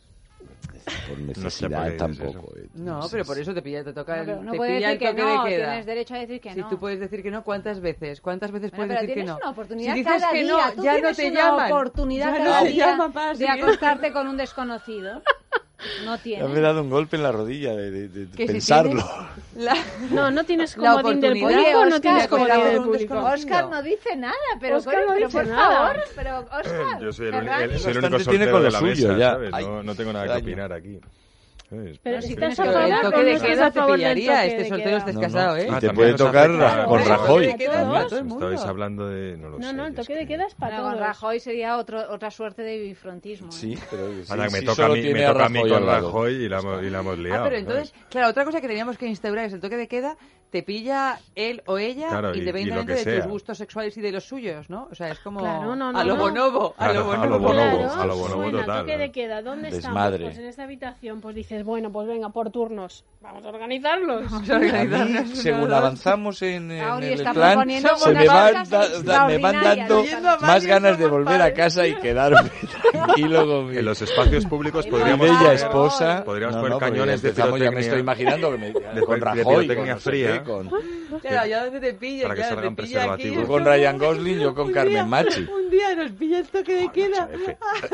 [1.07, 2.53] por necesidad no tampoco.
[2.57, 2.83] Eh, eso.
[2.83, 5.07] No, no, pero por eso te pilla, te toca no, el, te puedes pilla decir
[5.07, 5.65] el toque que no, de queda.
[5.65, 6.55] Tienes derecho a decir que no.
[6.55, 8.21] Si tú puedes decir que no, ¿cuántas veces?
[8.21, 9.37] ¿Cuántas veces bueno, puedes decir que no?
[9.37, 11.71] Una oportunidad si dices cada que día, no, ya no te una llaman.
[11.71, 15.21] oportunidad ya cada día llama de acostarte con un desconocido.
[16.05, 16.43] No tiene.
[16.43, 19.01] Ya me he dado un golpe en la rodilla de, de, de pensarlo.
[19.53, 19.75] Si la...
[20.11, 23.19] No, no tienes comodín del público, Oscar, no tienes comodín del público.
[23.19, 25.87] Oscar no dice nada, pero, Oscar no dice por nada.
[25.87, 27.01] favor, pero Oscar.
[27.01, 29.31] Yo soy el, el, el, el único sortero de la suyo, mesa, ya.
[29.31, 29.51] ¿sabes?
[29.51, 30.99] No, no tengo nada que opinar aquí
[31.81, 31.99] es.
[31.99, 34.45] Pero si estás a favor, el toque este de queda este ah, te pillaría.
[34.45, 35.67] Este soltero estás casado, ¿eh?
[35.79, 37.45] Te puede tocar con Rajoy.
[37.47, 39.37] Estáis hablando de...
[39.37, 40.99] No, no, no, el toque de queda es para todos.
[40.99, 43.49] Rajoy sería otra suerte de bifrontismo.
[43.49, 43.51] ¿eh?
[43.51, 44.09] Sí, pero...
[44.29, 47.41] Ahora me toca a mí con Rajoy y la hemos ah, liado.
[47.41, 50.17] Ah, pero entonces, claro, otra cosa que teníamos que instaurar es el toque de queda
[50.53, 53.23] te pilla él o ella claro, independientemente de sea.
[53.23, 54.87] tus gustos sexuales y de los suyos, ¿no?
[54.91, 58.15] O sea, es como claro, no, no, a lo bonobo, a lo bonobo, a lo
[58.15, 58.85] bonobo total.
[58.85, 60.17] toque queda, ¿dónde Desmadre.
[60.17, 60.33] estamos?
[60.33, 64.29] Pues en esta habitación, pues dices, dices, bueno, pues venga, por turnos, vamos a organizarlos.
[64.29, 64.55] Vamos a.
[64.55, 69.63] A mí, según avanzamos en, en el plan, se me, van, da, da, me van
[69.63, 70.03] dando
[70.41, 72.49] más ganas de volver a casa y quedarme
[72.91, 73.79] tranquilo conmigo.
[73.79, 75.29] En los espacios públicos podríamos...
[75.29, 76.23] Mi bella esposa...
[76.23, 77.65] Podríamos no, poner no, cañones de pirotecnia.
[77.65, 80.43] Ya me estoy imaginando que me, de, con Rajoy, de con fría.
[80.43, 80.69] Con,
[81.21, 83.45] claro, ya donde te para que claro, salgan preservativos.
[83.45, 85.41] con Ryan Gosling, yo con Carmen Machi.
[85.41, 87.29] Un día nos pilla esto que de queda.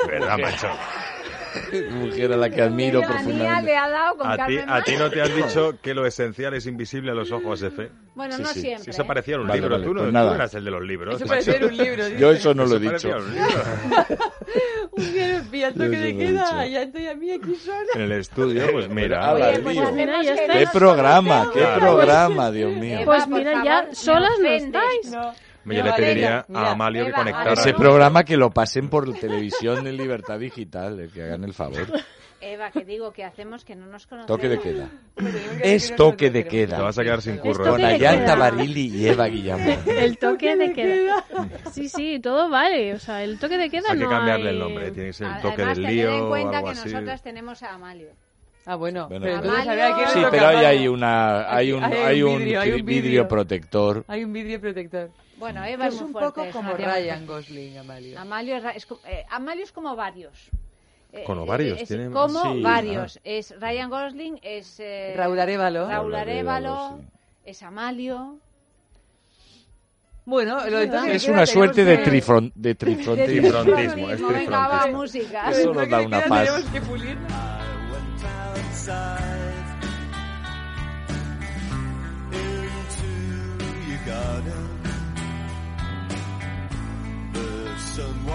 [0.07, 0.67] ¿Verdad, macho?
[1.91, 3.71] Mujer a la que admiro profundamente.
[3.71, 7.59] Le a, ti, no te han dicho que lo esencial es invisible a los ojos
[7.59, 7.91] de fe.
[8.15, 8.61] Bueno, sí, no sí.
[8.61, 8.83] siempre.
[8.83, 9.05] Si eso ¿eh?
[9.05, 9.75] parecía un vale, libro.
[9.75, 10.29] Vale, tú no pues nada.
[10.29, 11.15] Tú eras el de los libros.
[11.15, 12.07] Eso parecía un libro.
[12.09, 13.09] Yo eso no lo he dicho.
[13.09, 16.67] Un, un día me el toque de queda.
[16.67, 17.89] Ya estoy a mí aquí sola.
[17.95, 19.31] En el estudio, pues mira.
[19.31, 21.49] Pues Oye, pues mira ¿Qué programa?
[21.53, 22.99] ¿Qué programa, Dios mío?
[23.05, 25.11] Pues mira, ya solas no estáis.
[25.65, 27.53] Yo le pediría a Amalio que conectara.
[27.53, 31.85] Ese programa que lo pasen por televisión en libertad digital, eh, que hagan el favor.
[32.41, 34.27] Eva, que digo que hacemos que no nos conocemos.
[34.27, 34.89] Toque de queda.
[35.61, 36.77] Es toque de queda.
[36.77, 37.71] Te vas a quedar sin curro.
[37.71, 38.35] Con Ayanta.
[38.35, 39.77] Barili y Eva Guillamón.
[39.85, 41.25] El toque de queda.
[41.73, 42.93] Sí, sí, todo vale.
[42.93, 44.91] O sea, el toque de queda Hay que no cambiarle hay- el nombre.
[44.91, 46.89] Tiene que ser el toque Además, del lío en o cuenta algo que así.
[46.93, 48.09] nosotras tenemos a Amalio.
[48.65, 50.87] Ah, bueno, Bueno, pero pero- entonces a ver a quién le Sí, pero ahí hay
[50.87, 54.05] una hay un hay un, vidrio, hay un vidrio protector.
[54.07, 55.09] Hay un vidrio protector.
[55.39, 57.25] Bueno, Eva es muy un fuerte, poco es como Ryan.
[57.25, 58.19] Gosling, Amalio.
[58.19, 60.49] Amalio es, eh, Amalio es como varios.
[61.11, 63.17] Eh, Con eh, ovarios, es tiene- como sí, varios.
[63.17, 63.21] ah.
[63.23, 65.87] Es Ryan Gosling, es eh, Raúl Arévalo.
[65.87, 66.99] Raúl Arévalo,
[67.45, 68.37] es Amalio.
[70.25, 73.25] Bueno, lo entonces Es una suerte de, trifron, de trifrontismo.
[73.49, 75.03] Trifrontismo, es trifrontismo.
[75.49, 76.49] Eso nos da una paz.
[76.71, 76.81] Que
[87.99, 88.29] the.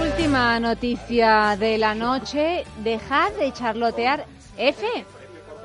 [0.00, 2.64] Última noticia de la noche.
[2.82, 4.26] Dejad de charlotear.
[4.56, 5.04] F.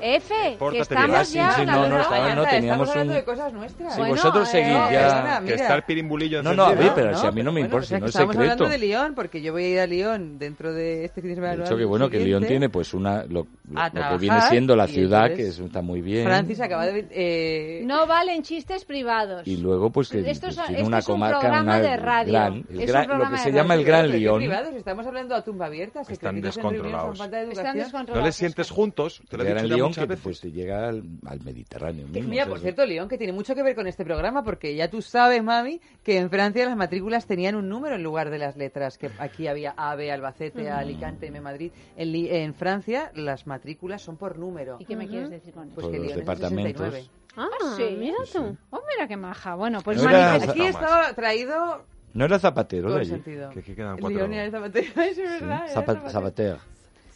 [0.02, 0.34] F.
[0.34, 1.16] Que Pórtate estamos.
[1.16, 1.52] Ah, sí, ya.
[1.52, 3.18] sí, no, no, estaba- no, Estamos teníamos hablando un...
[3.18, 3.92] de cosas nuestras.
[3.94, 5.00] Si Bueno, vosotros eh, seguís no, ya...
[5.00, 5.56] perdona, Que mira.
[5.56, 7.84] está el pirimbulillo No, no, a ver, pero si a mí no me bueno, importa,
[7.84, 8.80] o sea, si no es estamos hablando secreto.
[8.82, 11.56] de Lyon, porque yo voy a ir a Lyon dentro de este fin de semana.
[11.56, 13.22] De hecho, que bueno, que Lyon tiene pues una...
[13.24, 16.24] Lo, lo- que viene siendo la ciudad, entonces que es- está muy bien.
[16.26, 17.06] Francis acaba de...
[17.10, 19.46] Eh, No valen chistes privados.
[19.46, 21.78] Y luego, pues, que Esto es- pues, tiene esto una es un comarca, programa una
[21.80, 22.32] de radio.
[22.32, 23.84] gran- Es el un gran- lo que se llama el.
[23.84, 24.42] Gran Lyon.
[24.76, 26.02] estamos hablando a tumba abierta.
[26.08, 27.20] Están descontrolados.
[27.20, 28.06] Están.
[28.14, 30.22] No les sientes juntos, te lo El he dicho que veces.
[30.24, 32.06] pues, te llega al, al Mediterráneo.
[32.06, 33.86] Que, mismo, mira, o sea, por es- cierto, León, que tiene mucho que ver con
[33.86, 37.96] este programa, porque ya tú sabes, mami, que en Francia las matrículas tenían un número
[37.96, 41.70] en lugar de las letras, que aquí había A, B, Albacete, A, Alicante, M, Madrid.
[41.96, 44.76] En, en Francia las matrículas son por número.
[44.80, 45.74] ¿Y qué me quieres decir con eso?
[45.74, 46.92] Pues Por que los es el departamentos.
[46.92, 47.22] 69.
[47.36, 47.48] Ah,
[47.78, 47.96] sí.
[47.98, 48.56] mira tú.
[48.70, 49.54] Oh, mira qué maja.
[49.54, 53.10] Bueno, pues No era- manifest- Aquí estaba traído No era Zapatero todo de allí.
[53.10, 53.48] sentido.
[53.50, 55.64] Que aquí quedan El cuatro- era Zapatero, es verdad.
[55.64, 56.10] era Zapa- Zapatero.
[56.10, 56.58] Zapatero.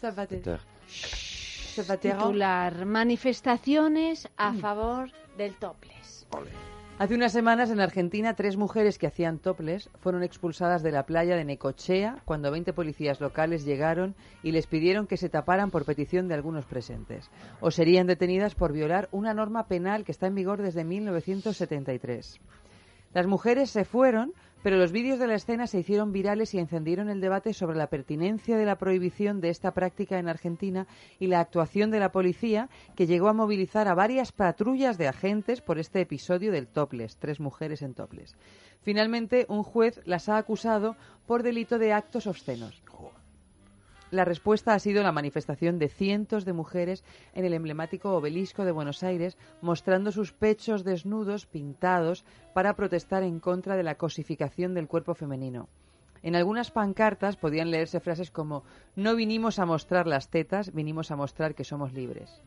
[0.00, 0.58] Zapatero.
[1.84, 6.26] Titular manifestaciones a favor del topless.
[6.98, 11.36] Hace unas semanas en Argentina, tres mujeres que hacían toples fueron expulsadas de la playa
[11.36, 16.26] de Necochea cuando 20 policías locales llegaron y les pidieron que se taparan por petición
[16.26, 17.30] de algunos presentes.
[17.60, 22.40] O serían detenidas por violar una norma penal que está en vigor desde 1973.
[23.12, 24.32] Las mujeres se fueron,
[24.66, 27.86] pero los vídeos de la escena se hicieron virales y encendieron el debate sobre la
[27.86, 30.88] pertinencia de la prohibición de esta práctica en Argentina
[31.20, 35.60] y la actuación de la policía, que llegó a movilizar a varias patrullas de agentes
[35.60, 38.34] por este episodio del topless, tres mujeres en topless.
[38.82, 40.96] Finalmente, un juez las ha acusado
[41.28, 42.82] por delito de actos obscenos.
[44.16, 48.72] La respuesta ha sido la manifestación de cientos de mujeres en el emblemático obelisco de
[48.72, 52.24] Buenos Aires, mostrando sus pechos desnudos pintados
[52.54, 55.68] para protestar en contra de la cosificación del cuerpo femenino.
[56.22, 58.64] En algunas pancartas podían leerse frases como
[58.94, 62.40] No vinimos a mostrar las tetas, vinimos a mostrar que somos libres.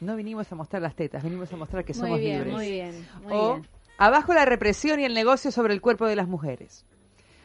[0.00, 2.52] No vinimos a mostrar las tetas, vinimos a mostrar que Muy somos bien, libres.
[2.52, 3.68] muy bien, muy o bien.
[3.96, 6.84] Abajo la represión y el negocio sobre el cuerpo de las mujeres.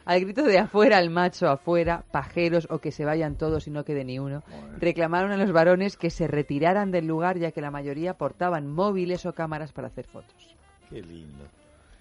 [0.08, 3.84] Al grito de afuera el macho, afuera, pajeros o que se vayan todos y no
[3.84, 4.42] quede ni uno,
[4.78, 9.26] reclamaron a los varones que se retiraran del lugar ya que la mayoría portaban móviles
[9.26, 10.56] o cámaras para hacer fotos.
[10.88, 11.44] Qué lindo.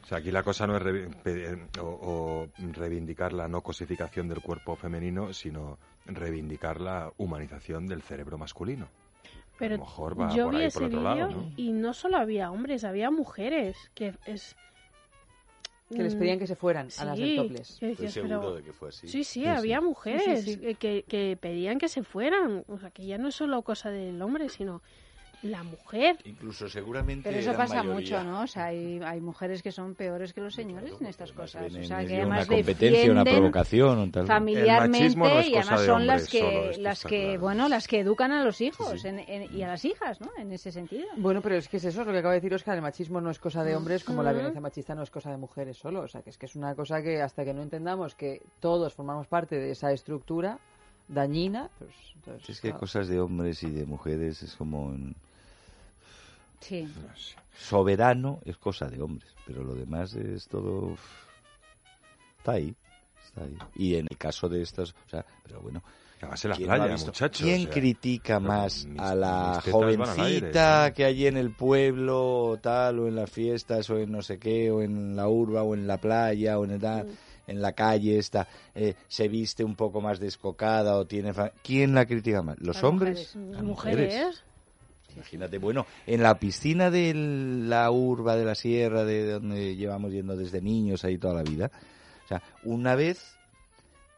[0.03, 0.83] O sea, aquí la cosa no es
[1.21, 8.01] pe- o, o reivindicar la no cosificación del cuerpo femenino, sino reivindicar la humanización del
[8.03, 8.87] cerebro masculino.
[9.59, 11.51] Pero a lo mejor va yo por vi ahí ese por otro lado, vídeo ¿no?
[11.57, 14.55] y no solo había hombres, había mujeres, que es...
[15.89, 17.77] Que les Mm, pedían que se fueran a las del sí, topless.
[17.79, 19.07] que decías, Estoy seguro pero- de que fue así.
[19.07, 19.85] Sí, sí, Sí, había sí.
[19.85, 20.75] mujeres Sí, sí, sí.
[20.75, 22.65] Que, que pedían que se fueran.
[22.67, 24.81] O sea, que ya no es solo cosa del hombre, sino
[25.43, 26.17] la mujer.
[26.25, 27.93] Incluso seguramente Pero eso pasa mayoría.
[27.93, 28.41] mucho, ¿no?
[28.41, 31.71] O sea, hay, hay mujeres que son peores que los señores en estas cosas.
[31.73, 34.25] O sea, que ello una además competencia, una provocación tal.
[34.25, 37.39] familiarmente no es y además de son las hombres que las que claro.
[37.41, 40.51] bueno las que educan a los hijos en- en- y a las hijas no en
[40.51, 42.75] ese sentido Bueno, pero es que es eso, es lo que acaba de decir Oscar,
[42.75, 44.37] el machismo no es cosa de hombres como la Ujú.
[44.37, 46.73] violencia machista no es cosa de mujeres solo, o sea, que es que es una
[46.75, 50.57] cosa que hasta que no entendamos que todos formamos parte de esa estructura
[51.07, 52.79] dañina, pues entonces, Es que claro.
[52.81, 54.89] cosas de hombres y de mujeres es como...
[54.93, 55.15] en-
[56.59, 56.87] sí
[57.57, 60.95] Soberano es cosa de hombres, pero lo demás es todo...
[62.37, 62.75] Está ahí,
[63.25, 63.57] está ahí.
[63.75, 64.91] Y en el caso de estas...
[64.91, 65.81] O sea, pero bueno...
[66.19, 67.41] En la ¿quién no ha playa, visto- muchachos.
[67.43, 72.45] ¿Quién o sea, critica más mis- a la jovencita aire, que allí en el pueblo
[72.45, 75.61] o tal, o en las fiestas, o en no sé qué, o en la urba,
[75.61, 77.07] o en la playa, o en, el tal,
[77.45, 81.33] en la calle esta, eh, se viste un poco más descocada o tiene...
[81.35, 82.57] fa- ¿Quién la critica más?
[82.61, 83.35] ¿Los Las hombres?
[83.35, 83.51] mujeres.
[83.55, 84.43] Las Mujeres.
[85.17, 90.37] Imagínate, bueno, en la piscina de la urba de la sierra, de donde llevamos yendo
[90.37, 91.71] desde niños ahí toda la vida,
[92.23, 93.35] o sea, una vez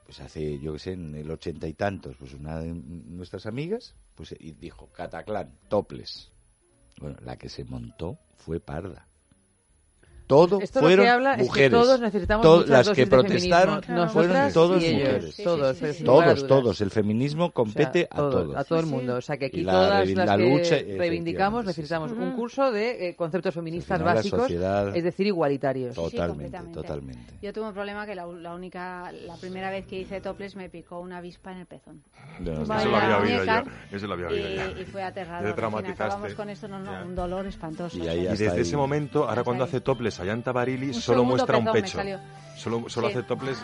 [0.06, 3.94] pues hace, yo qué sé, en el ochenta y tantos, pues una de nuestras amigas,
[4.16, 6.32] pues dijo, Cataclán, toples.
[7.00, 9.06] Bueno, la que se montó fue Parda.
[10.30, 11.72] Todo Esto lo fueron que habla es que mujeres.
[11.72, 14.10] todos necesitamos To- las dosis que protestaron feminismo.
[14.12, 15.36] fueron todos mujeres.
[15.44, 16.82] todos, pero sin lugar a todos, todos.
[16.82, 18.56] El feminismo compete O sea, a todos, todos.
[18.58, 19.16] A todo el mundo.
[19.16, 22.32] O sea, que aquí la todas las la que lucha, reivindicamos efectivamente, necesitamos sí, un
[22.36, 25.96] curso de eh, conceptos feministas básicos, sociedad- es decir, igualitarios.
[25.96, 27.34] Totalmente, totalmente.
[27.42, 30.70] Yo tuve un problema que la, la única, la primera vez que hice toples me
[30.70, 32.04] picó una avispa en el pezón.
[32.40, 33.98] No, Eso Vaya lo había oído muñeca, yo.
[33.98, 34.80] Eso lo había y, ya.
[34.80, 35.50] y fue aterrador.
[35.50, 36.04] Te traumatizaste.
[36.04, 37.98] acabamos con esto, no, no, un dolor espantoso.
[37.98, 42.00] Y desde ese momento, ahora cuando hace toples Ayanta Barili, Un solo muestra un pecho.
[42.58, 43.14] Solo, solo Sí.
[43.14, 43.58] hace toples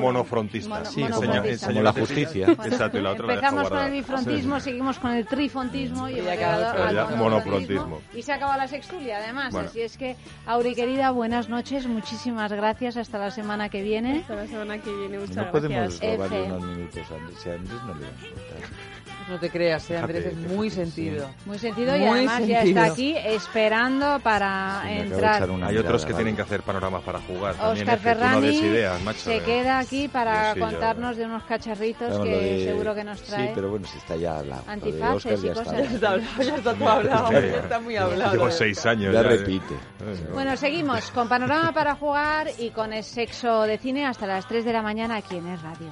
[0.00, 0.68] monofrontistas.
[0.68, 2.48] Mono- Sí, como- como la justicia.
[2.50, 3.86] Exacto, y la otra la Empezamos con guardada.
[3.86, 8.00] el bifrontismo, seguimos con el trifontismo y, Y con ya monofrontismo.
[8.12, 9.52] Y se acaba la sextulia, además.
[9.52, 9.68] Bueno.
[9.68, 10.16] Así es que,
[10.46, 12.96] Auri, querida, buenas noches, muchísimas gracias.
[12.96, 14.22] Hasta la semana que viene.
[14.22, 16.16] Hasta la semana que viene, muchas No podemos gracias.
[16.16, 16.52] robarle F.
[16.52, 17.38] unos minutos a Andrés.
[17.40, 18.91] Si a Andrés no le va a importar.
[19.32, 21.30] No te creas, eh, Andrés, es muy sentido.
[21.46, 22.80] Muy sentido y Muy además ya sentido.
[22.82, 25.42] está aquí esperando para Sí, entrar.
[25.42, 26.14] Hay otros mirada, que vale.
[26.16, 27.54] tienen que hacer panoramas para jugar.
[27.54, 29.18] También, Oscar que no Ferrani des ideas, macho.
[29.20, 29.42] se eh.
[29.42, 33.04] queda aquí para Yo sí, yo- contarnos de unos cacharritos Claro, que de- seguro que
[33.04, 33.46] nos trae.
[33.46, 34.62] Sí, pero bueno, si está ya hablado.
[34.68, 35.72] Antifaces Oscar y ya cosas.
[35.72, 36.42] Ya está hablado.
[36.42, 38.32] ya está todo hablado, ya está muy hablado.
[38.32, 39.14] Llevo seis años.
[39.14, 39.22] Ya eh.
[39.22, 39.74] repite.
[40.34, 44.62] Bueno, seguimos con Panorama para jugar y con el sexo de cine hasta las 3
[44.66, 45.88] de la mañana aquí en Es Radio.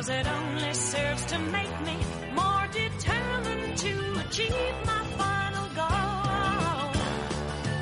[0.00, 1.96] Cause it only serves to make me
[2.32, 7.02] more determined to achieve my final goal.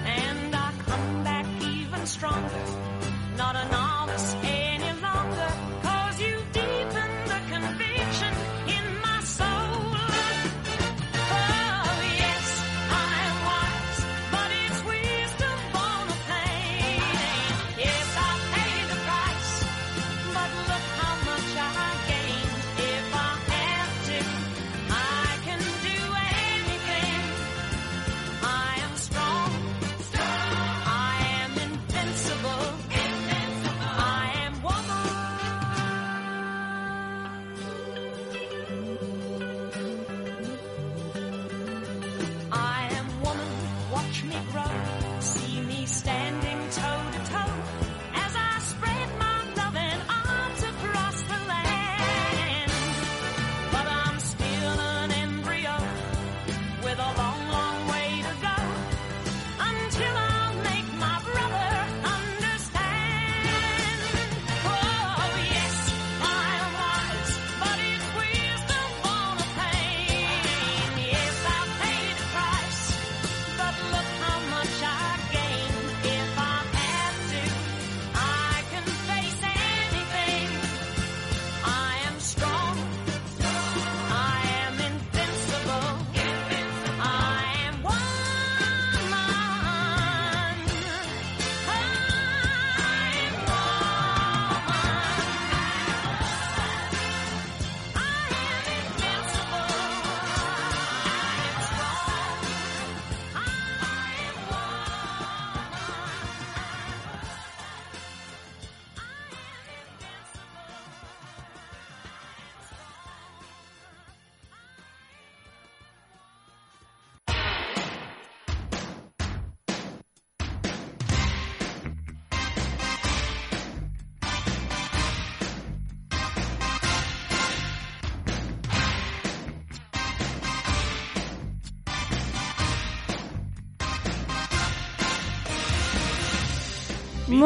[0.05, 2.65] And I come back even stronger,
[3.37, 3.69] not a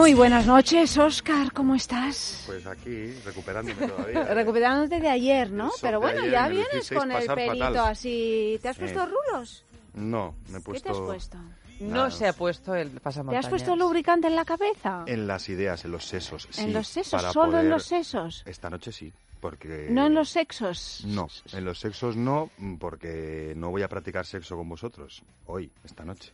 [0.02, 2.42] Muy buenas noches, Oscar, ¿cómo estás?
[2.46, 4.24] Pues aquí, recuperándome todavía.
[4.34, 5.70] Recuperándote de ayer, ¿no?
[5.80, 7.92] Pero bueno, ayer ya vienes con el pelito fatal.
[7.92, 8.58] así.
[8.60, 8.82] ¿Te has Sí.
[8.82, 9.64] puesto rulos?
[9.94, 10.86] No, me he ¿Qué puesto...
[10.88, 11.38] te has puesto?
[11.78, 12.10] No Nada.
[12.10, 13.44] se ha puesto el ¿Te pasamontañas.
[13.44, 15.04] has puesto lubricante en la cabeza?
[15.06, 16.48] En las ideas, en los sesos.
[16.50, 17.22] sí, ¿En los sesos?
[17.32, 18.42] ¿Solo en los sesos?
[18.44, 19.86] Esta noche sí, porque...
[19.88, 21.04] No en los sexos.
[21.06, 22.50] No, en los sexos no,
[22.80, 26.32] porque no voy a practicar sexo con vosotros hoy, esta noche.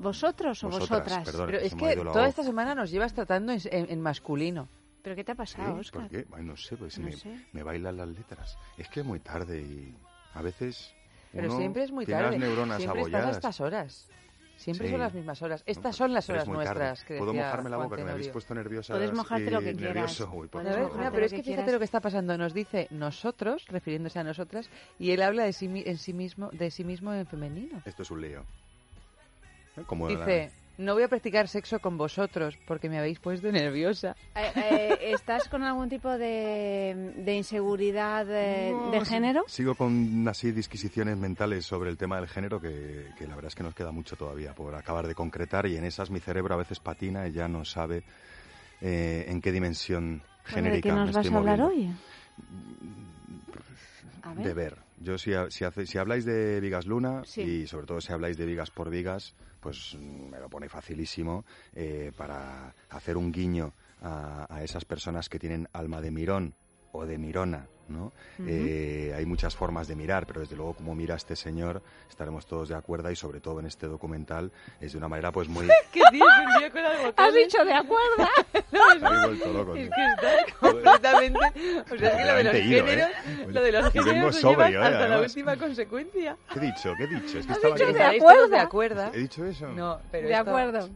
[0.00, 1.24] ¿Vosotros o Vosotras, vosotras?
[1.24, 1.46] perdón.
[1.46, 4.68] Pero es que toda esta semana nos llevas tratando en, en- en masculino.
[5.02, 5.38] ¿Pero qué te ha ¿Sí?
[5.38, 6.02] pasado, Oscar?
[6.02, 6.26] ¿Por qué?
[6.34, 7.34] Ay, no sé, pues No me, sé.
[7.52, 8.56] me bailan las letras.
[8.76, 9.94] Es que es muy tarde y
[10.34, 10.94] a veces
[11.32, 12.38] Pero uno siempre es muy tiene tarde.
[12.38, 13.36] las neuronas Siempre estás a abolladas.
[13.36, 14.08] estas horas.
[14.56, 14.92] Siempre Sí.
[14.92, 15.62] son las mismas horas.
[15.64, 17.02] Estas son las horas nuestras.
[17.04, 17.96] Que ¿Puedo mojarme la boca?
[17.96, 18.92] Que me habéis puesto nerviosa.
[18.92, 20.20] Puedes mojarte lo que quieras.
[20.20, 22.36] Uy, no, mojarte pero es que fíjate lo que está pasando.
[22.36, 24.68] Nos dice nosotros, refiriéndose a nosotras,
[24.98, 27.80] y él habla de sí, mi- en sí mismo, de sí mismo en femenino.
[27.86, 28.44] Esto es un lío.
[29.76, 29.82] ¿Eh?
[29.98, 34.16] La- Dice, no voy a practicar sexo con vosotros porque me habéis puesto nerviosa.
[34.34, 39.44] Eh, eh, ¿Estás con algún tipo de, de inseguridad No, de género?
[39.46, 43.54] Sigo con así disquisiciones mentales sobre el tema del género que, que la verdad es
[43.54, 46.58] que nos queda mucho todavía por acabar de concretar y en esas mi cerebro a
[46.58, 48.02] veces patina y ya no sabe
[48.80, 51.68] eh, en qué dimensión Bueno, ¿De genérica qué nos me vas estoy a hablar moviendo.
[51.68, 51.94] hoy?
[54.22, 54.46] A ver.
[54.46, 54.78] De ver.
[55.02, 57.40] Yo si, si, hace- si habláis de Vigas Luna Sí.
[57.40, 61.44] y sobre todo si habláis de Vigas por Vigas, pues mm, me lo pone facilísimo
[61.74, 63.72] eh, para hacer un guiño
[64.02, 66.54] a, a esas personas que tienen alma de mirón
[66.92, 68.12] o de mirona, ¿no?
[68.46, 72.68] Eh, hay muchas formas de mirar, pero desde luego como mira este señor estaremos todos
[72.68, 74.50] de acuerdo y sobre todo en este documental
[74.80, 75.66] es de una manera pues muy...
[75.92, 76.00] ¿Qué
[76.70, 77.12] con las?
[77.16, 78.16] Has dicho de acuerdo.
[78.72, 81.38] No, Habéis vuelto loco, es que estás completamente...
[81.92, 83.08] O sea, es que lo de los ¿eh?
[83.48, 84.76] lo de los Y vengo géneros lo sobrio, llevas ¿eh?
[84.94, 85.30] hasta la Además.
[85.30, 86.36] última consecuencia.
[86.52, 86.94] ¿Qué he dicho?
[86.96, 87.38] ¿Qué he dicho?
[87.38, 89.10] Es que Has estaba dicho de acuerdo.
[89.12, 89.68] ¿He dicho eso?
[89.68, 90.88] No, pero De esto- acuerdo.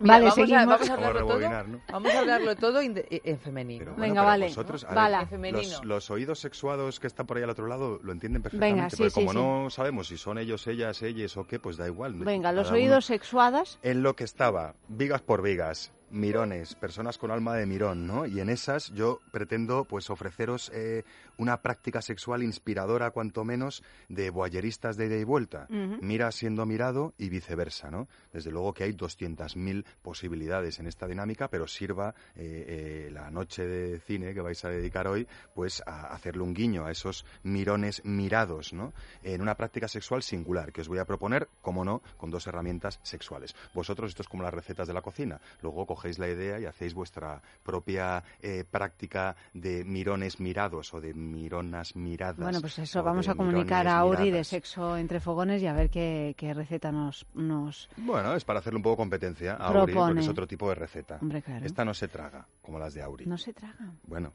[0.00, 0.66] Mira, Vale, vamos a- seguimos.
[0.66, 1.80] vamos a Vamos a hablarlo todo.
[1.92, 3.84] Vamos a hablarlo todo en femenino.
[3.84, 4.46] Pero Venga, vale.
[4.48, 5.58] vosotros, ver, En femenino.
[5.62, 8.74] los, los oídos sexuados que están por ahí al otro lado lo entienden perfectamente.
[8.76, 9.36] Venga, sí, pero sí, como sí.
[9.38, 12.14] no sabemos si son ellos, ellas, ellas o qué, pues da igual.
[12.14, 13.78] Venga, los oídos sexuadas.
[13.82, 18.24] En lo que estaba, vigas por vigas, mirones, personas con alma de mirón, ¿no?
[18.26, 21.04] Y en esas yo pretendo, pues, ofreceros eh,
[21.40, 25.66] una práctica sexual inspiradora, cuanto menos, de boyeristas de ida y vuelta.
[25.70, 28.08] Mira siendo mirado y viceversa, ¿no?
[28.30, 33.66] Desde luego que hay 200.000 posibilidades en esta dinámica, pero sirva eh, eh, la noche
[33.66, 38.04] de cine que vais a dedicar hoy, pues a hacerle un guiño a esos mirones
[38.04, 38.92] mirados, ¿no?
[39.22, 43.00] En una práctica sexual singular que os voy a proponer, como no, con dos herramientas
[43.02, 43.56] sexuales.
[43.72, 45.40] Vosotros esto es como las recetas de la cocina.
[45.62, 51.14] Luego cogéis la idea y hacéis vuestra propia eh, práctica de mirones mirados o de
[51.30, 52.36] mironas miradas.
[52.38, 55.90] Bueno, pues eso, vamos a comunicar a Auri de sexo entre fogones y a ver
[55.90, 57.88] qué, qué receta nos, nos...
[57.96, 61.18] Bueno, es para hacerle un poco competencia a Auri, porque es otro tipo de receta.
[61.20, 61.64] Hombre, claro.
[61.64, 63.26] Esta no se traga, como las de Auri.
[63.26, 63.92] No se traga.
[64.04, 64.32] Bueno,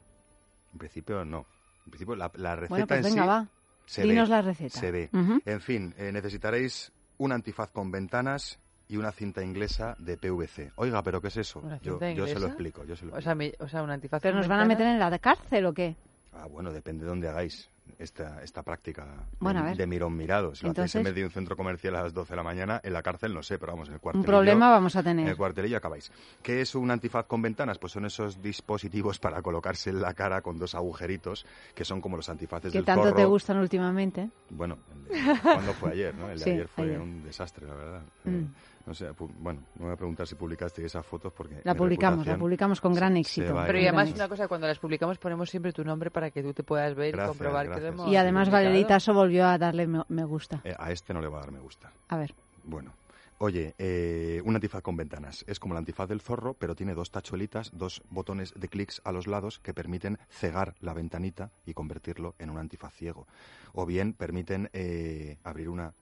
[0.72, 1.46] en principio no.
[1.84, 3.48] En principio la, la receta Bueno, pues en venga, sí va.
[3.86, 4.80] se Dinos ve, la receta.
[4.80, 5.10] Se ve.
[5.44, 8.58] En fin, eh, necesitaréis un antifaz con ventanas
[8.88, 10.70] y una cinta inglesa de PVC.
[10.76, 11.58] Oiga, ¿pero qué es eso?
[11.60, 13.90] ¿Una Yo, yo se lo explico, yo se lo O sea, mi- o sea, un
[13.90, 15.96] antifaz ¿Pero nos van a meter en la cárcel o qué?
[16.38, 19.06] Ah, bueno, depende de dónde hagáis esta, esta práctica
[19.38, 20.54] Bueno, de, de mirón mirado.
[20.54, 22.42] Si lo hacéis Entonces- en medio de un centro comercial a las 12 de la
[22.42, 24.26] mañana, en la cárcel no sé, pero vamos, en el cuartelillo...
[24.26, 25.24] problema vamos a tener.
[25.24, 26.10] En el cuartelillo acabáis.
[26.42, 27.78] ¿Qué es un antifaz con ventanas?
[27.78, 32.16] Pues son esos dispositivos para colocarse en la cara con dos agujeritos, que son como
[32.16, 33.16] los antifaces Que del tanto zorro.
[33.16, 34.30] te gustan últimamente.
[34.50, 36.14] Bueno, el de- ¿cuándo fue ayer?
[36.14, 36.28] ¿no?
[36.30, 37.00] El de Sí, ayer fue ayer.
[37.00, 38.02] un desastre, la verdad.
[38.24, 38.30] Mm.
[38.30, 38.46] Eh,
[38.86, 41.60] no sé, pu- bueno, no voy a preguntar si publicaste esas fotos porque...
[41.64, 43.54] La publicamos, la publicamos con gran éxito.
[43.66, 46.52] Pero y además una cosa, cuando las publicamos ponemos siempre tu nombre para que tú
[46.54, 48.64] te puedas ver Gracias, y comprobar que lo hemos Y además publicado.
[48.66, 50.60] Valerita Tasso volvió a darle me, me gusta.
[50.64, 51.92] Eh, a este no le va a dar me gusta.
[52.08, 52.32] A ver.
[52.64, 52.92] Bueno,
[53.38, 55.44] oye, eh, un antifaz con ventanas.
[55.48, 59.12] Es como el antifaz del zorro, pero tiene dos tachuelitas, dos botones de clics a
[59.12, 63.26] los lados que permiten cegar la ventanita y convertirlo en un antifaz ciego.
[63.72, 65.92] O bien permiten eh, abrir una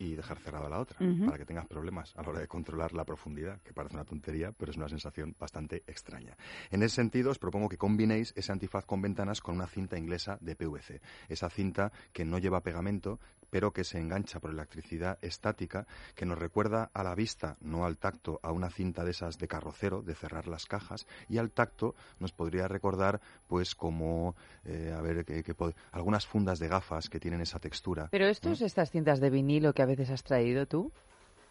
[0.00, 3.04] y dejar cerrada la otra, para que tengas problemas a la hora de controlar la
[3.04, 6.38] profundidad, que parece una tontería, pero es una sensación bastante extraña.
[6.70, 10.38] En ese sentido, os propongo que combinéis ese antifaz con ventanas con una cinta inglesa
[10.40, 11.02] de PVC.
[11.28, 13.20] Esa cinta que no lleva pegamento,
[13.50, 17.98] pero que se engancha por electricidad estática, que nos recuerda a la vista, no al
[17.98, 21.94] tacto, a una cinta de esas de carrocero, de cerrar las cajas, y al tacto
[22.18, 25.54] nos podría recordar, pues, como, eh, a ver, que, que
[25.92, 28.08] algunas fundas de gafas que tienen esa textura.
[28.10, 30.92] Pero estos, estas cintas de vinilo que a veces has traído tú,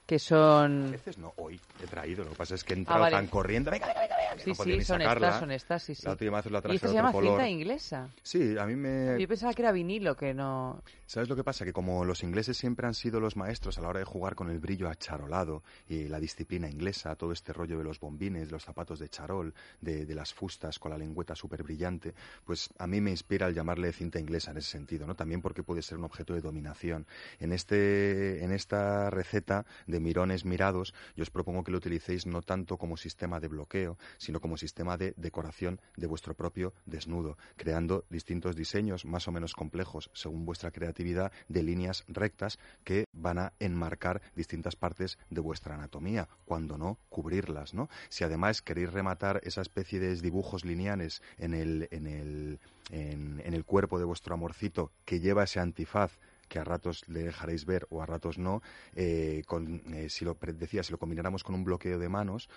[0.05, 0.87] que son...
[0.87, 3.15] A veces no, hoy he traído, lo que pasa es que he entrado vale.
[3.15, 5.27] tan corriendo, venga, venga, venga, que Sí, no podía sí, ni son sacarla.
[5.27, 6.01] estas, son estas, sí, sí.
[6.05, 7.31] La última vez la Y traje esta de se llama color.
[7.31, 8.09] cinta inglesa.
[8.23, 9.19] Sí, a mí me...
[9.19, 10.81] Yo pensaba que era vinilo, que no...
[11.05, 11.65] ¿Sabes lo que pasa?
[11.65, 14.49] Que como los ingleses siempre han sido los maestros a la hora de jugar con
[14.51, 18.63] el brillo acharolado y la disciplina inglesa, todo este rollo de los bombines, de los
[18.63, 22.13] zapatos de charol, de, de las fustas con la lengüeta súper brillante,
[22.45, 25.15] pues a mí me inspira el llamarle cinta inglesa en ese sentido, ¿no?
[25.15, 27.07] También porque puede ser un objeto de dominación.
[27.39, 32.41] En, este, en esta receta de mirones mirados, yo os propongo que lo utilicéis no
[32.43, 38.05] tanto como sistema de bloqueo, sino como sistema de decoración de vuestro propio desnudo, creando
[38.11, 43.53] distintos diseños más o menos complejos según vuestra creatividad de líneas rectas que van a
[43.59, 47.89] enmarcar distintas partes de vuestra anatomía, cuando no cubrirlas, ¿no?
[48.09, 52.59] Si además queréis rematar esa especie de dibujos lineales en el, en el,
[52.91, 56.19] en, en el cuerpo de vuestro amorcito que lleva ese antifaz
[56.49, 58.61] que a ratos le dejaréis ver o a ratos no,
[58.95, 62.49] eh, con, eh, si lo decía, si lo combináramos con un bloqueo de manos,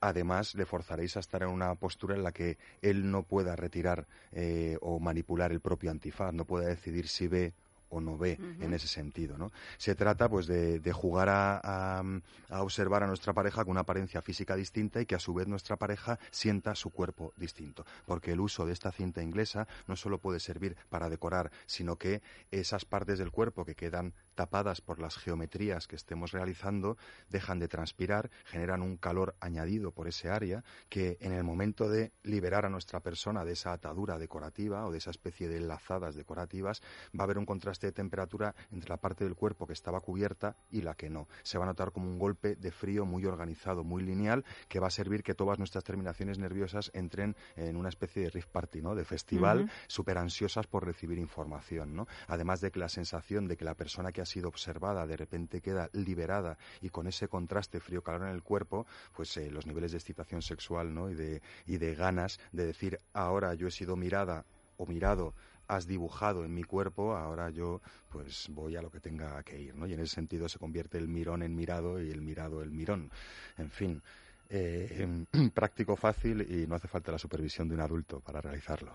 [0.00, 4.06] además le forzaréis a estar en una postura en la que él no pueda retirar
[4.32, 7.54] eh, o manipular el propio antifaz, no pueda decidir si ve
[7.90, 9.50] o no ve en ese sentido, ¿no?
[9.78, 12.02] Se trata, pues, de, de jugar a, a-
[12.50, 15.46] a observar a nuestra pareja con una apariencia física distinta y que a su vez
[15.48, 20.18] nuestra pareja sienta su cuerpo distinto, porque el uso de esta cinta inglesa no solo
[20.18, 25.16] puede servir para decorar, sino que esas partes del cuerpo que quedan tapadas por las
[25.16, 26.96] geometrías que estemos realizando
[27.28, 32.12] dejan de transpirar, generan un calor añadido por ese área que en el momento de
[32.22, 36.82] liberar a nuestra persona de esa atadura decorativa o de esa especie de enlazadas decorativas,
[37.18, 40.54] va a haber un contraste de temperatura entre la parte del cuerpo que estaba cubierta
[40.70, 41.26] y la que no.
[41.42, 44.86] Se va a notar como un golpe de frío muy organizado, muy lineal, que va
[44.86, 48.94] a servir que todas nuestras terminaciones nerviosas entren en una especie de riff party, ¿no?
[48.94, 49.70] De festival, Ujú.
[49.88, 52.06] súper ansiosas por recibir información, ¿no?
[52.28, 55.60] Además de que la sensación de que la persona que ha sido observada de repente
[55.60, 59.98] queda liberada y con ese contraste frío-calor en el cuerpo, pues eh, los niveles de
[59.98, 61.10] excitación sexual, ¿no?
[61.10, 64.44] Y de, y de ganas de decir, ahora yo he sido mirada
[64.76, 65.34] o mirado
[65.68, 69.74] has dibujado en mi cuerpo, ahora yo pues voy a lo que tenga que ir,
[69.74, 69.86] ¿no?
[69.86, 73.10] Y en ese sentido se convierte el mirón en mirado y el mirado el mirón.
[73.58, 74.02] En fin,
[74.48, 78.92] eh, práctico, fácil y no hace falta la supervisión de un adulto para realizarlo.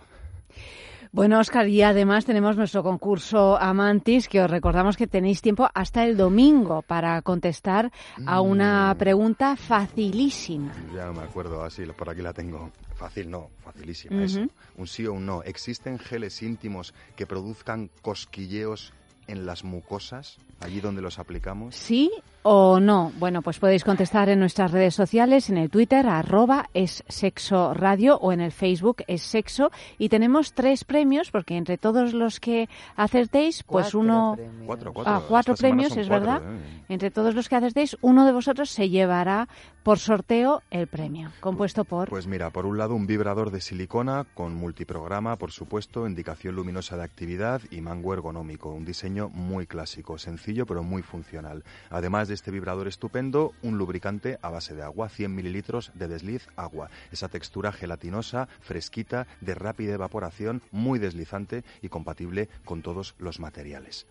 [1.13, 6.05] Bueno, Oscar, y además tenemos nuestro concurso Amantis, que os recordamos que tenéis tiempo hasta
[6.05, 7.91] el domingo para contestar
[8.25, 10.73] a una pregunta facilísima.
[10.91, 12.71] Ya no me acuerdo, así por aquí la tengo.
[12.95, 14.47] Fácil no, facilísima eso.
[14.75, 15.43] Un sí o un no.
[15.43, 18.91] ¿Existen geles íntimos que produzcan cosquilleos
[19.27, 21.75] en las mucosas, allí donde los aplicamos?
[21.75, 22.11] ¿Sí
[22.43, 23.11] o no?
[23.17, 28.17] Bueno, pues podéis contestar en nuestras redes sociales, en el Twitter, arroba es sexo radio
[28.17, 29.71] o en el Facebook es sexo.
[29.97, 34.33] Y tenemos tres premios, porque entre todos los que acertéis, pues Cuatro uno...
[34.35, 34.65] premios.
[34.65, 35.13] Cuatro, cuatro.
[35.13, 36.53] Ah, cuatro premios, es cuatro, verdad.
[36.53, 36.83] ¿eh?
[36.89, 39.47] Entre todos los que acertéis, uno de vosotros se llevará
[39.83, 42.09] por sorteo el premio, compuesto por...
[42.09, 46.95] Pues mira, por un lado un vibrador de silicona con multiprograma, por supuesto, indicación luminosa
[46.95, 48.69] de actividad y mango ergonómico.
[48.69, 51.63] Un diseño muy clásico, sencillo pero muy funcional.
[51.89, 56.47] Además de este vibrador estupendo, un lubricante a base de agua, 100 mililitros de desliz
[56.55, 56.89] agua.
[57.11, 64.05] Esa textura gelatinosa, fresquita, de rápida evaporación, muy deslizante y compatible con todos los materiales.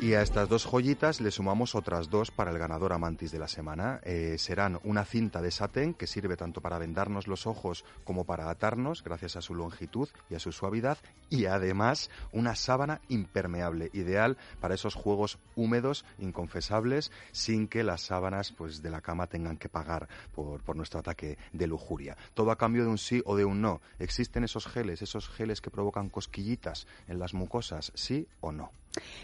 [0.00, 3.48] Y a estas dos joyitas le sumamos otras dos para el ganador Amantis de la
[3.48, 4.00] semana.
[4.04, 8.48] Eh, serán una cinta de satén que sirve tanto para vendarnos los ojos como para
[8.48, 10.98] atarnos, gracias a su longitud y a su suavidad.
[11.30, 18.52] Y además una sábana impermeable, ideal para esos juegos húmedos, inconfesables, sin que las sábanas
[18.52, 22.16] pues, de la cama tengan que pagar por, por nuestro ataque de lujuria.
[22.34, 23.80] Todo a cambio de un sí o de un no.
[23.98, 27.90] ¿Existen esos geles, esos geles que provocan cosquillitas en las mucosas?
[27.96, 28.70] ¿Sí o no?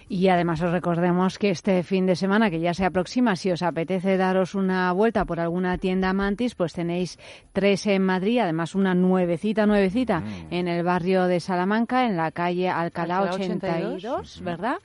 [0.08, 3.62] Y además os recordemos que este fin de semana, que ya se aproxima, si os
[3.62, 7.18] apetece daros una vuelta por alguna tienda Mantis, pues tenéis
[7.52, 12.68] tres en Madrid, además una nuevecita, nuevecita, en el barrio de Salamanca, en la calle
[12.68, 14.76] Alcalá Alcalá 82, 82, ¿verdad?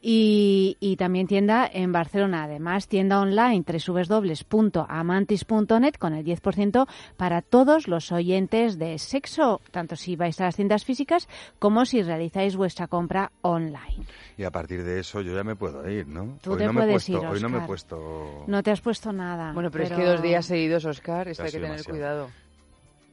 [0.00, 6.86] Y, y también tienda en Barcelona, además tienda online www.amantis.net con el 10%
[7.16, 11.28] para todos los oyentes de sexo, tanto si vais a las tiendas físicas
[11.58, 14.06] como si realizáis vuestra compra online.
[14.38, 16.38] Y a partir de eso yo ya me puedo ir, ¿no?
[16.42, 18.70] Tú hoy te no me he puesto, ir, hoy no me he puesto No te
[18.70, 19.52] has puesto nada.
[19.52, 21.90] Bueno, pero, es que dos días seguidos, Oscar, esto Ha hay que tener demasiado.
[21.96, 22.28] cuidado.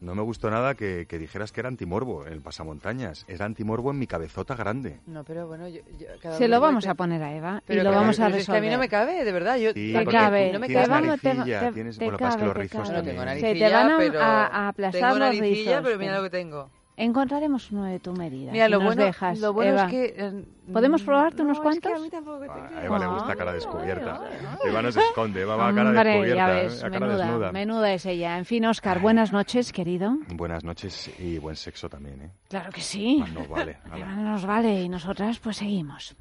[0.01, 3.23] No me gustó nada que, que dijeras que era antimorbo el pasamontañas.
[3.29, 4.99] Era antimorbo en mi cabezota grande.
[5.07, 7.67] No, pero bueno, yo, yo- cada Se lo vamos te- a poner a Eva y
[7.67, 8.79] Pero lo vamos a pero es que a mí no resolver.
[8.79, 9.55] me cabe, de verdad.
[9.55, 12.47] Yo, Sí, Te cabe, tienes cabe, te- naricilla, te- tienes- te bueno, que los cabe,
[12.53, 12.97] te rizos cabe.
[12.97, 13.37] no tengo también.
[13.39, 15.83] Se naricilla, te van a, pero a- a aplastar tengo los naricilla, rizos.
[15.85, 16.69] pero mira lo que tengo.
[16.95, 18.51] Encontraremos uno de tu medida.
[18.51, 19.85] Mira, si lo nos bueno, dejas, lo bueno Eva.
[19.85, 20.13] es que...
[20.15, 21.91] eh, ¿Podemos probarte no, unos es que cuantos?
[21.91, 24.21] a mí tampoco te A Eva le gusta cara descubierta.
[24.63, 25.03] Eva no se Ah.
[25.09, 26.63] esconde, Eva va a cara Hombre, descubierta, ya ¿eh?
[26.65, 27.51] ves, a cara menuda, desnuda.
[27.51, 28.37] menuda es ella.
[28.37, 30.17] En fin, Oscar, buenas noches, querido.
[30.35, 32.31] Buenas noches y buen sexo también, ¿eh?
[32.47, 33.17] Claro que sí.
[33.19, 33.77] Más nos vale.
[33.89, 33.97] No
[34.31, 36.15] nos vale y nosotras pues seguimos.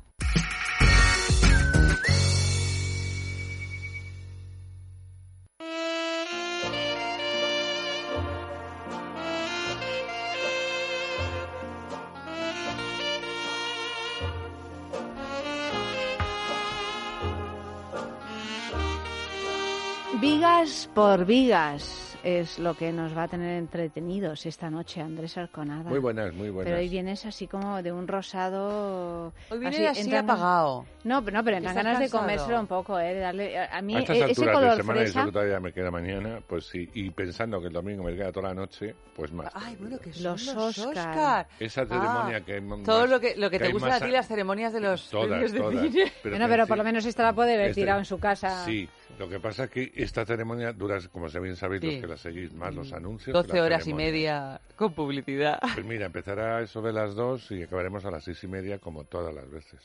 [20.73, 22.09] Vigas por vigas.
[22.25, 25.91] es lo que nos va a tener entretenidos esta noche, Andrés Arconada.
[25.91, 26.71] Muy buenas, muy buenas.
[26.71, 29.33] Pero hoy vienes así como de un rosado...
[29.51, 30.87] Hoy viene así, entran- apagado.
[31.05, 32.23] No, pero no, pero entran ¿Estás ganas de cansado?
[32.23, 33.13] comérselo un poco, ¿eh?
[33.15, 33.59] De darle...
[33.59, 35.19] A a mí a estas e- ese alturas color de semana y fresa...
[35.19, 36.89] eso que todavía me queda mañana, pues sí.
[36.95, 39.51] Y pensando que el domingo me queda toda la noche, pues más.
[39.55, 41.09] Ay, bueno, que son Los los, Oscar.
[41.09, 41.47] Oscar.
[41.61, 44.01] Esa ceremonia Ah, que hay más- Todo lo que, lo que que te gusta más
[44.03, 45.83] a ti, las ceremonias de los Todas, de todas.
[45.91, 46.13] cine.
[46.23, 48.19] Pero bueno, pero en por lo menos esta la puede ver este- tirado en su
[48.21, 48.65] casa.
[48.65, 48.89] Sí,
[49.19, 51.93] lo que pasa es que esta ceremonia dura, como se bien sabéis Sí.
[51.93, 53.35] los que la seguís, más los anuncios.
[53.35, 55.61] 12 que la horas y media con publicidad.
[55.75, 59.05] Pues mira, empezará eso de las dos y acabaremos a las seis y media como
[59.05, 59.81] todas las veces,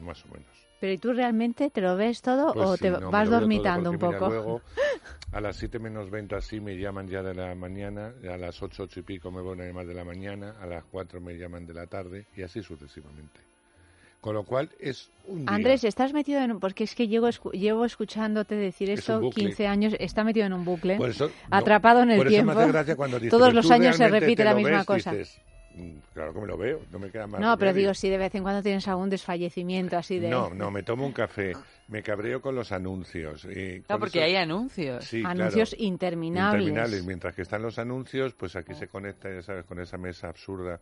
[0.00, 0.48] más o menos.
[0.80, 3.90] Pero ¿y tú realmente te lo ves todo Pues o sí, te no, vas dormitando
[3.90, 4.30] un porque, mira, poco?
[4.32, 4.62] luego,
[5.32, 8.82] a las 7 menos 20 así me llaman ya de la mañana, a las 8,
[8.84, 11.66] 8 y pico me van a llamar de la mañana, a las 4 me llaman
[11.66, 13.38] de la tarde y así sucesivamente.
[14.22, 15.54] Con lo cual es un día.
[15.54, 16.60] Andrés, estás metido en un...
[16.60, 19.46] Porque es que llevo, escu- llevo escuchándote decir Es bucle.
[19.46, 22.34] 15 años, está metido en un bucle, Por eso- no, atrapado en el por eso
[22.36, 22.54] tiempo.
[22.54, 24.86] me hace gracia cuando dices, Todos "Pero los años se repite te la misma ves",
[24.86, 25.10] cosa.
[25.12, 25.40] dices,
[25.74, 27.88] "Mm, claro que me lo veo, no me queda más No, pero remedio".
[27.88, 30.28] digo, si de vez en cuando tienes algún desfallecimiento así de...
[30.30, 31.54] No, no, me tomo un café,
[31.88, 33.44] me cabreo con los anuncios.
[33.46, 35.04] y No, porque eso- hay anuncios.
[35.04, 35.84] Sí, Anuncios claro.
[35.84, 36.60] interminables.
[36.68, 37.04] Interminables.
[37.04, 40.78] Mientras que están los anuncios, pues aquí se conecta, ya sabes, con esa mesa absurda.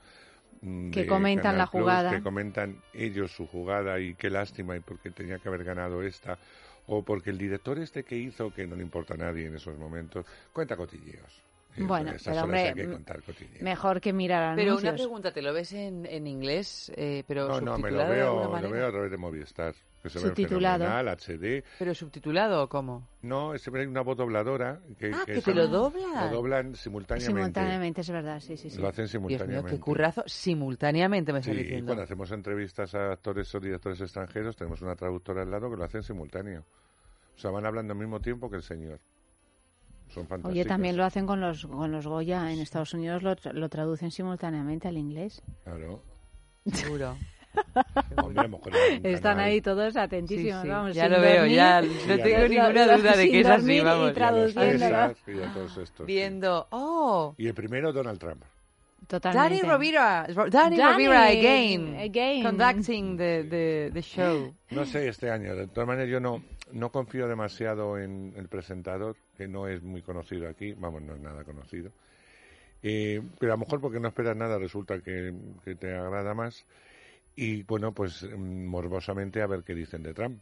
[0.62, 2.10] Mm, Que comentan Canal la Plus, jugada.
[2.10, 6.38] Que comentan ellos su jugada y qué lástima y porque tenía que haber ganado esta.
[6.86, 9.78] O porque el director este que hizo, que no le importa a nadie en esos
[9.78, 11.49] momentos, cuenta cotilleos.
[11.76, 12.88] Y Bueno, pero hombre, que
[13.48, 13.62] que.
[13.62, 14.92] Mejor que mirar Pero anuncios.
[14.92, 18.60] una pregunta, ¿te lo ves en, en inglés, eh, pero No, no, me lo veo,
[18.60, 19.74] lo veo a través de Movistar.
[20.02, 20.86] Que se Subtitulado.
[20.86, 21.62] HD.
[21.78, 23.06] ¿Pero subtitulado o cómo?
[23.20, 24.80] No, siempre hay una voz dobladora.
[24.98, 26.30] Que, Ah, que te son- lo doblan.
[26.30, 27.26] Lo doblan simultáneamente.
[27.38, 28.78] Simultáneamente, es verdad, sí, sí, sí.
[28.80, 29.70] Lo hacen Dios mío, simultáneamente.
[29.72, 30.22] qué currazo.
[30.26, 31.86] Simultáneamente me Sí, estás y diciendo.
[31.88, 35.84] cuando hacemos entrevistas a actores o directores extranjeros, tenemos una traductora al lado que lo
[35.84, 36.64] hace en simultáneo.
[37.36, 39.00] O sea, van hablando al mismo tiempo que el señor.
[40.10, 40.52] Son fantásticos.
[40.52, 42.52] Oye, también lo hacen con los, con los Goya.
[42.52, 45.42] En Estados Unidos lo, tra- lo traducen simultáneamente al inglés.
[45.64, 46.02] Claro.
[46.72, 47.16] Seguro.
[48.16, 48.48] Hombre,
[49.02, 50.94] Están ahí todos atentísimos, Sí, sí, vamos.
[50.94, 51.56] ya lo veo, dormir.
[51.56, 54.00] ya Sí, no ya tengo ninguna lo- duda de que es así, vamos.
[54.00, 54.78] Y a los traduciendo, ¿no?
[54.78, 56.06] César y a todos estos.
[56.06, 56.12] sí.
[56.12, 58.42] Viendo, oh, Y el primero, Donald Trump.
[59.08, 59.56] Totalmente.
[59.56, 62.42] Danny Rovira, Danny, Danny, Rovira again, again.
[62.44, 64.54] conducting the, the, the show.
[64.70, 65.56] No sé, este año.
[65.56, 66.40] De todas maneras, yo no,
[66.72, 70.72] no confío demasiado en el presentador, que no es muy conocido aquí.
[70.74, 71.90] Vamos, no es nada conocido.
[72.82, 75.34] Eh, pero a lo mejor porque no esperas nada, resulta que,
[75.64, 76.64] que te agrada más.
[77.36, 80.40] Y bueno, pues mm, morbosamente a ver qué dicen de Trump.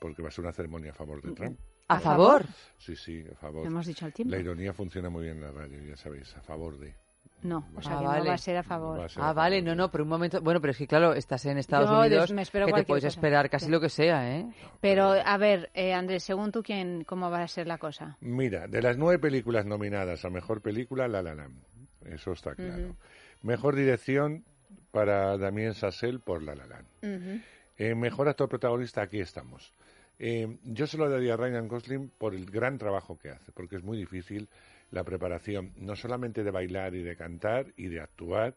[0.00, 1.58] Porque va a ser una ceremonia a favor de Trump.
[1.88, 2.44] ¿A favor?
[2.76, 3.66] Sí, sí, a favor.
[3.66, 4.34] Hemos dicho al tiempo.
[4.34, 6.94] La ironía funciona muy bien en la radio, ya sabéis, a favor de.
[7.42, 8.18] No, o sea Ah, que vale.
[8.20, 8.98] no va a ser a favor.
[9.00, 10.40] Va a ser Ah, a vale, favor, no, no, pero un momento.
[10.40, 13.04] Bueno, pero es que claro, estás en Estados Yo Unidos, me espero que te puedes
[13.04, 13.14] cosa.
[13.16, 13.70] esperar casi Sí.
[13.70, 14.46] lo que sea, ¿eh?
[14.80, 18.16] Pero, a ver, eh, Andrés, según tú, quién, ¿cómo va a ser la cosa?
[18.20, 21.62] Mira, de las nueve películas nominadas a mejor película, La La Land.
[22.06, 22.96] Eso está claro.
[23.42, 24.44] Mejor dirección
[24.90, 27.42] para Damien Sassel por La La Land.
[27.76, 29.72] Eh, mejor actor protagonista, aquí estamos.
[30.18, 33.76] Eh, yo se lo daría a Ryan Gosling por el gran trabajo que hace, porque
[33.76, 34.48] es muy difícil
[34.90, 38.56] la preparación, no solamente de bailar y de cantar y de actuar,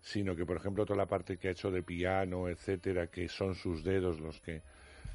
[0.00, 3.54] sino que, por ejemplo, toda la parte que ha hecho de piano, etcétera, que son
[3.54, 4.62] sus dedos los que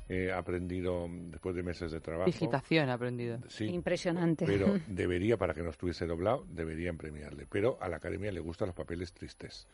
[0.10, 2.26] he aprendido después de meses de trabajo.
[2.26, 3.40] Digitación ha aprendido.
[3.48, 4.46] Sí, Impresionante.
[4.46, 7.46] pero debería, para que no estuviese doblado, deberían premiarle.
[7.50, 9.68] Pero a la academia le gustan los papeles tristes,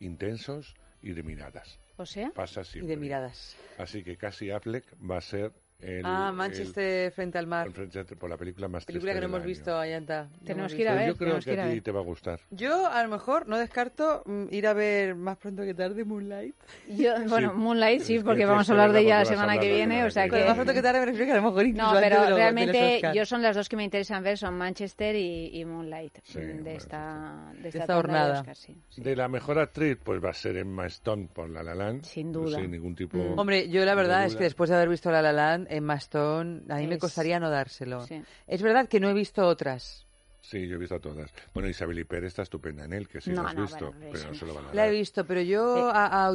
[0.00, 1.78] intensos y de miradas.
[1.96, 2.94] O sea, Pasa Y siempre.
[2.94, 3.56] de miradas.
[3.78, 5.52] Así que casi Affleck va a ser
[5.82, 6.02] el.
[6.04, 7.66] ah, Manchester frente al mar.
[7.66, 9.80] el- el frente por la película más Película que no hemos del visto, año.
[9.80, 10.28] Ayanta.
[10.40, 12.00] No Tenemos que ir a ver, yo creo que que a a ti te va
[12.00, 12.40] a gustar.
[12.50, 16.54] Yo, a lo mejor, no descarto mm, ir a ver más pronto que tarde Moonlight.
[16.88, 17.56] yo, bueno, Sí.
[17.56, 20.44] Moonlight sí, porque vamos a hablar de ella la semana que viene, o sea que
[20.44, 23.24] más pronto que tarde me refiero que a lo mejor No, pero lo- realmente yo
[23.26, 26.70] son las dos que me interesan ver, son Manchester y, y Moonlight Sí, de bueno,
[26.70, 28.30] esta, de esta esta, de.
[28.32, 28.76] Oscar, sí.
[28.96, 32.04] De la mejor actriz, pues va a ser Emma Stone por La La Land.
[32.04, 32.58] Sin duda.
[32.58, 33.16] Sin ningún tipo.
[33.18, 33.38] Mm.
[33.38, 36.62] Hombre, yo la verdad es que después de haber visto La La Land, Emma Stone,
[36.68, 38.06] a mí me Es- costaría no dárselo.
[38.06, 38.22] Sí.
[38.46, 40.06] Es verdad que no he visto otras.
[40.42, 41.30] Sí, yo he visto a todas.
[41.52, 44.06] Bueno, Isabel Huppert está estupenda en él, que sí No, lo has no, visto, bueno,
[44.12, 44.94] pero no se lo van a La he dar.
[44.94, 45.92] visto, pero yo Eh.
[45.94, 46.32] a, a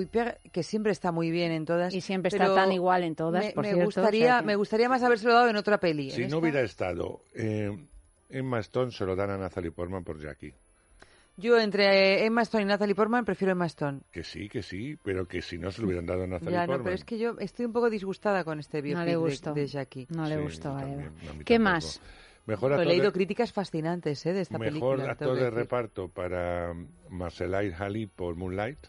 [0.51, 1.93] que siempre está muy bien en todas.
[1.93, 4.55] Y siempre está tan igual en todas, me, por me cierto, o gustaría, sea me
[4.55, 6.11] gustaría más habérselo dado en otra peli.
[6.11, 7.75] Si En no esta- hubiera estado eh,
[8.29, 10.53] Emma Stone, se lo dan a Natalie Portman por Jackie.
[11.37, 14.01] Yo entre Emma Stone y Natalie Portman prefiero Emma Stone.
[14.11, 16.61] Que sí, que sí, pero que si no se lo hubieran dado a Natalie Ya,
[16.61, 16.83] no, Portman.
[16.85, 19.53] pero es que yo estoy un poco disgustada con este biopic No le de- gustó.
[19.53, 20.07] de, Jackie.
[20.09, 21.11] No le Sí, gustó a Eva.
[21.43, 22.01] ¿Qué más?
[22.45, 24.31] Mejor Pero he actor, leído de, críticas fascinantes ¿eh?
[24.33, 25.11] de esta mejor película.
[25.11, 25.57] actor tengo que de decir.
[25.59, 26.73] reparto para
[27.09, 28.79] Marcelite Ali por Moonlight.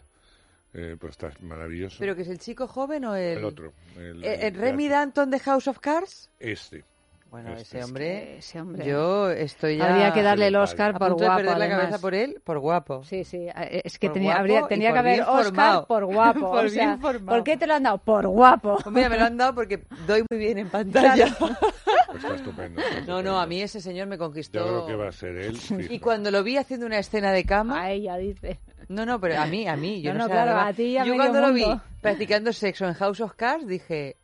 [0.73, 1.95] Eh, pues está maravilloso.
[1.99, 3.39] ¿Pero que es el chico joven o el...?
[3.39, 3.73] el otro.
[3.97, 6.29] El, Eh, el ¿el que Remy Danton de House of Cards?
[6.39, 6.83] Este.
[7.29, 8.85] Bueno, ese es hombre, ese hombre.
[8.85, 9.89] yo estoy ya...
[9.89, 11.81] Habría que darle el Oscar a por punto de guapo, perder la además.
[11.81, 13.03] cabeza por él, por guapo.
[13.03, 15.85] Sí, sí, eh, es que Por tenía, habría- tenía que haber Oscar formado.
[15.87, 16.39] por guapo.
[16.51, 17.37] Por o sea, bien formado.
[17.37, 17.97] ¿Por qué te lo han dado?
[17.97, 18.79] Por guapo.
[18.81, 21.35] Pues mira, me lo han dado porque doy muy bien en pantalla.
[21.37, 21.51] Pues
[22.15, 22.79] está estupendo.
[22.81, 23.21] está No, estupendo.
[23.23, 24.59] no, a mí ese señor me conquistó.
[24.59, 25.57] Yo creo que va a ser él.
[25.57, 25.93] fijo.
[25.93, 27.81] Y cuando lo vi haciendo una escena de cama...
[27.83, 28.59] A ella dice.
[28.87, 30.01] No, no, pero a mí, a mí.
[30.01, 31.65] Yo No, no, no, sé claro, a ti Yo cuando lo vi
[32.01, 34.15] practicando sexo en House of Cards dije,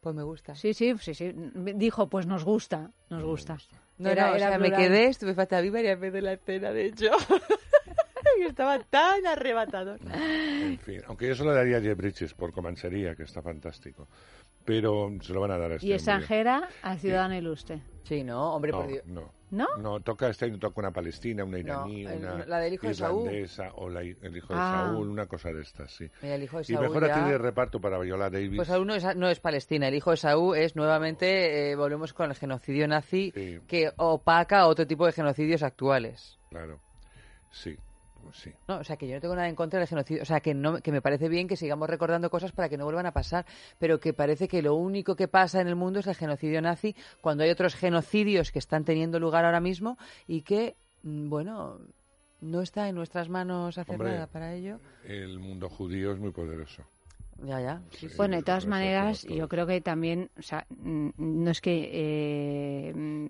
[0.00, 0.54] pues me gusta.
[0.54, 1.32] Sí, sí, sí, sí.
[1.74, 3.58] Dijo, pues nos gusta, nos gusta.
[3.98, 5.64] No, Era- no, o era sea, me quedé, estuve fatal.
[5.64, 7.10] Vi varias veces la escena, de hecho.
[8.40, 9.98] Y estaba tan arrebatador.
[10.12, 14.06] En fin, aunque yo se lo daría a Jeff Bridges por Comanchería, que está fantástico.
[14.68, 17.80] Pero se lo van a dar a este Y extranjera al ciudadano ilustre.
[18.04, 19.04] Sí, no, hombre, no, por Dios.
[19.06, 19.32] No.
[19.50, 19.66] ¿No?
[19.78, 22.92] No, toca este año toca una palestina, una iraní, el- una la del hijo de
[22.92, 23.24] Saúl.
[23.24, 24.84] irlandesa o la- el hijo de Ah.
[24.90, 26.06] Saúl, una cosa de estas, sí.
[26.20, 28.56] Mira, el hijo de y Saúl mejor ya- actriz de reparto para Viola Davis.
[28.56, 32.12] Pues Saúl no es, no es Palestina, el hijo de Saúl es nuevamente, eh, volvemos
[32.12, 33.32] con el genocidio nazi
[33.66, 36.38] que opaca otro tipo de genocidios actuales.
[36.50, 36.78] Claro,
[37.50, 37.74] sí,
[38.22, 38.52] pues sí.
[38.66, 40.22] No, o sea, que yo no tengo nada en contra del genocidio.
[40.22, 42.84] O sea, que, no, que me parece bien que sigamos recordando cosas para que no
[42.84, 43.46] vuelvan a pasar,
[43.78, 46.94] pero que parece que lo único que pasa en el mundo es el genocidio nazi,
[47.20, 51.78] cuando hay otros genocidios que están teniendo lugar ahora mismo y que, mm, bueno,
[52.40, 54.78] no está en nuestras manos hacer Hombre, nada para ello.
[55.04, 56.82] El mundo judío es muy poderoso.
[57.44, 57.82] Ya, ya.
[57.92, 58.16] sí, sí.
[58.16, 61.90] Bueno, de todas maneras, yo creo que también, o sea, no es que.
[61.92, 63.28] eh,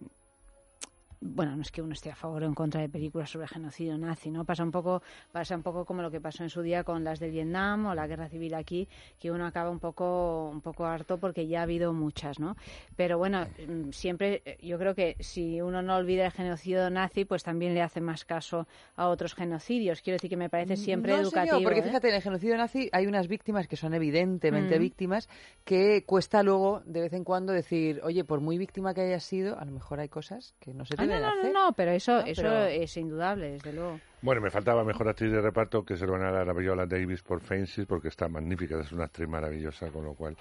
[1.21, 3.99] bueno, no es que uno esté a favor o en contra de películas sobre genocidio
[3.99, 4.45] nazi, ¿no?
[4.45, 7.19] Pasa un poco, pasa un poco como lo que pasó en su día con las
[7.19, 8.89] de Vietnam o la guerra civil aquí,
[9.19, 12.57] que uno acaba un poco, un poco harto porque ya ha habido muchas, ¿no?
[12.97, 17.25] Pero bueno, mm, siempre, eh, yo creo que si uno no olvida el genocidio nazi,
[17.25, 18.67] pues también le hace más caso
[18.97, 20.03] a otros genocidios.
[20.03, 21.63] Quiero decir que me parece siempre no sé educativo.
[21.63, 21.83] porque ¿eh?
[21.83, 24.81] fíjate, en el genocidio nazi hay unas víctimas que son evidentemente Mm.
[24.83, 25.29] víctimas
[25.65, 29.59] que cuesta luego, de vez en cuando, decir, oye, por muy víctima que hayas sido,
[29.59, 31.53] a lo mejor hay cosas que no se Ah, deben no, no, no, hacer.
[31.53, 34.01] no, pero eso, No, eso pero- es indudable, desde luego.
[34.21, 36.87] Bueno, me faltaba mejor actriz de reparto que se lo van a dar a Viola
[36.87, 40.37] Davis por Fences porque está magnífica, es una actriz maravillosa, con lo cual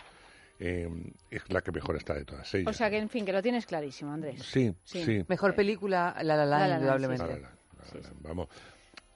[0.60, 0.90] eh,
[1.30, 2.68] es la que mejor está de todas ellas.
[2.68, 4.44] O sea que, en fin, que lo tienes clarísimo, Andrés.
[4.44, 5.24] Sí, sí.
[5.28, 7.24] Mejor película, La La Land, La indudablemente.
[7.24, 8.48] La La Land, La La Land, Vamos,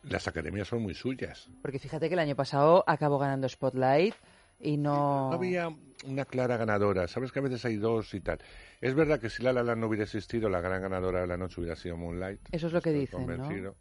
[0.03, 1.49] las academias son muy suyas.
[1.63, 4.13] Porque fíjate que el año pasado acabó ganando Spotlight
[4.61, 5.29] y no...
[5.29, 5.69] No había
[6.05, 7.07] una clara ganadora.
[7.07, 8.39] Sabes que a veces hay dos y tal.
[8.79, 11.61] Es verdad que si La La no hubiera existido, la gran ganadora de la noche
[11.61, 12.39] hubiera sido Moonlight.
[12.51, 13.27] Eso es lo que dicen, ¿no?
[13.27, 13.75] convencido.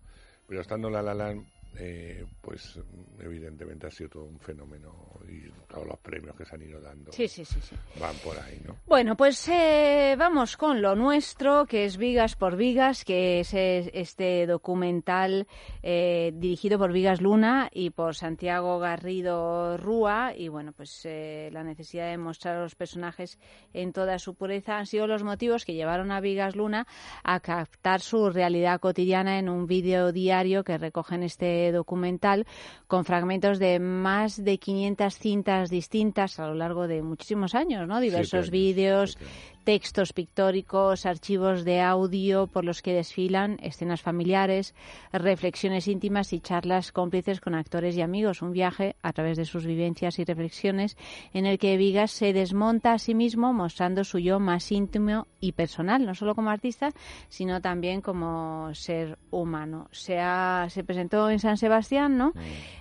[0.46, 1.46] Pero estando La La Land,
[1.78, 2.78] eh, pues
[3.20, 4.92] evidentemente ha sido todo un fenómeno
[5.28, 7.76] y todos los premios que se han ido dando Sí, sí, sí, sí.
[8.00, 8.76] van por ahí, ¿no?
[8.86, 14.46] Bueno, pues eh, vamos con lo nuestro, que es Vigas por Vigas, que es este
[14.46, 15.46] documental
[15.82, 20.32] eh, dirigido por Vigas Luna y por Santiago Garrido Rúa.
[20.36, 23.38] Y bueno, pues eh, la necesidad de mostrar a los personajes
[23.72, 26.86] en toda su pureza han sido los motivos que llevaron a Vigas Luna
[27.22, 31.22] a captar su realidad cotidiana en un vídeo diario que recoge en
[31.60, 32.46] este documental
[32.86, 38.00] con fragmentos de más de 500 cintas distintas a lo largo de muchísimos años, ¿no?
[38.00, 39.18] Diversos vídeos,
[39.64, 44.74] textos pictóricos, archivos de audio por los que desfilan escenas familiares,
[45.12, 48.42] reflexiones íntimas y charlas cómplices con actores y amigos.
[48.42, 50.96] Un viaje a través de sus vivencias y reflexiones
[51.32, 55.52] en el que Vigas se desmonta a sí mismo mostrando su yo más íntimo y
[55.52, 56.90] personal, no solo como artista,
[57.28, 59.88] sino también como ser humano.
[59.92, 62.32] Se, ha- se presentó en San Sebastián, ¿no?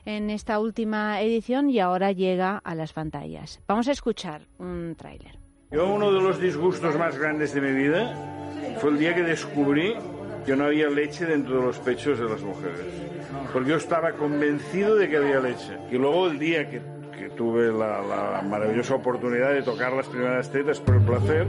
[0.05, 3.59] En esta última edición y ahora llega a las pantallas.
[3.67, 5.37] Vamos a escuchar un tráiler.
[5.71, 8.15] Yo uno de los disgustos más grandes de mi vida
[8.81, 9.95] fue el día que descubrí
[10.43, 12.87] que no había leche dentro de los pechos de las mujeres.
[13.53, 15.77] Porque yo estaba convencido de que había leche.
[15.91, 16.81] Y luego el día que,
[17.15, 21.45] que tuve la, la maravillosa oportunidad de tocar las primeras tetas por el placer,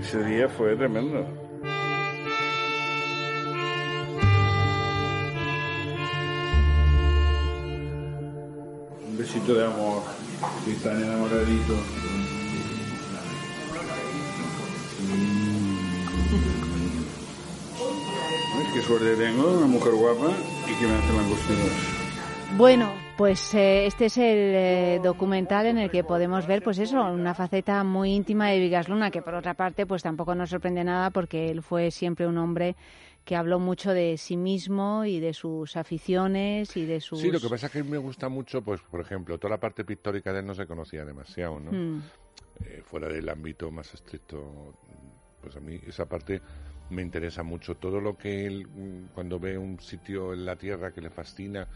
[0.00, 1.26] ese día fue tremendo.
[9.04, 10.04] Un besito de amor,
[10.60, 11.74] estoy tan enamoradito.
[18.56, 20.32] Ay, Qué suerte tengo, una mujer guapa
[20.66, 21.98] y que me hace langostinos.
[22.56, 27.02] Bueno, pues eh, este es el eh, documental en el que podemos ver, pues eso,
[27.04, 30.84] una faceta muy íntima de Vigas Luna, que por otra parte, pues tampoco nos sorprende
[30.84, 32.76] nada porque él fue siempre un hombre
[33.24, 37.20] que habló mucho de sí mismo y de sus aficiones y de sus...
[37.20, 39.50] Sí, lo que pasa es que a mí me gusta mucho, pues, por ejemplo, toda
[39.50, 41.70] la parte pictórica de él no se conocía demasiado, ¿no?
[41.70, 42.02] Mm.
[42.64, 44.74] Eh, fuera del ámbito más estricto,
[45.48, 46.42] pues a mí esa parte
[46.90, 47.76] me interesa mucho.
[47.76, 51.66] Todo lo que él, mm, cuando ve un sitio en la Tierra que le fascina,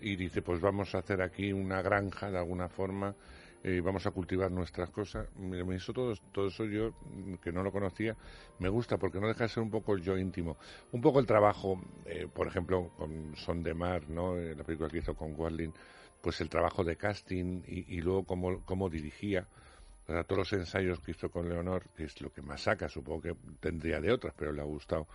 [0.00, 3.14] y dice, pues vamos a hacer aquí una granja de alguna forma,
[3.62, 5.28] eh, vamos a cultivar nuestras cosas.
[5.36, 8.16] Me, hizo todo, todo eso yo, mm, que no lo conocía,
[8.58, 10.56] me gusta porque no deja de ser un poco el yo íntimo.
[10.92, 14.38] Un poco el trabajo, eh, por ejemplo, con Son de Mar, ¿no?
[14.38, 15.72] Eh, la película que hizo con Warlin,
[16.22, 19.46] pues el trabajo de casting y, y luego cómo, cómo dirigía.
[20.06, 23.20] Sea, todos los ensayos que hizo con Leonor, que es lo que más saca, supongo
[23.22, 25.06] que tendría de otras, pero le ha gustado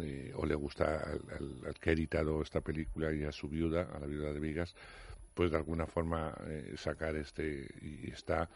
[0.00, 3.48] eh, o le gusta al, al- al que ha editado esta película y a su
[3.48, 4.74] viuda, a la viuda de Vigas,
[5.34, 8.48] pues de alguna forma eh, sacar este y está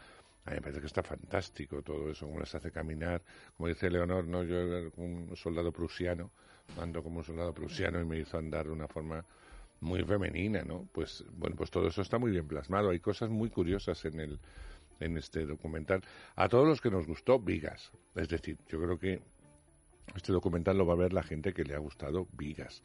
[0.45, 3.21] a mí me parece que está fantástico todo eso, cómo les hace caminar.
[3.57, 6.31] Como dice Leonor, no, yo era un soldado prusiano,
[6.79, 9.25] ando como un soldado prusiano y me hizo andar de una forma
[9.81, 10.87] muy femenina, ¿no?
[10.93, 12.91] Pues bueno, pues todo eso está muy bien plasmado.
[12.91, 14.39] Hay cosas muy curiosas en el
[14.99, 16.01] en este documental.
[16.35, 19.21] A todos los que nos gustó Vigas, es decir, yo creo que
[20.15, 22.81] este documental lo va a ver la gente que le ha gustado Vigas.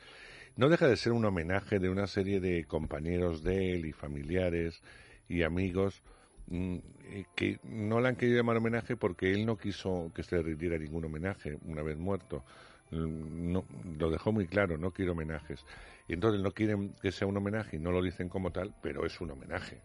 [0.57, 4.83] No deja de ser un homenaje de una serie de compañeros de él y familiares
[5.29, 6.03] y amigos
[6.49, 10.37] mm, eh, que no le han querido llamar homenaje porque él no quiso que se
[10.37, 12.45] le rindiera ningún homenaje una vez muerto.
[12.91, 13.65] Mm, No,
[13.99, 15.65] lo dejó muy claro, no quiere homenajes.
[16.09, 19.21] Entonces no quieren que sea un homenaje y no lo dicen como tal, pero es
[19.21, 19.81] un homenaje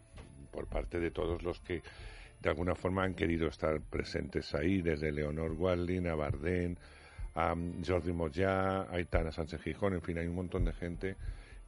[0.51, 1.81] por parte de todos los que
[2.41, 6.77] de alguna forma han querido estar presentes ahí, desde Leonor Waldin a Bardén,
[7.35, 7.55] a
[7.85, 11.15] Jordi Moya, a Aitana Sánchez Gijón, en fin, hay un montón de gente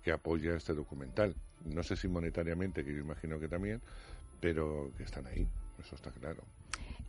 [0.03, 1.35] que apoya este documental.
[1.65, 3.81] No sé si monetariamente, que yo imagino que también,
[4.39, 5.47] pero que están ahí,
[5.79, 6.43] eso está claro.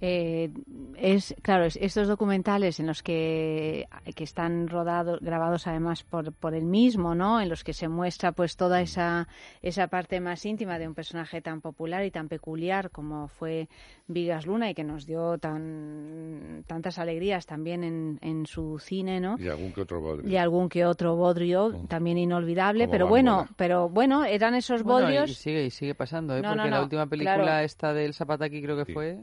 [0.02, 0.50] Eh,
[0.96, 6.54] es claro es- estos documentales en los que, que están rodados grabados además por, por
[6.54, 9.28] él mismo no en los que se muestra pues toda esa
[9.60, 13.68] esa parte más íntima de un personaje tan popular y tan peculiar como fue
[14.08, 19.36] Vigas Luna y que nos dio tan tantas alegrías también en, en su cine no
[19.38, 20.30] Y algún que otro bodrio.
[20.30, 25.06] y algún que otro bodrio también inolvidable Como pero bueno pero bueno eran esos Bueno,
[25.06, 26.40] bodrios y sigue, y sigue pasando, ¿eh?
[26.40, 27.64] No, no, Porque la última película claro.
[27.66, 29.18] esta del Zapataki creo que fue...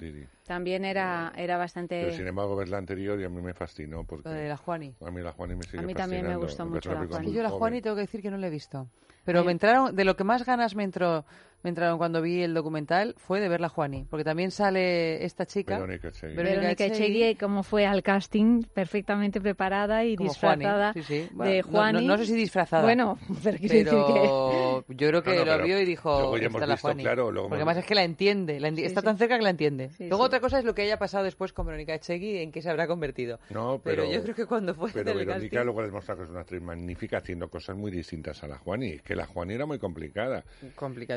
[0.45, 4.03] también era era bastante Pero sin embargo, ver la anterior y a mí me fascinó.
[4.03, 4.93] Porque La de la Juani.
[5.05, 7.31] A mí la Juani me sigue A mí también me gustó mucho la Juani.
[7.31, 7.49] Yo la.
[7.49, 8.87] Juani tengo que decir que no la he visto.
[9.25, 11.25] Pero me entraron, de lo que más ganas me entró,
[11.63, 14.05] me entraron cuando vi el documental fue de ver la Juani.
[14.09, 15.75] Porque también sale esta chica.
[15.79, 16.35] Verónica Echegui.
[16.35, 21.29] Verónica Echegui, como fue al casting, perfectamente preparada y Como disfrazada Juani, sí, sí.
[21.33, 22.05] Bueno, de no- Juani.
[22.07, 22.83] No, no sé si disfrazada.
[22.83, 26.09] Bueno, pero quiero decir Pero yo creo que No, no, lo pero vio y dijo,
[26.19, 27.03] luego ya "Esta hemos es la visto, Juani".
[27.03, 29.05] claro, luego Porque además es que la entiende, la enti- Sí, está sí.
[29.05, 29.89] tan cerca que la entiende.
[29.89, 30.27] Sí, luego sí.
[30.27, 32.87] otra cosa es lo que haya pasado después con Verónica Echegui, en qué se habrá
[32.87, 33.39] convertido.
[33.49, 36.23] No, pero, yo creo que cuando fue Pero del Verónica casting- luego ha demostrado que
[36.25, 38.91] es una actriz magnífica haciendo cosas muy distintas a la Juani.
[38.91, 40.43] Es que la Juani era muy complicada.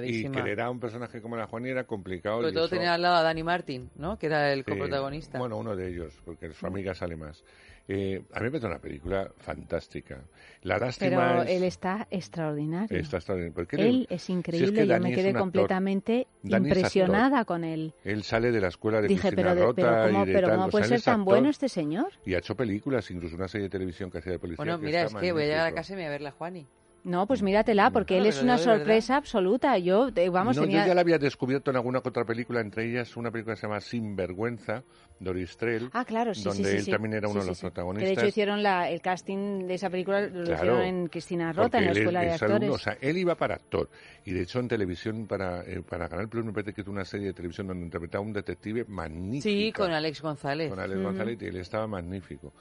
[0.02, 0.44] Y Complicadísima.
[0.44, 2.38] querer a un personaje como la Juani era complicado.
[2.40, 4.18] Sobre todo eso- tenía al lado a Dani Martin, ¿no?
[4.18, 5.38] Que era el Sí, coprotagonista.
[5.38, 7.44] Bueno, uno de ellos, porque su amiga sale más.
[7.88, 10.22] Eh, a mí me parece una película fantástica.
[10.62, 11.50] La lástima Pero es...
[11.50, 12.96] él está extraordinario.
[12.96, 13.52] Está extraordinario.
[13.54, 17.44] Porque Él él- es si increíble, que yo me es quedé completamente Dani es impresionada
[17.44, 17.92] con él.
[18.04, 20.32] Él sale de la escuela de Dije, Cristina pero, de- pero Rota ¿cómo, y de
[20.32, 20.56] pero tal.
[20.56, 22.12] ¿cómo o puede sea, él ser es tan actor bueno este señor?
[22.24, 24.64] Y ha hecho películas, incluso una serie de televisión que hacía de policía.
[24.64, 25.76] Bueno, que mira, es que voy a llegar a magnífico.
[25.76, 26.66] casa y me voy a ver la Juani.
[27.02, 28.76] No, pues míratela, porque él es una verdad.
[28.76, 29.78] sorpresa absoluta.
[29.78, 30.82] Yo, eh, vamos, no, tenía...
[30.82, 33.66] yo ya la había descubierto en alguna otra película, entre ellas una película que se
[33.66, 34.82] llama Sinvergüenza,
[35.18, 36.90] de Oristrel, Ah, claro, sí, donde sí, sí, él sí.
[36.90, 37.62] también era uno sí, de los sí.
[37.62, 38.08] Que protagonistas.
[38.08, 41.78] de hecho hicieron la, el casting de esa película, lo Claro, hicieron en Cristina Rota,
[41.78, 42.74] en la él Escuela de es alumno, Actores.
[42.74, 43.88] o sea, él iba para actor.
[44.24, 47.04] Y de hecho en televisión, para, eh, para Canal Plus, me parece que hizo una
[47.04, 49.42] serie de televisión donde interpretaba a un detective magnífico.
[49.42, 50.70] Sí, con Alex González.
[50.70, 51.04] Con Alex Ujú.
[51.08, 52.52] González y él estaba magnífico.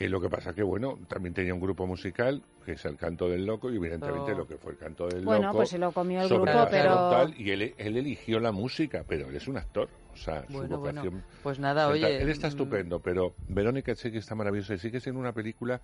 [0.00, 3.28] Eh, lo que pasa que, bueno, también tenía un grupo musical, que es el Canto
[3.28, 4.36] del Loco, y evidentemente Oh.
[4.38, 5.56] lo que fue el Canto del Bueno, Loco...
[5.58, 9.28] pues se lo comió el grupo, pero- tal, y él, él eligió la música, pero
[9.28, 9.88] él es un actor.
[10.12, 11.24] O sea, Bueno, su bueno, vocación...
[11.42, 12.50] pues nada, oye, Él está mm.
[12.50, 15.80] estupendo, pero Verónica Echegui está maravillosa y sigue siendo una película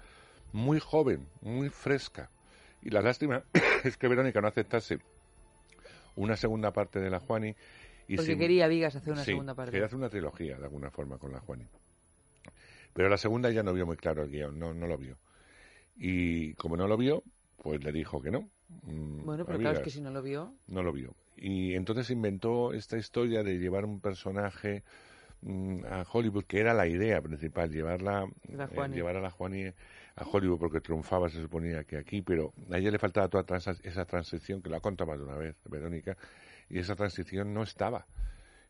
[0.52, 2.30] muy joven, muy fresca.
[2.82, 3.42] Y la lástima
[3.84, 4.98] es que Verónica no aceptase
[6.16, 7.54] una segunda parte de la Juani.
[8.06, 9.72] Y Porque sin- quería Vigas hacer una Sí, segunda parte.
[9.72, 11.66] quería hacer una trilogía de alguna forma con la Juani.
[12.94, 15.16] Pero la segunda ya no vio muy claro el guion, no, no lo vio.
[15.96, 17.22] Y como no lo vio,
[17.62, 18.48] pues le dijo que no.
[18.86, 20.52] Mm, Bueno, pero claro, es que si no lo vio...
[20.66, 21.14] No lo vio.
[21.36, 24.82] Y entonces inventó esta historia de llevar un personaje
[25.42, 29.66] mm, a Hollywood, que era la idea principal, llevarla, La eh, llevar a la Juani
[29.66, 33.78] a Hollywood porque triunfaba, se suponía que aquí, pero a ella le faltaba toda transa-
[33.82, 36.16] esa transición, que la ha contado más de una vez, Verónica,
[36.70, 38.06] y esa transición no estaba.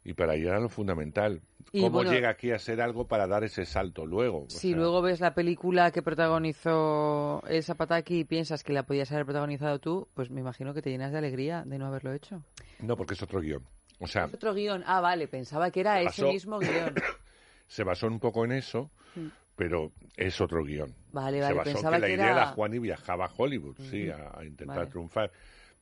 [0.05, 1.41] Y para ella era lo fundamental.
[1.73, 4.45] ¿Cómo bueno- llega aquí a ser algo para dar ese salto luego?
[4.45, 8.85] O Si sea, luego ves la película que protagonizó el Zapataki y piensas que la
[8.85, 12.13] podías haber protagonizado tú, pues me imagino que te llenas de alegría de no haberlo
[12.13, 12.43] hecho.
[12.81, 13.63] No, porque es otro guion.
[14.01, 14.85] O sea, Es otro guion.
[14.87, 16.95] Ah, vale, pensaba que era Se ese basó- mismo guion.
[17.67, 19.29] se basó un poco en eso, Mm.
[19.57, 20.95] pero es otro guion.
[21.13, 23.31] Vale, se vale, basó pensaba que la que idea era- de la Juani viajaba a
[23.37, 24.91] Hollywood, sí, a, a intentar Vale.
[24.91, 25.33] triunfar.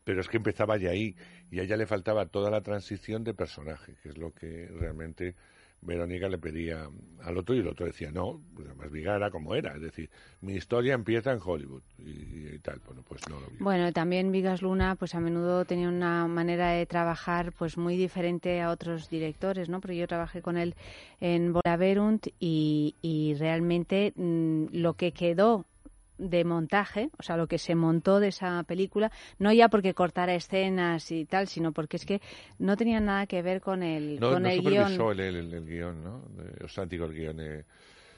[0.04, 1.16] Pero es que empezaba ya ahí
[1.50, 5.34] y a ella le faltaba toda la transición de personaje, que es lo que realmente
[5.82, 6.88] Verónica le pedía
[7.24, 10.08] al otro y el otro decía, no, pues además Viga era como era, es decir,
[10.40, 13.56] mi historia empieza en Hollywood y, tal, bueno, pues no lo vi.
[13.58, 18.60] Bueno, también Vigas Luna, pues a menudo tenía una manera de trabajar pues muy diferente
[18.60, 19.80] a otros directores, ¿no?
[19.80, 20.76] Porque yo trabajé con él
[21.20, 25.66] en Bolaverunt y, y realmente mm, lo que quedó
[26.30, 30.34] de montaje, o sea, lo que se montó de esa película, no ya porque cortara
[30.34, 32.20] escenas y tal, sino porque es que
[32.58, 35.20] no tenía nada que ver con el, No, con no el supervisó guion.
[35.20, 36.22] el, el, el guion, ¿no?
[36.36, 37.40] De- o sea, digo, el guion...
[37.40, 37.64] eh,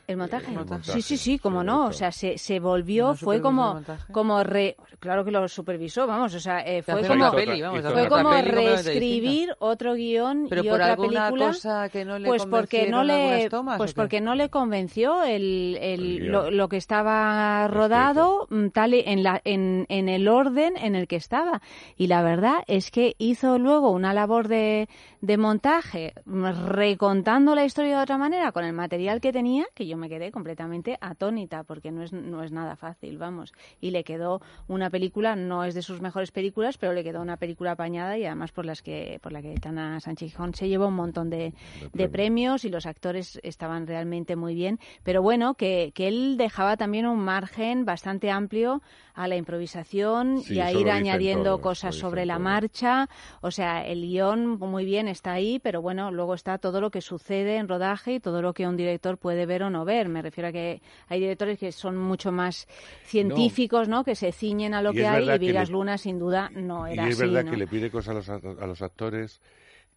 [0.06, 0.48] ¿El montaje?
[0.50, 1.86] El montaje, Sí, sí, sí, como no.
[1.86, 3.80] O sea, se, se volvió, ¿No fue como,
[4.12, 4.76] como re...
[4.98, 9.54] Claro que lo supervisó, vamos, o sea, eh, fue como, peli, vamos, fue como reescribir
[9.58, 11.46] otro guion Pero y por otra alguna película.
[11.48, 15.78] cosa que no le pues porque no le, tomas, pues porque no le convenció el,
[15.80, 20.74] el- El lo, lo que estaba rodado mm, tal en la en, en el orden
[20.76, 21.60] en el que estaba.
[21.96, 24.88] Y la verdad es que hizo luego una labor de,
[25.24, 29.96] de montaje recontando la historia de otra manera con el material que tenía que yo
[29.96, 33.54] me quedé completamente atónita porque no es no es nada fácil vamos.
[33.80, 37.38] Y le quedó una película no es de sus mejores películas pero le quedó una
[37.38, 40.88] película apañada y además por las que por la que Tana Sánchez Gijón se llevó
[40.88, 41.54] un montón de,
[41.94, 44.78] de premios y los actores estaban realmente muy bien.
[45.04, 48.82] Pero bueno que, que él dejaba también un margen bastante amplio
[49.14, 53.08] a la improvisación Sí, y a ir añadiendo cosas sobre la marcha.
[53.42, 57.00] O sea el guion muy bien está ahí pero bueno luego está todo lo que
[57.00, 60.08] sucede en rodaje y todo lo que un director puede ver o no ver.
[60.08, 62.66] Me refiero a que hay directores que son mucho más
[63.04, 65.20] científicos no, que se ciñen a lo Y que es hay.
[65.20, 67.50] verdad y Vigas le- Luna sin duda no y era es así verdad ¿no?
[67.52, 69.40] que le pide cosas a los, act- a los actores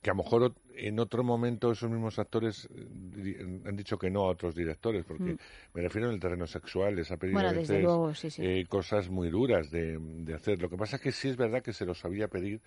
[0.02, 4.22] que a lo mejor en otro momento esos mismos actores eh, han dicho que no
[4.26, 5.38] a otros directores, porque Mm.
[5.74, 8.44] me refiero en el terreno sexual, les ha pedido Bueno, a veces, luego, sí, sí.
[8.46, 10.62] eh, cosas muy duras de, de hacer.
[10.62, 12.62] Lo que pasa es que sí es verdad que se lo sabía pedir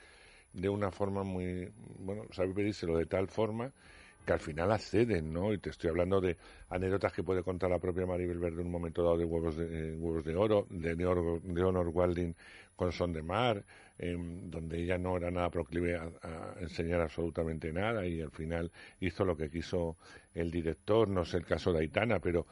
[0.52, 1.70] de una forma muy,
[2.00, 3.72] bueno, sabía pedírselo de tal forma
[4.26, 5.52] que al final acceden, ¿no?
[5.54, 6.36] Y te estoy hablando de
[6.68, 9.64] anécdotas que puede contar la propia Maribel Verde en un momento dado de Huevos de,
[9.92, 12.34] eh, huevos de Oro, de Leonor, Leonor Walding
[12.76, 13.64] con Son de Mar,
[14.02, 19.24] em, donde ella no era nada proclive a, enseñar absolutamente nada y al final hizo
[19.24, 19.96] lo que quiso
[20.34, 22.46] el director, no sé el caso de Aitana, pero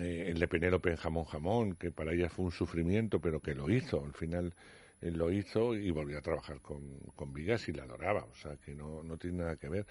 [0.00, 3.54] eh, el de Penélope en Jamón Jamón, que para ella fue un sufrimiento, pero que
[3.54, 4.54] lo hizo, al final
[5.02, 6.80] lo hizo y volvió a trabajar con,
[7.16, 9.86] con Vigas y la adoraba, o sea que no, no tiene nada que ver,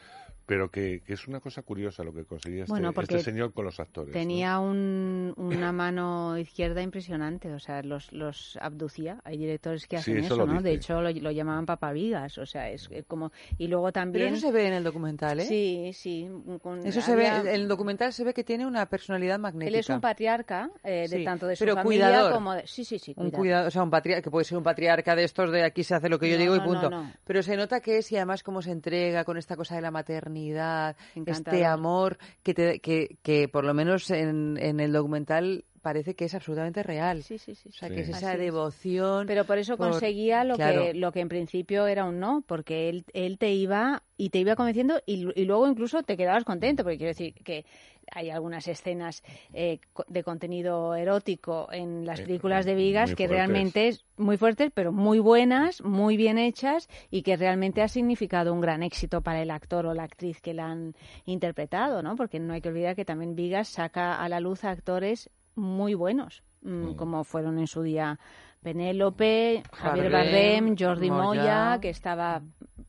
[0.45, 3.53] pero que, que es una cosa curiosa lo que conseguía este, Bueno, porque este señor
[3.53, 4.07] con los actores.
[4.09, 4.13] ¿no?
[4.13, 9.19] Tenía un- una mano izquierda impresionante, o sea, los, los abducía.
[9.23, 10.61] Hay directores que Sí, hacen eso eso, lo ¿no?
[10.61, 10.79] De dice.
[10.79, 13.31] hecho, lo, lo llamaban papavigas, o sea, es como...
[13.57, 14.25] Y luego también...
[14.27, 15.45] Pero eso se ve en el documental, ¿eh?
[15.45, 16.29] Sí, sí.
[16.61, 19.69] con- Eso se ve, en el documental se ve que tiene una personalidad magnética.
[19.69, 22.33] Él es un patriarca, eh, de Sí, tanto de su pero familia cuidador.
[22.33, 22.67] como de...
[22.67, 23.37] Sí, sí, sí, Un cuidado.
[23.41, 25.95] cuidado, o sea, un patriarca, que puede ser un patriarca de estos de aquí se
[25.95, 26.89] hace lo que yo No, digo y punto.
[26.89, 27.11] no.
[27.25, 29.91] Pero se nota que es y además cómo se entrega con esta cosa de la
[29.91, 31.53] maternidad, Encantador.
[31.53, 36.25] este amor que, te, que, que por lo menos en, en el documental parece que
[36.25, 37.23] es absolutamente real.
[37.23, 37.69] Sí, sí, sí.
[37.69, 37.95] O sea, Sí.
[37.95, 38.39] que es esa Así es.
[38.39, 39.27] devoción.
[39.27, 40.83] Pero por eso por- conseguía lo Claro.
[40.83, 44.39] que lo que en principio era un no, porque él, él te iba y te
[44.39, 47.65] iba convenciendo y, y luego incluso te quedabas contento, porque quiero decir que
[48.13, 53.27] hay algunas escenas eh, de contenido erótico en las Eh, películas de Vigas muy que
[53.27, 53.37] fuertes.
[53.47, 58.53] realmente es muy fuertes, pero muy buenas, muy bien hechas y que realmente ha significado
[58.53, 60.93] un gran éxito para el actor o la actriz que la han
[61.25, 62.15] interpretado, ¿no?
[62.15, 65.93] Porque no hay que olvidar que también Vigas saca a la luz a actores muy
[65.93, 68.19] buenos, mm, como fueron en su día
[68.61, 71.23] Penélope, Javier Bardem, Bardem, Jordi Moya.
[71.23, 72.41] Moya, que estaba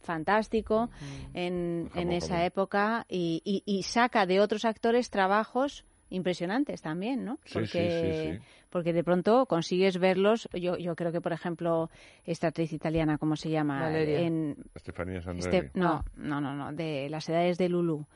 [0.02, 0.90] fantástico
[1.34, 7.24] en, en Jamón, esa época, y, y- y saca de otros actores trabajos impresionantes también,
[7.24, 7.38] ¿no?
[7.44, 7.90] Sí, sí, Porque,
[8.22, 8.44] sí, sí.
[8.68, 10.46] porque de pronto consigues verlos.
[10.52, 11.88] Yo, yo creo que, por ejemplo,
[12.24, 13.80] esta actriz italiana, ¿cómo se llama?
[13.80, 14.20] Valeria.
[14.20, 15.56] En, Estefanía Sandrelli.
[15.68, 18.06] este, no, no, no, no, de las edades de Lulu.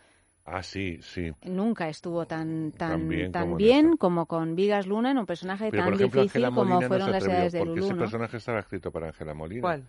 [0.49, 1.33] Ah, sí, sí.
[1.45, 5.71] Nunca estuvo tan tan Tan bien tan como bien con Vigas Luna en un personaje
[5.71, 7.95] Pero, tan por ejemplo, difícil como fueron no se las edades de porque Lulu, ese
[7.95, 8.01] ¿no?
[8.01, 9.61] personaje estaba escrito para Ángela Molina.
[9.63, 9.83] ¿Cuál?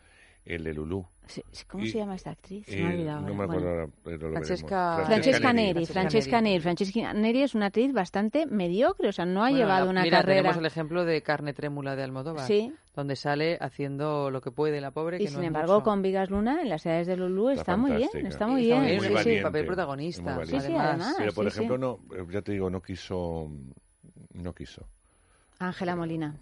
[0.48, 1.06] El de Lulú.
[1.70, 2.66] ¿Cómo Y- se llama esta actriz?
[2.66, 3.20] Se Eh, me ha olvidado.
[3.22, 3.36] no ahora.
[3.38, 3.80] me acuerdo Bueno.
[3.82, 5.08] ahora, pero lo Francesca- veremos.
[5.08, 6.50] Francesca Neri, Francesca Francesca Neri.
[6.54, 6.62] Neri.
[6.64, 10.04] Francesca Neri es una actriz bastante mediocre, o sea, no ha Bueno, llevado la- una
[10.04, 10.38] mira, carrera.
[10.44, 12.48] tenemos el ejemplo de Carne Trémula de Almodóvar.
[12.48, 12.74] Sí.
[12.96, 15.18] Donde sale haciendo lo que puede la pobre.
[15.18, 15.84] Y que sin no es embargo, mucho.
[15.84, 18.96] con Vigas Luna en las edades de Lulu está, muy bien, está muy Está bien.
[19.14, 19.42] muy sí, sí.
[19.44, 20.38] papel muy protagonista.
[20.38, 20.62] valiente.
[20.62, 21.16] Sí, sí, además.
[21.18, 21.58] Pero, por sí, sí.
[21.58, 23.52] ejemplo, no, eh, ya te digo, no quiso,
[24.34, 24.88] no quiso,
[25.60, 26.36] Ángela Molina.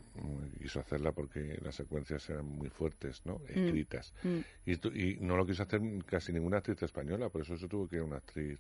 [0.62, 3.40] quiso hacerla porque las secuencias eran muy fuertes, ¿no?
[3.40, 3.60] Mm.
[3.60, 4.14] Escritas.
[4.24, 4.40] Mm.
[4.66, 7.98] Y, y no lo quiso hacer casi ninguna actriz española, por eso se tuvo que
[7.98, 8.60] ir a una actriz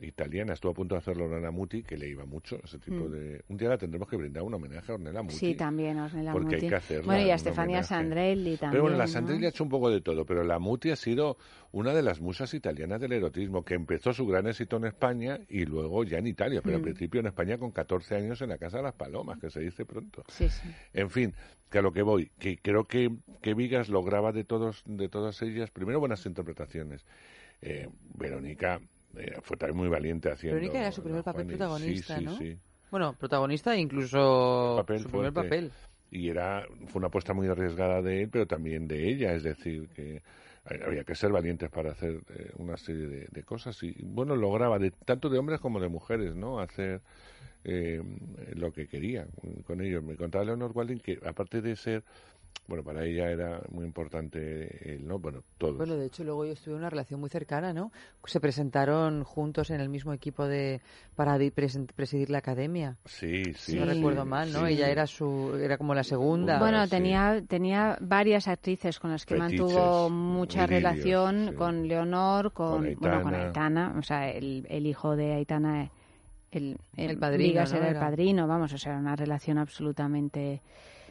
[0.00, 0.52] italiana.
[0.54, 3.10] Estuvo a punto de hacerlo Ornella Muti, que le iba mucho ese tipo Mm.
[3.12, 3.44] de...
[3.48, 5.36] Un día la tendremos que brindar un homenaje a Ornella Muti.
[5.36, 6.64] Sí, también, Ornella porque Muti.
[6.64, 7.82] hay que hacerla Bueno, y a Stefania.
[7.82, 8.70] Sandrelli también.
[8.72, 9.08] Pero bueno, la ¿no?
[9.10, 11.36] Sandrelli ha hecho un poco de todo, pero la Muti ha sido
[11.72, 15.64] una de las musas italianas del erotismo, que empezó su gran éxito en España y
[15.64, 16.84] luego ya en Italia, pero al Mm.
[16.84, 19.84] principio en España con 14 años en la Casa de las Palomas, que se dice
[19.86, 20.24] pronto.
[20.28, 20.68] Sí, sí.
[20.92, 21.32] En fin,
[21.70, 23.10] que a lo que voy, que creo que,
[23.42, 27.04] que Vigas lograba de todos de todas ellas, primero buenas interpretaciones.
[27.62, 28.80] Eh, Verónica
[29.16, 30.56] eh, fue también muy valiente haciendo...
[30.56, 32.36] Verónica era su primer papel protagonista, sí, sí, ¿no?
[32.36, 32.58] Sí,
[32.90, 35.48] Bueno, protagonista e incluso papel su primer fuerte.
[35.48, 35.72] papel.
[36.10, 39.88] Y era, fue una apuesta muy arriesgada de él, pero también de ella, es decir,
[39.88, 40.22] que
[40.64, 43.82] había que ser valientes para hacer eh, una serie de, de cosas.
[43.82, 46.60] Y bueno, lograba, de, tanto de hombres como de mujeres, ¿no?
[46.60, 47.00] Hacer
[47.64, 48.00] eh,
[48.54, 49.26] lo que quería
[49.66, 50.02] con ellos.
[50.04, 52.02] Me contaba Leonor Walding que, aparte de ser.
[52.66, 55.18] Bueno, para ella era muy importante él, ¿no?
[55.18, 55.76] Bueno, todos.
[55.76, 57.92] Bueno, de hecho, luego ellos tuvieron una relación muy cercana, ¿no?
[58.24, 60.80] Se presentaron juntos en el mismo equipo de
[61.14, 62.96] para presidir la academia.
[63.04, 63.72] Sí, sí.
[63.72, 64.66] Si no sí, recuerdo mal, ¿no?
[64.66, 64.72] sí.
[64.72, 66.58] Ella era su era como la segunda.
[66.58, 71.54] Bueno, tenía, tenía varias actrices con las que Fetiches, mantuvo mucha relación, sí.
[71.56, 73.94] con Leonor, con, Con bueno, con Aitana.
[73.98, 75.90] O sea, el, el hijo de Aitana,
[76.50, 77.78] el, El padrino, Vigas ¿no?
[77.78, 80.62] era el padrino, vamos, o sea, era una relación absolutamente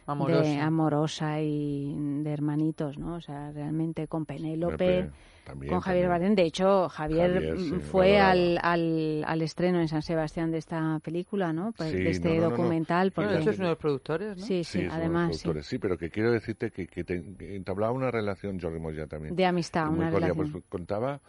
[0.05, 0.41] Amorosa.
[0.49, 3.15] de- amorosa y de hermanitos, ¿no?
[3.15, 5.09] O sea, realmente con Penélope, Pepe,
[5.45, 6.09] también, con Javier.
[6.09, 6.35] Bardem.
[6.35, 10.51] De hecho, Javier, Javier, sí, mm, lo fue al, al, al estreno en San Sebastián
[10.51, 11.71] de esta película, ¿no?
[11.71, 12.55] Pues, Sí, de este no, no, no, no.
[12.57, 13.11] documental.
[13.15, 15.49] Bueno, porque- de hecho es uno de los productores, Sí, sí, Sí, los además, sí.
[15.61, 19.35] sí, pero que quiero decirte que, que, te- que entablaba una relación, Jordi Moya también.
[19.35, 20.51] De amistad, una cordial, relación.
[20.51, 21.21] Pues contaba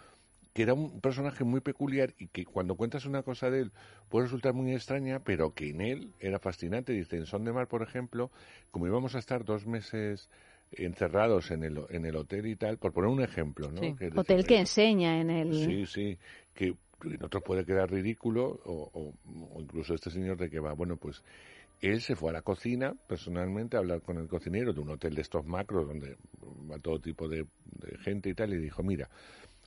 [0.54, 3.72] que era un personaje muy peculiar y que cuando cuentas una cosa de él
[4.08, 6.92] puede resultar muy extraña, pero que en él era fascinante.
[6.92, 8.30] Dice, en Son de Mar, por ejemplo,
[8.70, 10.30] como íbamos a estar dos meses
[10.72, 13.80] encerrados en el, en el hotel y tal, por poner un ejemplo, ¿no?
[13.80, 13.94] Sí.
[13.98, 15.54] Que decía, Hotel que enseña en el...
[15.54, 16.18] Sí, sí,
[16.54, 16.74] que
[17.04, 19.14] en otros puede quedar ridículo, o, o-
[19.56, 21.22] o incluso este señor de que va, bueno, pues
[21.82, 25.14] él se fue a la cocina personalmente a hablar con el cocinero de un hotel
[25.16, 26.16] de estos macros donde
[26.70, 27.44] va todo tipo de,
[27.80, 29.10] de gente y tal, y dijo, mira,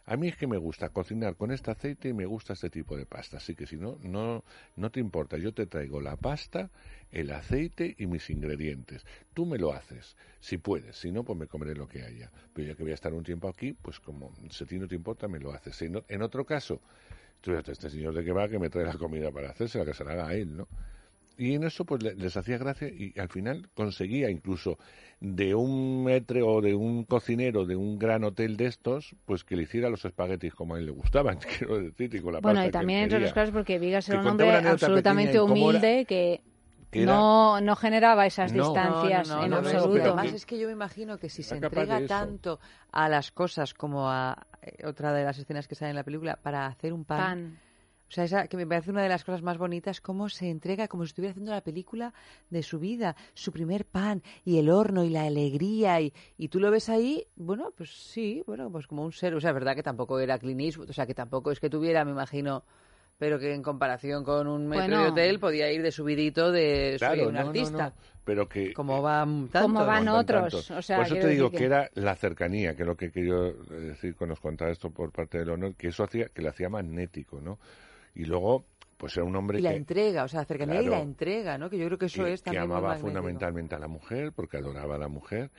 [0.08, 2.96] a mí es que me gusta cocinar con este aceite y me gusta este tipo
[2.98, 4.44] de pasta, así que si no, no,
[4.78, 6.72] no te importa, yo te traigo la pasta,
[7.12, 9.06] el aceite y mis ingredientes.
[9.34, 12.32] Tú me lo haces, si puedes, si no, pues me comeré lo que haya.
[12.54, 14.88] Pero ya que voy a estar un tiempo aquí, pues como si a ti no
[14.88, 15.76] te importa, me lo haces.
[15.76, 16.82] Si no- en otro caso,
[17.42, 19.86] tú fíjate, este señor de que va que me trae la comida para hacerse, la
[19.86, 20.68] que se la haga a él, ¿no?
[21.38, 24.78] Y en eso pues le- les hacía gracia y al final conseguía incluso
[25.20, 29.56] de un metre o de un cocinero de un gran hotel de estos, pues que
[29.56, 32.60] le hiciera los espaguetis como a él le gustaban, quiero decir, y con la Bueno,
[32.60, 36.42] pasta y también, entre otras cosas, porque Vigas era un hombre absolutamente humilde que,
[36.90, 38.64] que era- no, no generaba esas No.
[38.64, 40.00] distancias No, no, no, en absoluto.
[40.02, 42.60] además es que yo me imagino que si se entrega tanto
[42.92, 46.36] a las cosas como a eh, otra de las escenas que sale en la película
[46.42, 47.60] para hacer un pan, Pan.
[48.08, 50.88] O sea, esa que me parece una de las cosas más bonitas, cómo se entrega
[50.88, 52.14] como si estuviera haciendo la película
[52.50, 56.60] de su vida, su primer pan y el horno y la alegría y, y tú
[56.60, 59.76] lo ves ahí, bueno, pues sí, bueno, pues como un ser, o sea, es verdad
[59.76, 62.64] que tampoco era Clint Eastwood, o sea, que tampoco es que tuviera, me imagino,
[63.18, 65.04] pero que en comparación con un metro Bueno.
[65.04, 67.90] de hotel podía ir de subidito de soy Claro, un no, no, artista.
[67.90, 67.94] no,
[68.24, 69.68] pero que Como van tanto.
[69.68, 70.70] Como van otros.
[70.72, 71.64] O sea, Por eso te digo que...
[71.66, 73.36] era la cercanía, que es lo que quería
[73.70, 76.70] decir cuando nos contaba esto por parte del honor, que eso hacía, que le hacía
[76.70, 77.58] magnético, ¿no?
[78.18, 78.66] Y luego,
[78.98, 80.98] pues era un hombre Y la que, entrega, o sea, la cercanía y Claro.
[80.98, 81.70] la entrega, ¿no?
[81.70, 84.32] Que yo creo que eso que- es que también muy amaba fundamentalmente a la mujer,
[84.34, 85.52] porque adoraba a la mujer,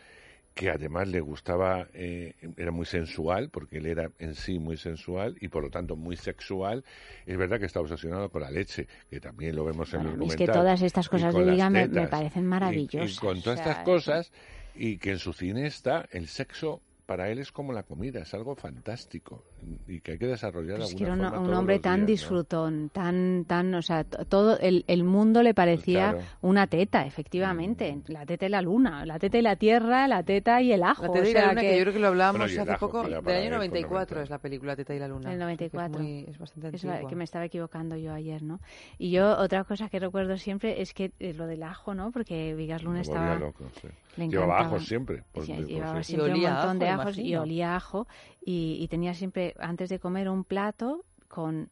[0.55, 5.37] que además le gustaba, eh, era muy sensual, porque él era en sí muy sensual
[5.41, 6.85] y por lo tanto muy sexual.
[7.27, 10.13] Es verdad que está obsesionado con la leche, que también lo vemos en el Es
[10.15, 10.47] documental.
[10.47, 13.13] que todas estas cosas de las Viga me, parecen y- maravillosas.
[13.13, 14.33] Y, con todas o sea, estas cosas,
[14.75, 18.35] y que en su cine está, el sexo para él es como la comida, es
[18.35, 19.43] algo fantástico
[19.87, 21.75] y que hay que desarrollar de Es que alguna era un, forma un todos hombre
[21.77, 22.07] los tan días, ¿no?
[22.13, 26.25] disfrutón, tan, tan, o sea, todo el, el mundo le parecía Claro.
[26.43, 30.61] una teta, efectivamente, la teta y la luna, la teta y la tierra, la teta
[30.61, 31.05] y el ajo.
[31.07, 31.77] La Teta o y la sea Luna, que...
[31.79, 34.23] yo creo que lo hablábamos Bueno, hace ajo, poco, que del año él 94 fundamental.
[34.25, 35.21] es la película Teta y la Luna.
[35.33, 36.01] El O sea, que 94.
[36.01, 38.61] Es, muy- es bastante Es la- que me estaba equivocando yo ayer, ¿no?
[38.99, 42.11] Y yo otra cosa que recuerdo siempre es que eh, lo del ajo, ¿no?
[42.13, 43.89] Porque Vigas Luna estaba loco, sí.
[44.19, 45.25] Le Llevaba ajos siempre.
[45.33, 46.13] por- Sí, de por llevaba sí.
[46.13, 48.07] siempre un olía a montón de ajo, ajos y olía ajo
[48.45, 51.71] y, y tenía siempre antes de comer un plato con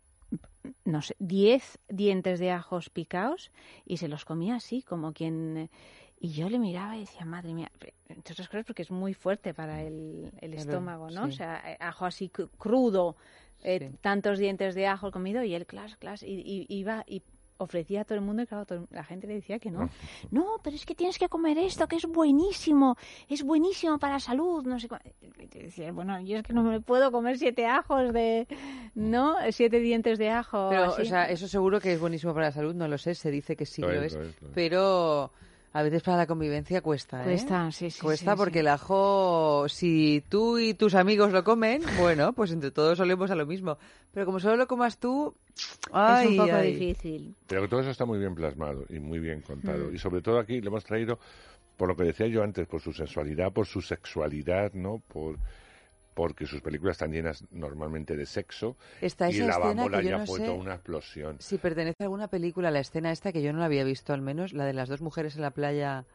[0.85, 3.53] no sé, 10 dientes de ajos picados
[3.85, 5.71] y se los comía así, como quien...
[6.19, 7.71] Y yo le miraba y decía, madre mía,
[8.09, 11.25] entre otras cosas porque es muy fuerte para el, el estómago, ¿no?
[11.25, 11.29] sí.
[11.29, 13.17] O sea, eh, ajo así cru- crudo,
[13.63, 13.97] eh, Sí.
[14.01, 17.23] tantos dientes de ajo comido y él, clas, clas, y, y- iba y
[17.59, 19.89] ofrecía a todo el mundo y claro, todo- la gente le decía que no.
[20.31, 22.97] No, pero es que tienes que comer esto, que es buenísimo,
[23.29, 24.89] es buenísimo para la salud, no sé
[25.53, 28.47] decía, bueno, yo es que no me puedo comer siete ajos de,
[28.95, 29.37] ¿no?
[29.51, 30.69] Siete dientes de ajo.
[30.71, 31.03] Pero, así.
[31.03, 33.57] o sea, eso seguro que es buenísimo para la salud, no lo sé, se dice
[33.57, 34.55] que sí Lo lo es, es, lo es, lo es.
[34.55, 35.31] pero
[35.73, 37.25] a veces para la convivencia cuesta, ¿eh?
[37.25, 38.59] Cuesta, sí, sí, Cuesta sí, porque sí.
[38.61, 43.35] el ajo, si tú y tus amigos lo comen, bueno, pues entre todos solemos a
[43.35, 43.79] lo mismo.
[44.13, 45.35] Pero como solo lo comas tú,
[45.93, 46.73] ay, es un poco ay.
[46.73, 47.35] difícil.
[47.47, 49.91] Pero todo eso está muy bien plasmado y muy bien contado.
[49.91, 49.95] Mm.
[49.95, 51.19] Y sobre todo aquí le hemos traído,
[51.77, 55.03] por lo que decía yo antes, por su sensualidad, por su sexualidad, ¿no?
[55.09, 55.37] Por
[56.17, 60.17] porque sus películas están llenas normalmente de sexo Está y esa la escena bambola ya
[60.17, 61.37] no fue toda una explosión.
[61.41, 64.23] Si pertenece a alguna película, la escena esta que yo no la había visto al
[64.23, 66.07] menos, la de las dos mujeres en la playa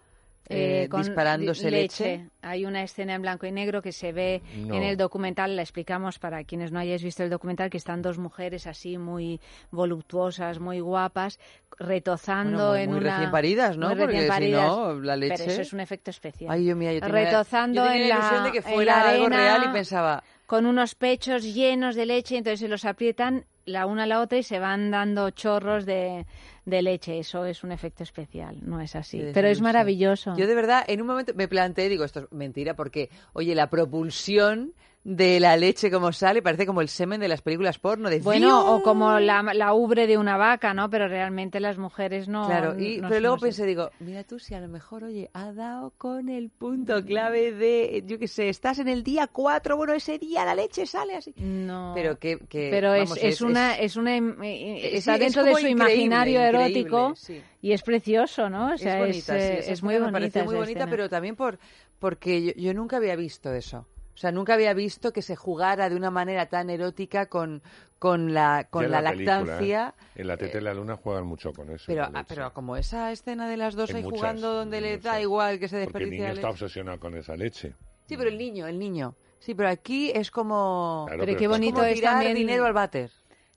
[0.49, 2.27] eh, Eh, con disparándose di- leche.
[2.41, 4.73] Hay una escena en blanco y negro que se ve No.
[4.75, 8.17] en el documental, la explicamos para quienes no hayáis visto el documental, que están dos
[8.17, 9.39] mujeres así muy
[9.71, 11.39] voluptuosas, muy guapas,
[11.79, 13.09] retozando Bueno, muy- en muy una...
[13.15, 13.87] recién paridas, ¿no?
[13.89, 14.67] muy Porque recién si paridas.
[14.67, 16.51] no, la leche- Pero eso es un efecto especial.
[16.51, 19.09] Ay, Dios mío, yo tenía- retozando yo tenía en la ilusión de que en fuera
[19.09, 23.85] algo real y pensaba- con unos pechos llenos de leche, entonces se los aprietan la
[23.85, 26.25] una a la otra y se van dando chorros de,
[26.65, 27.19] de leche.
[27.19, 29.21] Eso es un efecto especial, no es así.
[29.33, 30.35] Pero es maravilloso.
[30.35, 33.69] Yo de verdad, en un momento me planteé, digo, esto es mentira, porque, oye, la
[33.69, 38.19] propulsión de la leche como sale parece como el semen de las películas porno, de
[38.19, 40.89] Bueno, o como la, la ubre de una vaca, ¿no?
[40.91, 42.45] Pero realmente las mujeres no.
[42.45, 45.53] Claro, y, no pero luego pensé, digo, mira tú, si a lo mejor, oye, ha
[45.53, 49.93] dado con el punto clave de, yo qué sé, estás en el día 4, bueno,
[49.93, 51.33] ese día la leche sale así.
[51.37, 51.93] No.
[51.95, 55.33] Pero que, que Pero es, vamos, es, una, es una, eh, Eh, está sí, es
[55.33, 57.41] dentro de su imaginario erótico sí.
[57.61, 58.73] y es precioso, ¿no?
[58.73, 60.13] O sea, es bonita, es, sí, eh, es muy me bonita.
[60.13, 60.91] pareció muy bonita, escena.
[60.91, 61.57] pero también por
[61.97, 63.87] porque yo, yo nunca había visto eso.
[64.13, 67.61] O sea, nunca había visto que se jugara de una manera tan erótica con,
[67.97, 69.95] con la, con la, película, lactancia.
[69.97, 70.21] ¿eh?
[70.21, 71.85] En la teta de la luna juegan mucho con eso.
[71.87, 74.97] Pero, ah, pero como esa escena de las dos En ahí muchas, jugando donde le
[74.97, 77.73] da igual que se Porque el niño la está obsesionado con esa leche.
[78.05, 79.15] Sí, pero el niño, el niño.
[79.39, 81.05] Sí, pero aquí es como...
[81.07, 83.09] Claro, Pero pero qué bonito como es tirar también dinero al váter.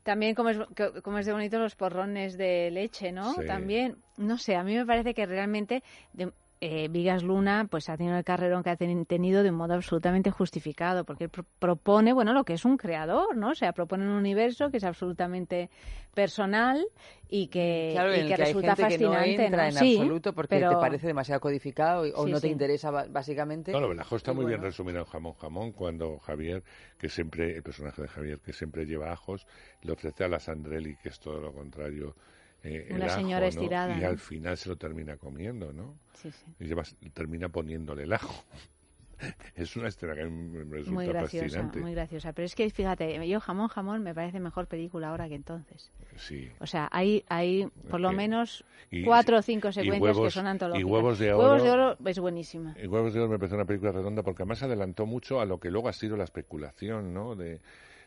[0.03, 0.59] También como es,
[1.03, 3.35] como es de bonito los porrones de leche, ¿no?
[3.35, 3.47] Sí.
[3.47, 5.83] También, no sé, a mí me parece que realmente
[6.13, 6.33] de-
[6.67, 9.75] eh, Vigas Luna pues ha tenido el carrerón que ha ten- tenido de un modo
[9.75, 13.51] absolutamente justificado, porque él pro- propone, bueno, lo que es un creador, ¿no?
[13.51, 15.69] O sea, propone un universo que es absolutamente
[16.15, 16.87] personal
[17.29, 19.45] y que, Claro, y en el que que hay resulta gente que no fascinante.
[19.47, 22.47] entra en Sí, absoluto porque pero- te parece demasiado codificado y- o Sí, no te
[22.47, 22.53] sí.
[22.53, 23.73] interesa básicamente.
[23.73, 24.71] No, lo Belajo está muy bien bueno.
[24.71, 26.63] resumido en Jamón Jamón cuando Javier,
[26.99, 29.47] que siempre, el personaje de Javier, que siempre lleva ajos,
[29.83, 32.15] le ofrece a la Sandrelli, que es todo lo contrario,
[32.65, 33.47] eh, el Una ajo, señora ¿no?
[33.49, 34.09] estirada, Y ¿no?
[34.09, 35.97] al final se lo termina comiendo, ¿no?
[36.15, 36.45] Sí, sí.
[36.61, 38.45] Y lleva- termina poniéndole el ajo.
[39.55, 41.81] es una escena que me resulta Muy graciosa, fascinante.
[41.81, 42.33] muy graciosa.
[42.33, 45.93] Pero es que, fíjate, yo Jamón Jamón me parece mejor película ahora que entonces.
[46.17, 46.51] Sí.
[46.59, 50.47] O sea, hay, hay por lo menos y- cuatro o cinco y secuencias que son
[50.47, 50.91] y antológicas.
[50.91, 52.75] Huevos de Huevos de Oro- Oro es buenísima.
[52.83, 55.59] Y Huevos de Oro me parece una película redonda porque además adelantó mucho a lo
[55.61, 57.37] que luego ha sido la especulación, ¿no?
[57.37, 57.61] De,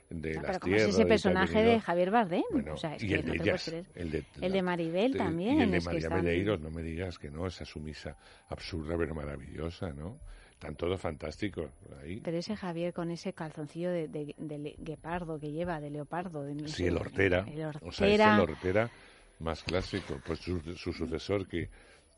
[0.10, 2.44] de No, las pero como es tierras ese personaje de Javier Bardem.
[2.52, 4.62] Bueno, o sea, es y que el no de te ellas, el de, El de
[4.62, 5.58] Maribel también.
[5.60, 8.16] Y el de María están- Medeiros, no me digas que no, esa sumisa
[8.50, 10.18] absurda pero maravillosa, ¿no?
[10.52, 11.70] Están todos fantásticos
[12.02, 12.20] ahí.
[12.24, 16.44] Pero ese Javier con ese calzoncillo de, de, de guepardo que lleva, de leopardo.
[16.44, 17.46] De, no Sí, sé, el Hortera.
[17.48, 18.36] El O sea, es Hortera.
[18.36, 18.92] el Hortera
[19.40, 20.20] más clásico.
[20.26, 21.70] Pues su, su sucesor, que,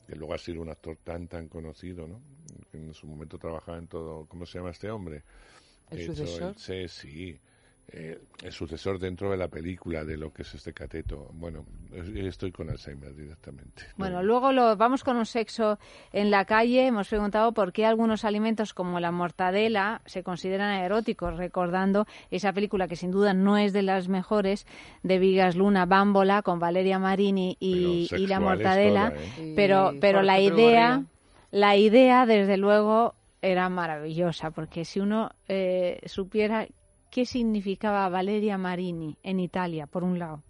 [0.08, 2.22] que luego ha sido un actor tan, tan conocido, ¿no?
[2.72, 4.26] Que en su momento trabajaba en todo...
[4.28, 5.24] ¿Cómo se llama este hombre?
[5.90, 6.54] ¿El Que ha hecho sucesor?
[6.58, 7.40] sí, sí.
[7.92, 11.28] Eh, el sucesor dentro de la película de lo que es este cateto.
[11.34, 13.84] Bueno, es- estoy con Alzheimer directamente.
[13.98, 15.80] Bueno, luego lo, vamos con un sexo
[16.12, 16.86] en la calle.
[16.86, 22.88] Hemos preguntado por qué algunos alimentos como la mortadela se consideran eróticos, recordando esa película
[22.88, 24.68] que sin duda no es de las mejores
[25.02, 29.10] de Vigas Luna, Bámbola, con Valeria Marini y, la mortadela.
[29.12, 29.54] toda, ¿eh?
[29.56, 31.04] Pero, pero la idea,
[31.50, 36.68] la idea, desde luego, era maravillosa, porque si uno eh, supiera
[37.10, 40.44] qué significaba Valeria Marini en Italia, por un lado,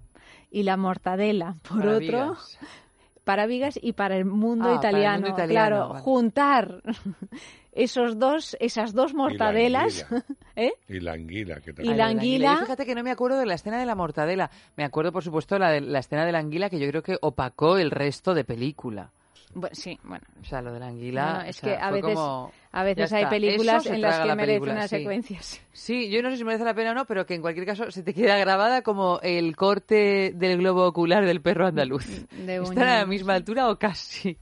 [0.51, 2.59] y la mortadela, por Para otro, Vigas.
[3.23, 5.21] para Vigas y para el mundo Ah, para el italiano.
[5.27, 6.03] mundo italiano, claro, vale.
[6.03, 6.81] juntar
[7.71, 10.25] esos dos, esas dos mortadelas, anguila.
[10.55, 10.73] ¿eh?
[10.87, 11.97] Y la anguila, que Y también...
[11.97, 14.49] la Yo anguila, fíjate que no me acuerdo de la escena de la mortadela.
[14.75, 17.17] Me acuerdo, por supuesto, la, de, la escena de la anguila que yo creo que
[17.21, 19.11] opacó el resto de película.
[19.53, 20.23] Bueno, sí, bueno.
[20.41, 21.25] O sea, lo de la anguila.
[21.25, 23.29] No, no, es o sea, que a veces, como- a veces hay está.
[23.29, 24.95] películas en las que la merece película, unas sí.
[24.97, 25.61] secuencias.
[25.73, 27.89] Sí, yo no sé si merece la pena o no, pero que en cualquier caso
[27.91, 32.05] se te queda grabada como el corte del globo ocular del perro andaluz.
[32.31, 34.37] De ¿Están a la misma altura o casi?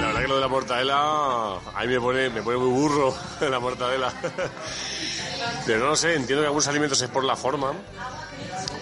[0.00, 0.96] La verdad que lo la mortadela,
[1.74, 3.14] a mí me pone, me pone muy burro
[3.48, 4.12] la mortadela.
[5.66, 7.72] Pero no sé, entiendo que algunos alimentos es por la forma,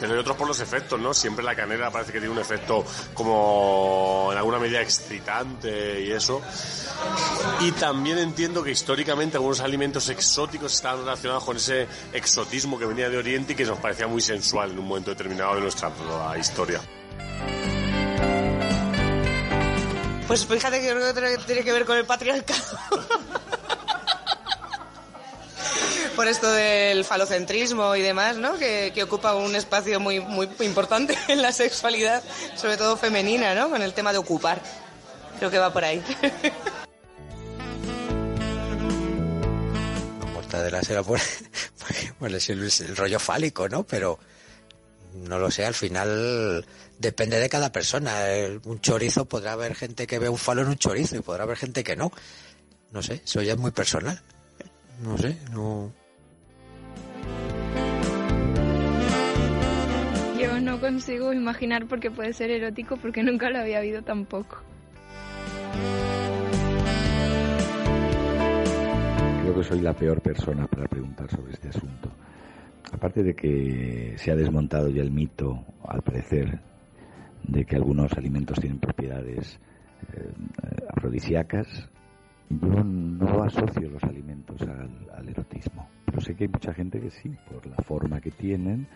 [0.01, 1.12] pero hay otros por los efectos, ¿no?
[1.12, 6.41] Siempre la canela parece que tiene un efecto como en alguna medida excitante y eso.
[7.61, 13.11] Y también entiendo que históricamente algunos alimentos exóticos estaban relacionados con ese exotismo que venía
[13.11, 15.91] de Oriente y que nos parecía muy sensual en un momento determinado de nuestra
[16.39, 16.81] historia.
[20.27, 22.78] Pues fíjate que creo que tiene que ver con el patriarcado.
[26.20, 28.59] Por esto del falocentrismo y demás, ¿no?
[28.59, 30.16] Que, ocupa un espacio muy,
[30.60, 32.22] importante en la sexualidad,
[32.56, 33.70] sobre todo femenina, ¿no?
[33.70, 34.60] Con el tema de ocupar.
[35.38, 36.05] Creo que va por ahí.
[40.34, 41.18] mortadela será por,
[42.18, 43.84] por el, el rollo fálico, ¿no?
[43.84, 44.18] Pero
[45.14, 46.66] no lo sé, al final
[46.98, 48.26] depende de cada persona.
[48.64, 51.56] Un chorizo podrá haber gente que ve un falo en un chorizo y podrá haber
[51.56, 52.12] gente que no.
[52.92, 54.22] No sé, eso ya es muy personal.
[54.98, 55.98] No sé, no.
[60.40, 64.62] Yo no consigo imaginar porque puede ser erótico porque nunca lo había habido tampoco.
[69.42, 72.10] Creo que soy la peor persona para preguntar sobre este asunto.
[72.92, 76.60] Aparte de que se ha desmontado ya el mito, al parecer,
[77.42, 79.59] de que algunos alimentos tienen propiedades
[80.12, 80.32] eh,
[80.88, 81.88] afrodisíacas,
[82.51, 85.89] yo no asocio los alimentos al, al erotismo.
[86.05, 88.89] Pero sé que hay mucha gente que sí, por la forma que tienen,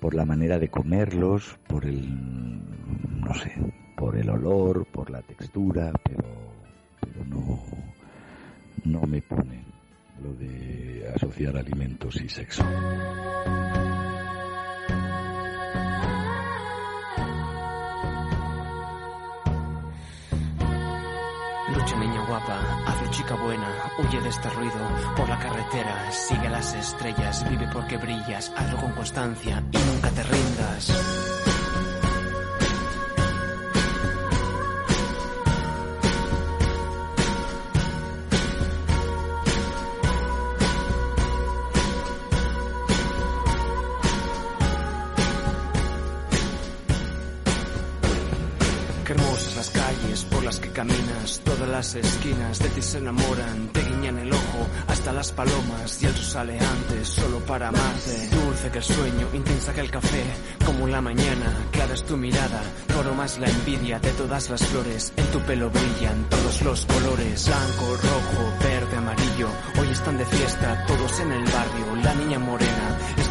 [0.00, 3.52] por la manera de comerlos, por el, no sé,
[3.96, 6.24] por el olor, por la textura, pero,
[7.00, 7.62] pero no,
[8.84, 9.64] no me pone
[10.22, 12.64] lo de asociar alimentos y sexo.
[22.34, 24.74] Guapa, hazlo chica buena, huye de este ruido
[25.16, 30.22] por la carretera, sigue las estrellas, vive porque brillas, hazlo con constancia y nunca te
[30.24, 31.33] rindas.
[51.84, 56.14] Las esquinas de ti se enamoran, te guiñan el ojo hasta las palomas y el
[56.14, 58.28] sol sale antes solo para amarte.
[58.30, 60.24] Dulce que el sueño, intensa que el café,
[60.64, 62.62] como la mañana, clara es tu mirada,
[62.98, 67.46] oro más la envidia de todas las flores, en tu pelo brillan todos los colores,
[67.48, 69.48] blanco, rojo, verde, amarillo,
[69.78, 72.83] hoy están de fiesta todos en el barrio, la niña morena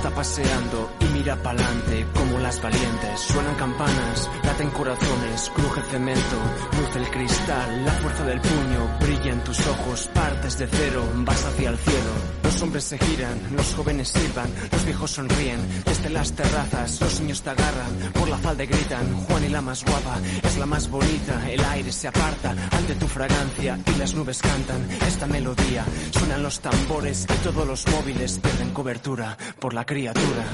[0.04, 6.38] está paseando y mira pa'lante como las valientes, suenan campanas, laten corazones, cruje cemento,
[6.78, 11.46] luce el cristal, la fuerza del puño, brilla en tus ojos, partes de cero, vas
[11.46, 12.43] hacia el cielo.
[12.54, 17.42] Los hombres se giran, los jóvenes silban, los viejos sonríen, desde las terrazas los niños
[17.42, 20.88] te agarran, por la falda y gritan, Juan y la más guapa, es la más
[20.88, 26.44] bonita, el aire se aparta ante tu fragancia y las nubes cantan esta melodía, suenan
[26.44, 30.46] los tambores y todos los móviles pierden cobertura por la criatura.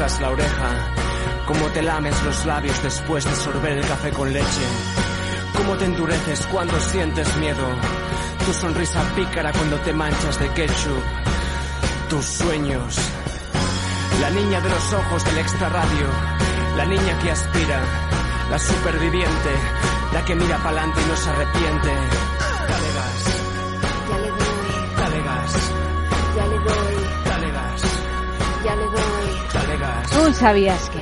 [0.00, 0.94] La oreja,
[1.46, 4.66] como te lames los labios después de sorber el café con leche,
[5.54, 7.66] cómo te endureces cuando sientes miedo,
[8.46, 11.04] tu sonrisa pícara cuando te manchas de ketchup,
[12.08, 12.96] tus sueños,
[14.22, 16.06] la niña de los ojos del extra radio,
[16.78, 17.80] la niña que aspira,
[18.50, 19.50] la superviviente,
[20.14, 22.39] la que mira pa'lante y no se arrepiente.
[30.30, 31.00] Tú sabías que.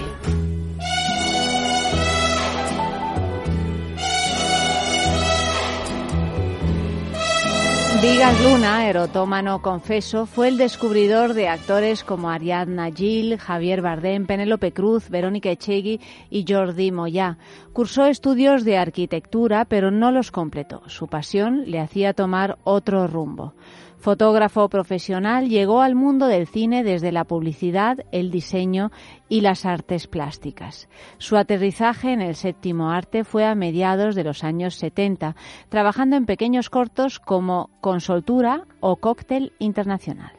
[8.01, 14.73] Vigas Luna, erotómano confeso, fue el descubridor de actores como Ariadna Gil, Javier Bardem, Penélope
[14.73, 16.01] Cruz, Verónica Echegui
[16.31, 17.37] y Jordi Moyá.
[17.75, 20.81] Cursó estudios de arquitectura, pero no los completó.
[20.87, 23.53] Su pasión le hacía tomar otro rumbo.
[23.99, 28.93] Fotógrafo profesional, llegó al mundo del cine desde la publicidad, el diseño
[29.29, 30.89] y las artes plásticas.
[31.19, 35.35] Su aterrizaje en el séptimo arte fue a mediados de los años 70,
[35.69, 40.38] trabajando en pequeños cortos como Consoltura o Cóctel Internacional.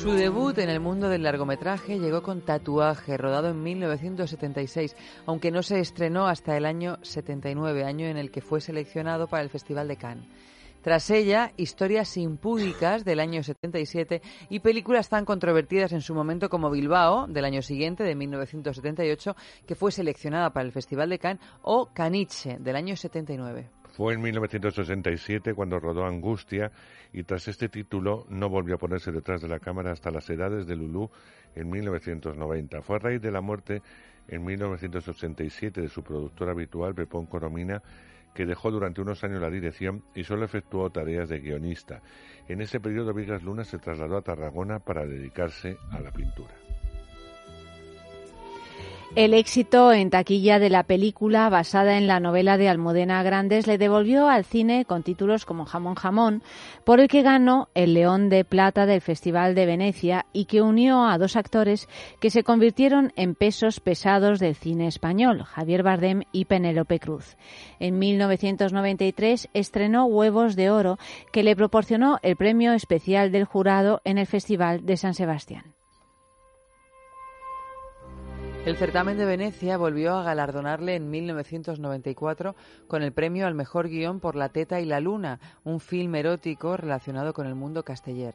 [0.00, 4.96] Su debut en el mundo del largometraje llegó con Tatuaje, rodado en 1976,
[5.26, 9.42] aunque no se estrenó hasta el año 79, año en el que fue seleccionado para
[9.42, 10.24] el Festival de Cannes.
[10.80, 16.70] Tras ella, Historias impúdicas del año 77 y películas tan controvertidas en su momento como
[16.70, 19.36] Bilbao del año siguiente, de 1978,
[19.66, 23.79] que fue seleccionada para el Festival de Cannes, o Caniche del año 79.
[24.00, 26.72] Fue en 1967 cuando rodó Angustia
[27.12, 30.66] y tras este título no volvió a ponerse detrás de la cámara hasta las edades
[30.66, 31.10] de Lulú
[31.54, 32.80] en 1990.
[32.80, 33.82] Fue a raíz de la muerte
[34.26, 37.82] en 1987 de su productor habitual, Pepón Coromina,
[38.34, 42.00] que dejó durante unos años la dirección y solo efectuó tareas de guionista.
[42.48, 46.59] En ese periodo Vigas Luna se trasladó a Tarragona para dedicarse a la pintura.
[49.16, 53.76] El éxito en taquilla de la película, basada en la novela de Almudena Grandes, le
[53.76, 56.44] devolvió al cine con títulos como Jamón Jamón,
[56.84, 61.06] por el que ganó el León de Plata del Festival de Venecia y que unió
[61.06, 61.88] a dos actores
[62.20, 67.36] que se convirtieron en pesos pesados del cine español, Javier Bardem y Penélope Cruz.
[67.80, 70.98] En 1993 estrenó Huevos de Oro,
[71.32, 75.79] que le proporcionó el premio especial del jurado en el Festival de San Sebastián.
[78.66, 82.54] El certamen de Venecia volvió a galardonarle en 1994
[82.88, 86.76] con el premio al mejor guion por La Teta y la Luna, un film erótico
[86.76, 88.34] relacionado con el mundo casteller.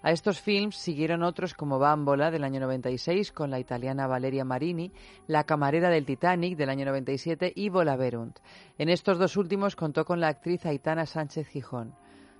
[0.00, 4.92] A estos films siguieron otros como Bambola del año 96 con la italiana Valeria Marini,
[5.26, 8.38] La camarera del Titanic del año 97 y Volaverunt.
[8.78, 11.94] En estos dos últimos contó con la actriz Aitana Sánchez Gijón.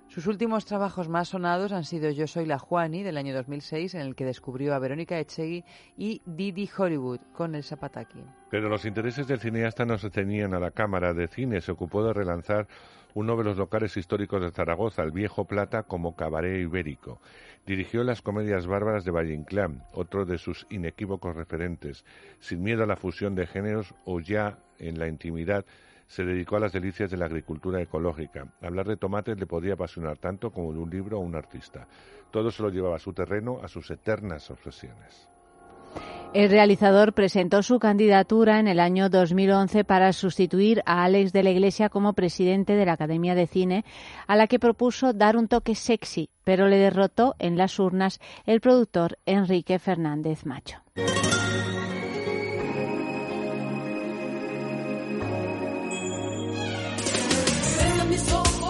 [0.07, 4.01] Sus últimos trabajos más sonados han sido Yo soy la Juani del año 2006, en
[4.01, 5.65] el que descubrió a Verónica Echegui,
[5.97, 8.23] y Didi Hollywood con el Zapataki.
[8.49, 11.59] Pero los intereses del cineasta no se tenían a la Cámara de Cine.
[11.59, 12.67] Se ocupó de relanzar
[13.15, 17.19] uno de los locales históricos de Zaragoza, el Viejo Plata, como cabaret ibérico.
[17.65, 22.05] Dirigió las comedias bárbaras de Valle Inclán, otro de sus inequívocos referentes.
[22.39, 25.65] Sin miedo a la fusión de géneros o ya en la intimidad
[26.07, 28.47] se dedicó a las delicias de la agricultura ecológica.
[28.61, 31.87] Hablar de tomates le podía apasionar tanto como de un libro o un artista.
[32.31, 35.29] Todo se lo llevaba a su terreno, a sus eternas obsesiones.
[36.33, 41.51] El realizador presentó su candidatura en el año 2011 para sustituir a Alex de la
[41.51, 43.85] Iglesia como presidente de la Academia de Cine,
[44.27, 48.59] a la que propuso dar un toque sexy, pero le derrotó en las urnas el
[48.59, 50.81] productor Enrique Fernández Macho.
[58.09, 58.64] Ves en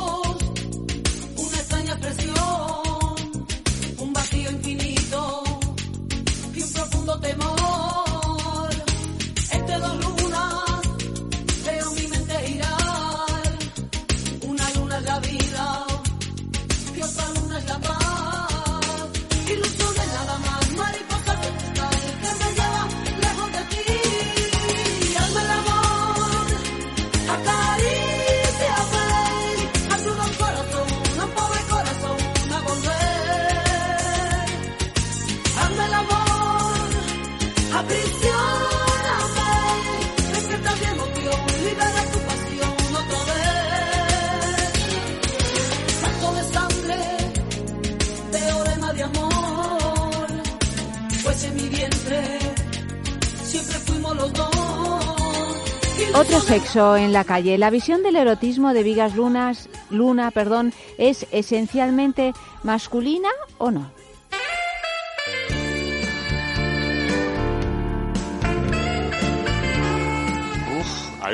[56.55, 57.57] sexo en la calle.
[57.57, 62.31] La visión del erotismo de Vigas Lunas, Luna, perdón, es esencialmente
[62.63, 63.27] masculina
[63.57, 63.91] o no.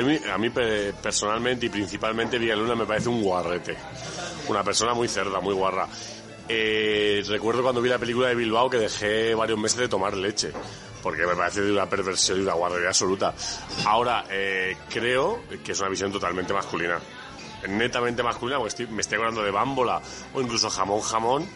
[0.04, 3.76] Mí, a mí pe- personalmente y principalmente Villaluna me parece un guarrete.
[4.48, 5.86] Una persona muy cerda, muy guarra.
[6.48, 10.50] Eh, recuerdo cuando vi la película de Bilbao que dejé varios meses de tomar leche.
[11.02, 13.34] Porque me parece de una perversión y una guarrería absoluta.
[13.84, 16.98] Ahora, eh, creo que es una visión totalmente masculina.
[17.68, 20.00] Netamente masculina, porque me estoy acordando de Bámbola
[20.34, 21.46] o incluso Jamón Jamón.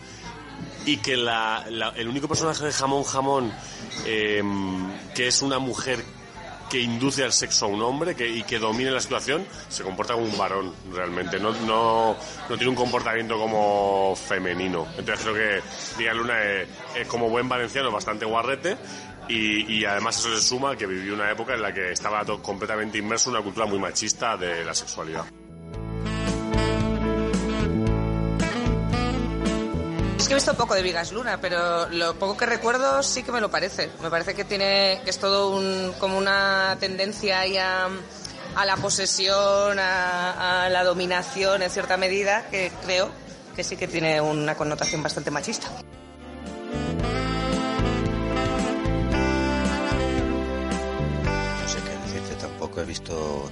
[0.85, 3.53] Y que el único personaje de Jamón Jamón
[4.05, 4.43] eh,
[5.15, 6.03] que es una mujer
[6.69, 10.27] que induce al sexo a un hombre y que domine la situación, se comporta como
[10.27, 11.39] un varón realmente.
[11.39, 12.17] No, no,
[12.49, 14.87] no tiene un comportamiento como femenino.
[14.99, 15.63] Entonces creo que
[15.99, 18.77] Díaz Luna es, es como buen valenciano bastante guarrete
[19.29, 22.99] y, además eso se suma que vivió una época en la que estaba to- completamente
[22.99, 25.25] inmerso en una cultura muy machista de la sexualidad.
[30.19, 33.31] Es que he visto poco de Vigas Luna, pero lo poco que recuerdo sí que
[33.33, 33.91] me lo parece.
[34.03, 37.89] Me parece que tiene que es todo un, como una tendencia ahí a,
[38.65, 43.11] la posesión, a la dominación en cierta medida, que creo
[43.55, 45.69] que sí que tiene una connotación bastante machista.
[52.77, 53.51] Tampoco he visto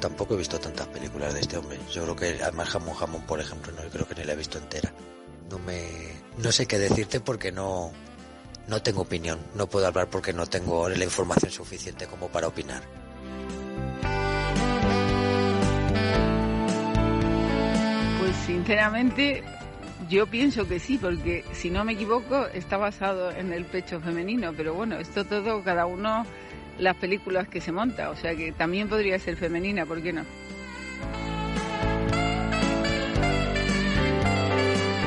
[0.00, 1.78] tampoco he visto tantas películas de este hombre.
[1.90, 4.58] Yo creo que además Jamón Jamón, por ejemplo, no creo que ni la he visto
[4.58, 4.92] entera.
[5.50, 5.82] No me
[6.38, 7.92] no sé qué decirte porque no
[8.68, 12.82] no tengo opinión, no puedo hablar porque no tengo la información suficiente como para opinar.
[18.20, 19.42] Pues sinceramente
[20.08, 24.52] yo pienso que sí, porque si no me equivoco está basado en el pecho femenino,
[24.56, 26.24] pero bueno, esto todo cada uno
[26.78, 30.22] las películas que se monta, o sea que también podría ser femenina, ¿por qué no?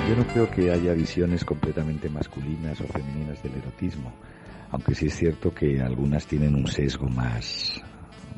[0.09, 4.13] Yo no creo que haya visiones completamente masculinas o femeninas del erotismo,
[4.71, 7.81] aunque sí es cierto que algunas tienen un sesgo más,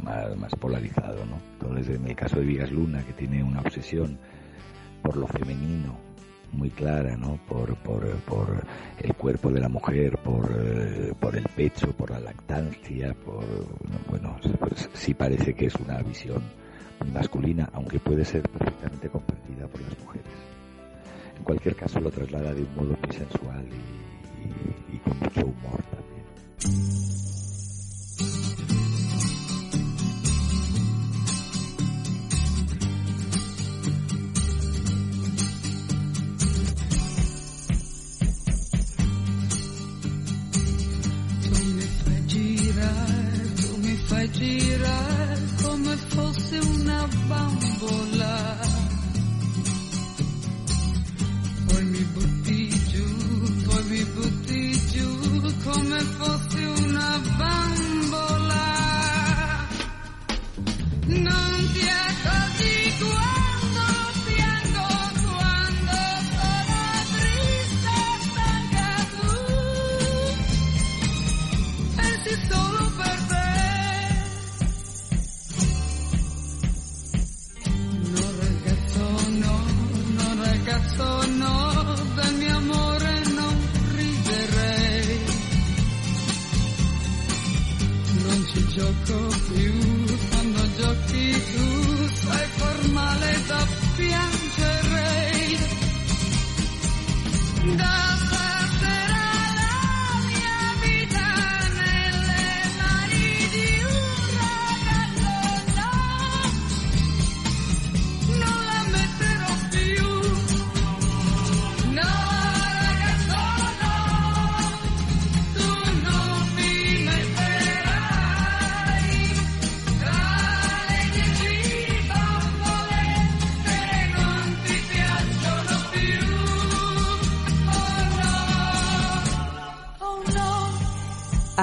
[0.04, 1.38] más, más polarizado, ¿no?
[1.54, 4.18] Entonces, en el caso de Vigas Luna, que tiene una obsesión
[5.04, 6.09] por lo femenino
[6.52, 7.40] muy clara, ¿no?
[7.48, 8.64] Por, por, por
[9.00, 13.44] el cuerpo de la mujer, por, eh, por el pecho, por la lactancia, por,
[14.10, 16.42] bueno, pues sí parece que es una visión
[17.14, 20.28] masculina, aunque puede ser perfectamente compartida por las mujeres.
[21.38, 23.66] En cualquier caso lo traslada de un modo muy sensual
[24.92, 27.19] y con mucho humor también.
[44.32, 48.58] Girare come fosse una bambola.
[51.68, 58.68] Poi mi butti giù, poi mi butti giù come fosse una bambola.
[61.06, 63.29] Non ti accorgi quando
[81.04, 83.56] no, del mio amore non
[83.96, 85.20] riderei.
[88.24, 89.74] Non ci gioco più,
[90.30, 95.60] quando giochi tu sei formale da piangerei.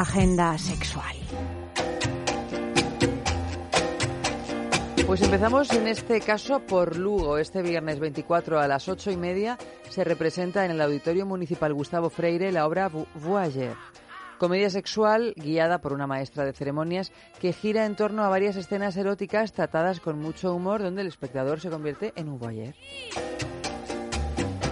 [0.01, 1.17] Agenda sexual.
[5.07, 7.39] Pues empezamos en este caso por Lugo.
[7.39, 9.57] Este viernes 24 a las ocho y media
[9.89, 13.75] se representa en el Auditorio Municipal Gustavo Freire la obra Vo- Voyager.
[14.39, 17.11] Comedia sexual guiada por una maestra de ceremonias
[17.41, 21.59] que gira en torno a varias escenas eróticas tratadas con mucho humor donde el espectador
[21.59, 22.75] se convierte en un voyeur.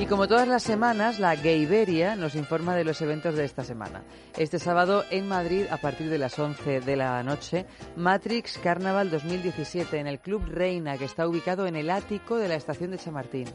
[0.01, 4.03] Y como todas las semanas, la Gayberia nos informa de los eventos de esta semana.
[4.37, 7.65] Este sábado en Madrid, a partir de las 11 de la noche,
[7.97, 12.57] Matrix Carnaval 2017 en el Club Reina, que está ubicado en el ático de la
[12.57, 13.47] estación de Chamartín.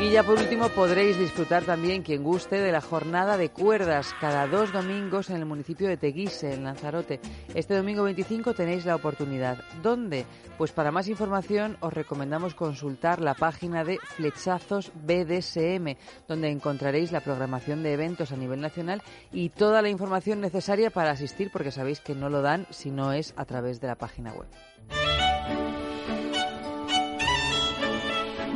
[0.00, 4.46] Y ya por último podréis disfrutar también, quien guste, de la jornada de cuerdas cada
[4.46, 7.20] dos domingos en el municipio de Teguise, en Lanzarote.
[7.54, 9.62] Este domingo 25 tenéis la oportunidad.
[9.82, 10.24] ¿Dónde?
[10.56, 17.20] Pues para más información os recomendamos consultar la página de Flechazos BDSM, donde encontraréis la
[17.20, 19.02] programación de eventos a nivel nacional
[19.32, 23.12] y toda la información necesaria para asistir, porque sabéis que no lo dan si no
[23.12, 24.48] es a través de la página web.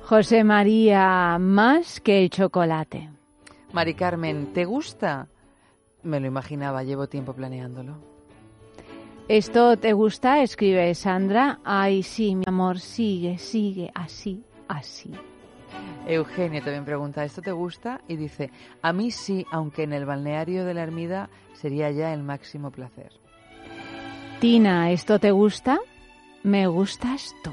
[0.04, 3.10] José María, más que el chocolate.
[3.72, 5.26] Mari Carmen, ¿te gusta?
[6.04, 7.96] Me lo imaginaba, llevo tiempo planeándolo.
[9.26, 10.40] ¿Esto te gusta?
[10.40, 11.58] Escribe Sandra.
[11.64, 15.10] Ay, sí, mi amor, sigue, sigue, así, así.
[16.06, 18.00] Eugenio también pregunta, ¿esto te gusta?
[18.08, 18.50] Y dice,
[18.82, 23.12] a mí sí, aunque en el balneario de la Ermida sería ya el máximo placer.
[24.40, 25.78] Tina, ¿esto te gusta?
[26.42, 27.52] Me gustas tú.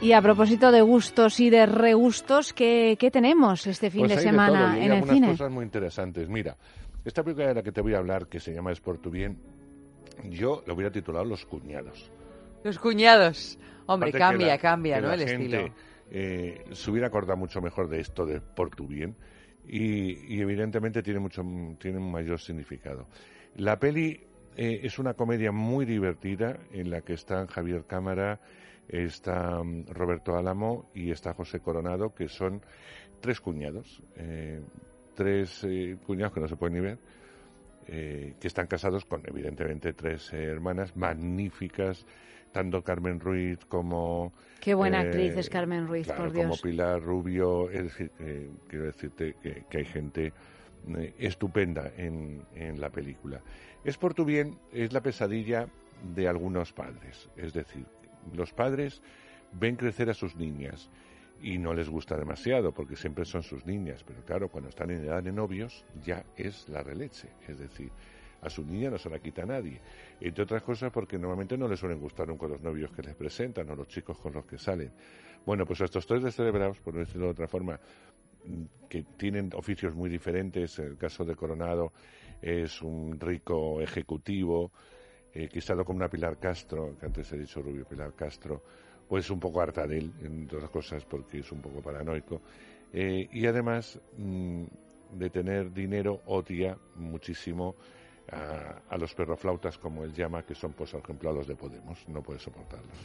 [0.00, 4.18] Y a propósito de gustos y de regustos, ¿qué, qué tenemos este fin Pues de
[4.18, 5.28] hay de semana todo, y hay en el algunas cine?
[5.32, 6.28] cosas muy interesantes.
[6.28, 6.56] Mira,
[7.04, 9.10] esta película de la que te voy a hablar, que se llama Es por tu
[9.10, 9.38] bien,
[10.30, 12.10] yo lo hubiera titulado Los cuñados.
[12.62, 13.58] Los cuñados.
[13.88, 15.12] Hombre, Aparte cambia, la- cambia, ¿no?
[15.12, 15.74] El gente, estilo.
[16.10, 19.16] eh, se hubiera acordado mucho mejor de esto de por tu bien
[19.66, 21.42] y, y evidentemente tiene mucho
[21.78, 23.06] tiene un mayor significado.
[23.56, 24.20] La peli
[24.56, 28.40] eh, es una comedia muy divertida en la que están Javier Cámara,
[28.88, 32.62] está mm, Roberto Álamo y está José Coronado, que son
[33.20, 34.60] tres cuñados, eh,
[35.14, 36.98] tres eh, cuñados que no se pueden ni ver,
[37.86, 42.04] que están casados con, evidentemente, tres hermanas magníficas,
[42.58, 44.32] tanto Carmen Ruiz como...
[44.60, 46.62] Qué buena eh, actriz es Carmen Ruiz, claro, por como Dios.
[46.62, 50.32] Pilar Rubio, es decir, eh, quiero decirte que, que hay gente
[50.96, 53.40] eh, estupenda en, en la película.
[53.84, 55.68] Es por tu bien, es la pesadilla
[56.12, 57.86] de algunos padres, es decir,
[58.34, 59.02] los padres
[59.52, 60.90] ven crecer a sus niñas
[61.40, 65.04] y no les gusta demasiado porque siempre son sus niñas, pero claro, cuando están en
[65.04, 67.92] edad de novios ya es la releche, es decir,
[68.40, 69.80] a su niña no se la quita nadie,
[70.20, 73.68] entre otras cosas porque normalmente no les suelen gustar nunca los novios que les presentan
[73.70, 74.92] o los chicos con los que salen.
[75.44, 77.80] Bueno, pues a estos tres descerebrados, por decirlo de otra forma,
[78.44, 81.92] mm, que tienen oficios muy diferentes, el caso de Coronado
[82.40, 84.70] es un rico ejecutivo,
[85.32, 88.62] eh, que está con una Pilar Castro, que antes he dicho Rubio Pilar Castro,
[89.08, 92.42] pues un poco harta de él, entre otras cosas porque es un poco paranoico,
[92.92, 94.64] eh, y además mm,
[95.12, 97.76] de tener dinero odia muchísimo
[98.30, 101.56] a, a los perroflautas, como él llama, que son, pues, por ejemplo, a los de
[101.56, 102.96] Podemos, no puede soportarlos.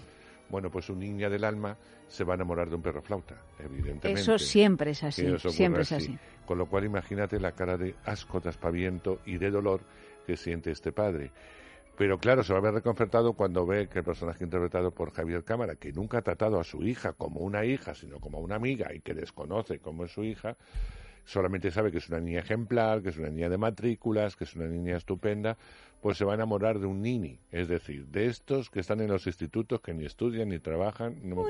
[0.49, 1.77] Bueno, pues un niña del alma
[2.07, 4.11] se va a enamorar de un perroflauta, evidentemente.
[4.11, 6.17] Eso siempre es así, siempre es así.
[6.45, 9.81] Con lo cual, imagínate la cara de asco, de aspaviento y de dolor
[10.27, 11.31] que siente este padre.
[11.97, 15.43] Pero claro, se va a ver reconfortado cuando ve que el personaje interpretado por Javier
[15.43, 18.93] Cámara, que nunca ha tratado a su hija como una hija, sino como una amiga
[18.93, 20.57] y que desconoce cómo es su hija,
[21.25, 24.55] solamente sabe que es una niña ejemplar, que es una niña de matrículas, que es
[24.55, 25.57] una niña estupenda,
[26.01, 29.07] pues se va a enamorar de un nini, es decir, de estos que están en
[29.07, 31.17] los institutos, que ni estudian ni trabajan.
[31.23, 31.45] no-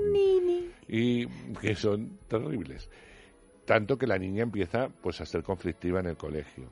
[0.87, 1.27] Y
[1.61, 2.89] que son terribles.
[3.65, 6.65] Tanto que la niña empieza pues a ser conflictiva en el colegio.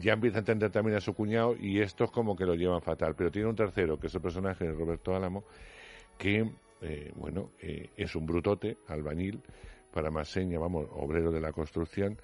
[0.00, 3.14] Ya empieza a entender también a su cuñado y estos como que lo llevan fatal.
[3.14, 5.44] Pero tiene un tercero, que es el personaje de Roberto Álamo,
[6.16, 6.50] que,
[6.80, 9.40] eh, bueno, eh, es un brutote, albañil,
[9.92, 12.18] para más seña, vamos, obrero de la construcción,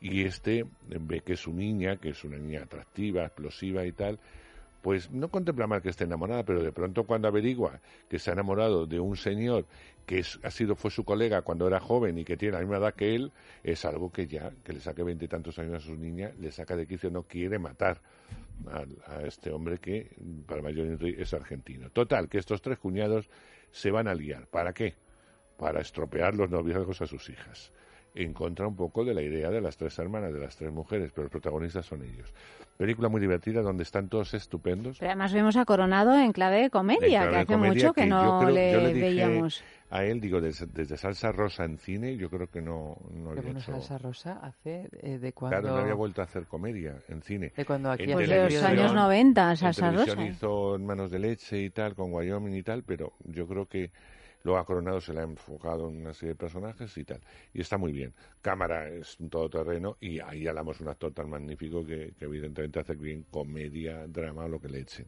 [0.00, 4.18] y este ve que su niña, que es una niña atractiva, explosiva y tal,
[4.82, 8.32] pues no contempla mal que esté enamorada, pero de pronto cuando averigua que se ha
[8.32, 9.66] enamorado de un señor
[10.06, 12.94] que ha sido fue su colega cuando era joven y que tiene la misma edad
[12.94, 13.30] que él,
[13.62, 16.86] es algo que ya, que le saque veintitantos años a su niña, le saca de
[16.86, 18.00] quicio, no quiere matar
[18.72, 20.16] al- a, este hombre que,
[20.46, 21.90] para mayor es argentino.
[21.90, 23.28] Total, que estos tres cuñados
[23.70, 24.46] se van a liar.
[24.46, 24.94] ¿Para qué?
[25.60, 27.70] Para estropear los noviazgos a sus hijas.
[28.14, 31.12] En contra un poco de la idea de las tres hermanas, de las tres mujeres,
[31.12, 32.32] pero los protagonistas son ellos.
[32.76, 34.98] Película muy divertida donde están todos estupendos.
[34.98, 38.00] Pero además vemos a Coronado en clave de comedia, clave que hace comedia mucho que,
[38.00, 39.62] yo no creo- le, yo dije veíamos.
[39.90, 43.38] A él, digo, desde, desde Salsa Rosa en cine, yo creo que no, no Qué
[43.40, 43.72] había bueno, hecho...
[43.72, 45.60] Salsa Rosa hace eh, de cuando...
[45.60, 47.52] Claro, no había vuelto a hacer comedia en cine.
[47.56, 50.24] De cuando aquí En Pues de los años 90, en Salsa Rosa.
[50.26, 53.90] hizo Manos de Leche y tal, con Wyoming y tal, pero yo creo que
[54.42, 57.20] luego a Coronado se le ha enfocado en una serie de personajes y tal.
[57.52, 58.14] Y está muy bien.
[58.40, 63.24] Cámara es un todoterreno y ahí hablamos un actor tan magnífico que, evidentemente hace bien
[63.30, 65.06] comedia, drama, lo que le echen.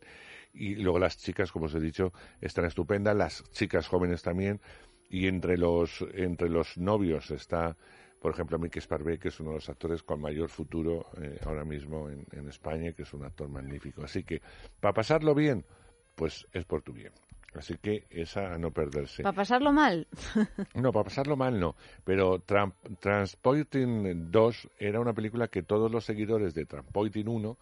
[0.53, 4.61] Y luego las chicas, como os he dicho, están estupendas, las chicas jóvenes también.
[5.09, 7.77] Y entre los, entre los novios está,
[8.21, 11.65] por ejemplo, Mickey Sparvé, que es uno de los actores con mayor futuro eh, ahora
[11.65, 14.03] mismo en, en España, que es un actor magnífico.
[14.03, 14.41] Así que,
[14.81, 15.67] para pasarlo bien,
[16.15, 17.13] pues es por tu bien.
[17.55, 19.23] Así que esa a no perderse.
[19.23, 20.07] Para pasarlo mal.
[20.75, 21.75] No, para pasarlo mal no.
[22.05, 27.59] Pero Tran- Transporting 2 era una película que todos los seguidores de Transporting 1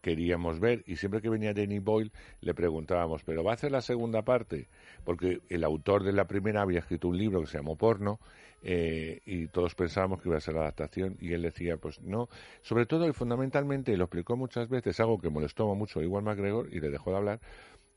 [0.00, 3.80] queríamos ver y siempre que venía Danny Boyle le preguntábamos, ¿pero va a hacer la
[3.80, 4.68] segunda parte?
[5.04, 8.20] Porque el autor de la primera había escrito un libro que se llamó Porno
[8.62, 12.28] eh, y todos pensábamos que iba a ser la adaptación y él decía, pues no.
[12.62, 16.68] Sobre todo y fundamentalmente, lo explicó muchas veces, algo que molestó mucho a Iwan McGregor
[16.72, 17.40] y le dejó de hablar,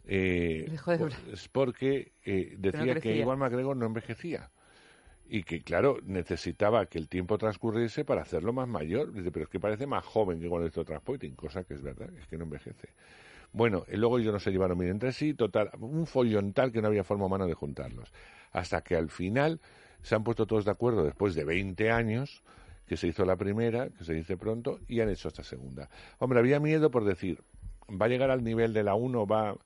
[0.07, 3.23] eh, de es porque eh, decía que crecía.
[3.23, 4.49] Iwan McGregor no envejecía
[5.29, 9.11] y que claro necesitaba que el tiempo transcurriese para hacerlo más mayor.
[9.11, 12.09] Dice pero es que parece más joven que cuando hizo Transporting cosa que es verdad
[12.17, 12.89] es que no envejece.
[13.51, 16.81] Bueno y luego ellos no se llevaron bien entre sí total un follón tal que
[16.81, 18.13] no había forma humana de juntarlos.
[18.53, 19.59] Hasta que al final
[20.01, 22.43] se han puesto todos de acuerdo después de 20 años
[22.85, 25.89] que se hizo la primera que se dice pronto y han hecho esta segunda.
[26.19, 27.43] Hombre había miedo por decir
[27.89, 29.57] va a llegar al nivel de la 1 va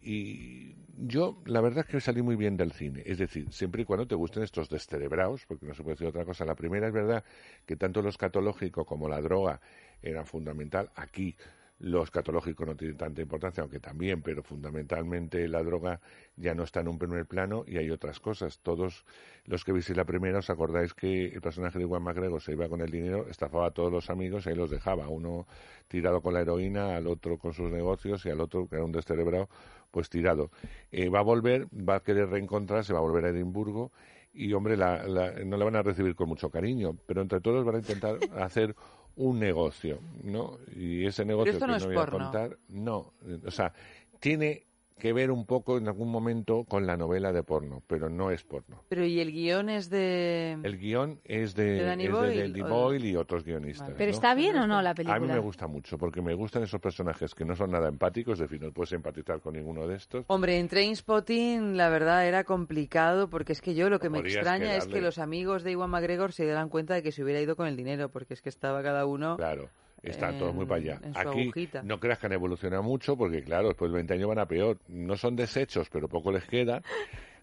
[0.00, 3.02] y yo, la verdad es que salí muy bien del cine.
[3.06, 6.24] Es decir, siempre y cuando te gusten estos descerebrados, porque no se puede decir otra
[6.24, 6.44] cosa.
[6.44, 7.24] La primera es verdad
[7.66, 9.60] que tanto lo escatológico como la droga
[10.02, 10.90] eran fundamental.
[10.96, 11.36] Aquí
[11.80, 16.00] lo escatológico no tiene tanta importancia, aunque también, pero fundamentalmente la droga
[16.36, 18.58] ya no está en un primer plano y hay otras cosas.
[18.60, 19.04] Todos
[19.44, 22.68] los que visteis la primera os acordáis que el personaje de Juan McGregor se iba
[22.68, 25.08] con el dinero, estafaba a todos los amigos y ahí los dejaba.
[25.08, 25.46] Uno
[25.86, 28.92] tirado con la heroína, al otro con sus negocios y al otro, que era un
[28.92, 29.48] descerebrado,
[29.92, 30.50] pues tirado.
[30.90, 33.92] Eh, va a volver, va a querer reencontrarse, va a volver a Edimburgo
[34.32, 37.64] y, hombre, la- la- no le van a recibir con mucho cariño, pero entre todos
[37.64, 38.74] van a intentar hacer
[39.18, 40.58] un negocio, ¿no?
[40.74, 42.18] Y ese negocio esto que no no es voy porno.
[42.18, 43.14] a contar, no,
[43.44, 43.72] o sea,
[44.20, 44.67] tiene
[44.98, 48.44] que ver un poco en algún momento con la novela de porno, pero no es
[48.44, 48.82] porno.
[48.88, 50.58] Pero ¿y el guion es de...?
[50.62, 53.90] El guion es de, ¿De Danny es Boyle de o- Boyle y otros guionistas.
[53.96, 54.14] Pero ¿no?
[54.14, 55.20] está bien o no la A película.
[55.20, 58.50] mí me gusta mucho, porque me gustan esos personajes que no son nada empáticos, es
[58.50, 60.24] decir, no puedes empatizar con ninguno de estos.
[60.28, 64.74] Hombre, en Trainspotting la verdad era complicado porque es que yo lo que me extraña
[64.76, 67.40] es quedarle- que los amigos de Iwan McGregor se dieran cuenta de que se hubiera
[67.40, 69.36] ido con el dinero porque es que estaba cada uno...
[69.36, 69.68] Claro.
[70.02, 71.00] Están en- todos muy para allá.
[71.14, 71.82] Aquí agujita.
[71.82, 74.78] no creas que han evolucionado mucho, porque claro, después de 20 años van a peor.
[74.88, 76.82] No son desechos, pero poco les queda.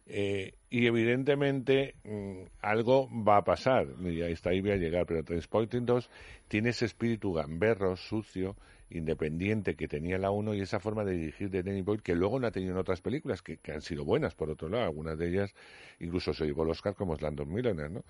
[0.07, 5.05] Eh, y evidentemente mm, algo va a pasar, y ahí está ahí voy a llegar,
[5.07, 6.09] pero Transporting 2
[6.47, 8.55] tiene ese espíritu gamberro, sucio,
[8.89, 12.39] independiente que tenía la 1 y esa forma de dirigir de Danny Boyle que luego
[12.39, 15.17] no ha tenido en otras películas que, que han sido buenas, por otro lado, algunas
[15.17, 15.53] de ellas
[15.99, 18.03] incluso se llevó el Oscar como Slumdog Millionaire, ¿no?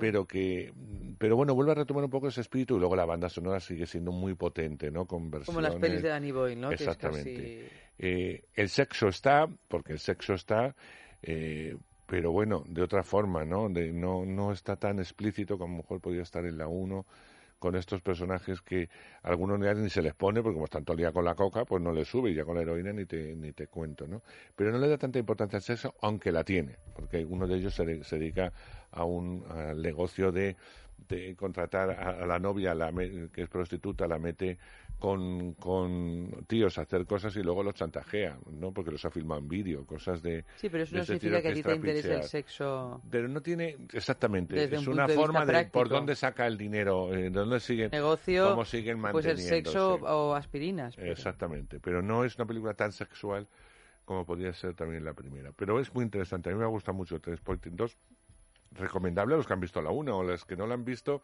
[0.00, 0.72] pero que
[1.18, 3.86] pero bueno vuelve a retomar un poco ese espíritu y luego la banda sonora sigue
[3.86, 6.68] siendo muy potente no con Como las pelis de Danny Boyle, ¿no?
[6.68, 10.74] Que exactamente casi- Eh, el sexo está porque el sexo está
[11.22, 15.76] eh, pero bueno de otra forma no de, no no está tan explícito como a
[15.76, 17.06] lo mejor podría estar en la 1
[17.64, 18.90] con estos personajes que
[19.22, 21.64] a algunos ni se les pone porque como están todo el día con la coca
[21.64, 24.20] pues no les sube y ya con la heroína ni te ni te cuento no
[24.54, 27.74] pero no le da tanta importancia al sexo aunque la tiene porque uno de ellos
[27.74, 28.52] se, de- se dedica
[28.90, 30.56] a un al negocio de,
[31.08, 32.92] de contratar a, a la novia la
[33.32, 34.58] que es prostituta la mete
[34.98, 38.72] con, con tíos a hacer cosas y luego los chantajea, ¿no?
[38.72, 40.44] Porque los ha filmado en vídeo, cosas de...
[40.56, 43.02] Sí, pero eso no significa que a ti te interese el sexo...
[43.10, 46.56] Pero no tiene, exactamente, Desde es un una de forma de por dónde saca el
[46.56, 50.96] dinero, eh, de dónde siguen, Negocio, cómo siguen pues el sexo o aspirinas.
[50.96, 53.46] pero- Exactamente, pero no es una película tan sexual
[54.04, 55.52] como podría ser también la primera.
[55.52, 57.96] Pero es muy interesante, a mí me gusta mucho Transporting 2,
[58.72, 60.84] recomendable a los que han visto la 1 o a los que no la han
[60.84, 61.22] visto,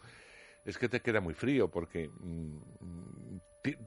[0.65, 2.57] es que te queda muy frío porque mm,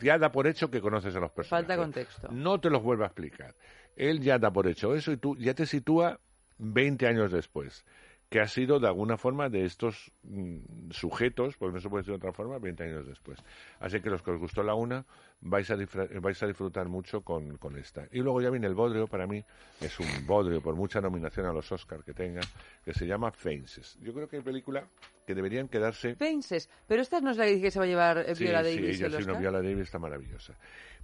[0.01, 1.67] ya da por hecho que conoces a los personajes.
[1.67, 2.27] Falta contexto.
[2.31, 3.55] No te los vuelve a explicar.
[3.95, 6.19] Él ya da por hecho eso y tú ya te sitúa
[6.57, 7.85] 20 años después,
[8.33, 12.13] que ha sido de alguna forma de estos mm, sujetos, porque no se puede decir
[12.13, 13.37] de otra forma, 20 años después.
[13.79, 15.05] Así que los que os gustó la una,
[15.39, 15.75] vais a,
[16.19, 18.07] vais a disfrutar mucho con, con esta.
[18.11, 19.45] Y luego ya viene el bodrio, para mí
[19.79, 22.41] es un bodrio, por mucha nominación a los Oscar que tenga,
[22.83, 23.99] que se llama Fences.
[24.01, 24.87] Yo creo que hay película
[25.27, 28.33] que deberían quedarse Fences, pero esta no es la que se va a llevar eh,
[28.33, 29.37] Sí, Viola sí, Davis ella el sí, no?
[29.37, 30.57] Viola Davis está maravillosa.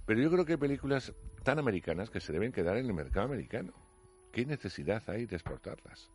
[0.04, 3.26] Pero yo creo que hay películas tan americanas que se deben quedar en el mercado
[3.26, 3.72] americano.
[4.32, 6.10] ¿Qué necesidad hay de exportarlas?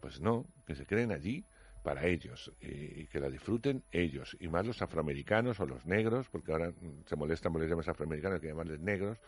[0.00, 1.44] Pues no, que se queden allí
[1.82, 6.52] para ellos y que la disfruten ellos, y más los afroamericanos o los negros, porque
[6.52, 9.18] ahora mm, se molestan por les llamas afroamericanos, que llamarles negros,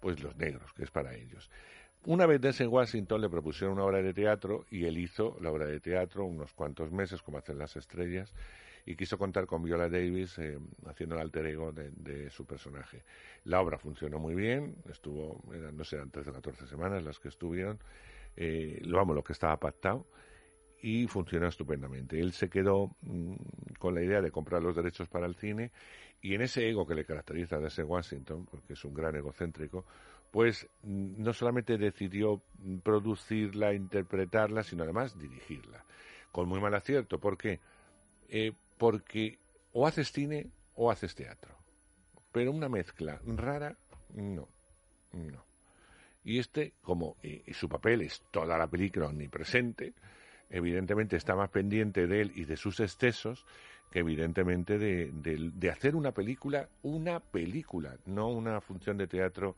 [0.00, 1.48] pues los negros, que es para ellos.
[2.04, 5.66] Una vez desde Washington le propusieron una obra de teatro y él hizo la obra
[5.66, 8.34] de teatro unos cuantos meses, como hacen las estrellas,
[8.84, 13.04] y quiso contar con Viola Davis eh, haciendo el alter ego de, de su personaje.
[13.44, 15.40] La obra funcionó muy bien, estuvo,
[15.72, 17.78] no sé, eran 13 o 14 semanas las que estuvieron,
[18.36, 20.06] eh, lo vamos, lo que estaba pactado
[20.82, 22.18] y funciona estupendamente.
[22.18, 23.34] Él se quedó mm,
[23.78, 25.70] con la idea de comprar los derechos para el cine
[26.20, 29.84] y en ese ego que le caracteriza de ese Washington, porque es un gran egocéntrico,
[30.30, 35.84] pues mm, no solamente decidió mm, producirla, interpretarla, sino además dirigirla.
[36.32, 37.20] Con muy mal acierto.
[37.20, 37.60] ¿Por qué?
[38.28, 39.38] Eh, porque
[39.72, 41.54] o haces cine o haces teatro.
[42.32, 43.76] Pero una mezcla rara,
[44.14, 44.48] no.
[45.12, 45.51] No.
[46.24, 47.16] Y este, como
[47.52, 49.92] su papel es toda la película omnipresente,
[50.50, 53.44] evidentemente está más pendiente de él y de sus excesos
[53.90, 59.54] que evidentemente de, de- de hacer una película, una película, no una función de teatro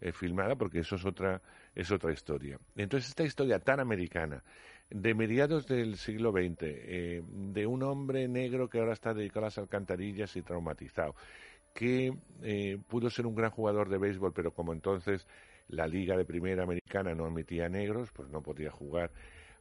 [0.00, 1.40] eh, filmada, porque eso es otra,
[1.74, 2.58] es otra historia.
[2.76, 4.42] Entonces, esta historia tan americana,
[4.90, 9.48] de mediados del siglo XX, eh, de un hombre negro que ahora está dedicado a
[9.48, 11.14] las alcantarillas y traumatizado,
[11.74, 15.26] que eh, pudo ser un gran jugador de béisbol, pero como entonces
[15.68, 19.10] la liga de primera americana no admitía negros, pues no podía jugar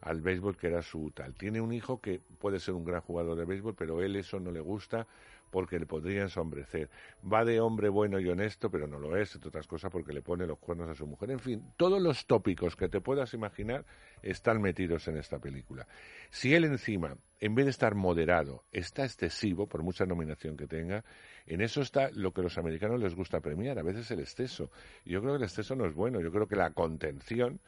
[0.01, 1.33] al béisbol que era su tal.
[1.33, 4.51] Tiene un hijo que puede ser un gran jugador de béisbol, pero él eso no
[4.51, 5.07] le gusta
[5.49, 6.89] porque le podría ensombrecer.
[7.21, 10.21] Va de hombre bueno y honesto, pero no lo es, entre otras cosas porque le
[10.21, 11.31] pone los cuernos a su mujer.
[11.31, 13.85] En fin, todos los tópicos que te puedas imaginar
[14.21, 15.87] están metidos en esta película.
[16.29, 21.03] Si él encima, en vez de estar moderado, está excesivo, por mucha nominación que tenga,
[21.45, 24.71] en eso está lo que a los americanos les gusta premiar, a veces el exceso.
[25.05, 27.59] Yo creo que el exceso no es bueno, yo creo que la contención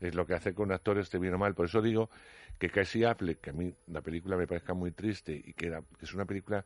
[0.00, 1.54] es lo que hace que un actor esté bien o mal.
[1.54, 2.10] Por eso digo
[2.58, 6.14] que Casey Affleck, que a mí la película me parezca muy triste y que es
[6.14, 6.64] una película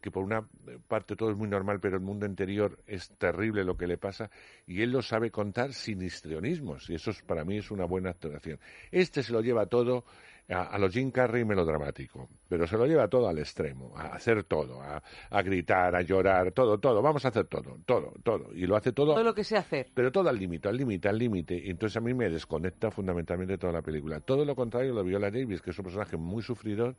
[0.00, 0.46] que por una
[0.86, 4.30] parte todo es muy normal, pero el mundo interior es terrible lo que le pasa,
[4.66, 8.10] y él lo sabe contar sin histrionismos, y eso es- para mí es una buena
[8.10, 8.58] actuación.
[8.90, 10.04] Este se lo lleva todo
[10.50, 14.44] a, a lo Jim Carrey melodramático, pero se lo lleva todo al extremo, a hacer
[14.44, 18.66] todo, a, a gritar, a llorar, todo, todo, vamos a hacer todo, todo, todo, y
[18.66, 19.90] lo hace todo Todo lo que sé hacer.
[19.92, 21.54] pero todo al límite, al límite, al límite.
[21.62, 24.20] Y entonces a mí me desconecta fundamentalmente toda la película.
[24.20, 26.96] Todo lo contrario lo Viola Davis, que es un personaje muy sufridor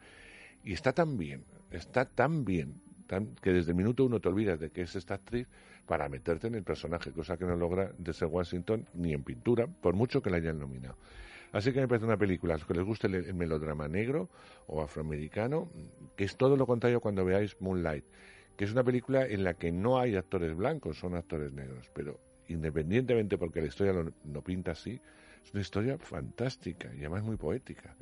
[0.63, 2.75] y está tan bien, está tan bien,
[3.09, 5.47] tan, que desde el minuto uno te olvidas de que es esta actriz
[5.87, 9.95] para meterte en el personaje, cosa que no logra desde Washington ni en pintura, por
[9.95, 10.95] mucho que la hayan nominado.
[11.51, 14.29] Así que me parece una película, a los que les guste el, el melodrama negro
[14.67, 15.71] o afroamericano,
[16.15, 18.05] que es todo lo contrario cuando veáis Moonlight,
[18.55, 22.19] que es una película en la que no hay actores blancos, son actores negros, pero
[22.47, 25.01] independientemente porque la historia lo, lo pinta así,
[25.43, 27.95] es una historia fantástica y además muy poética,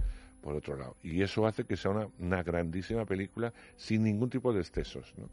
[0.47, 0.95] por otro lado.
[1.03, 5.27] Y eso hace que sea una, una grandísima película sin ningún tipo de excesos, ¿no?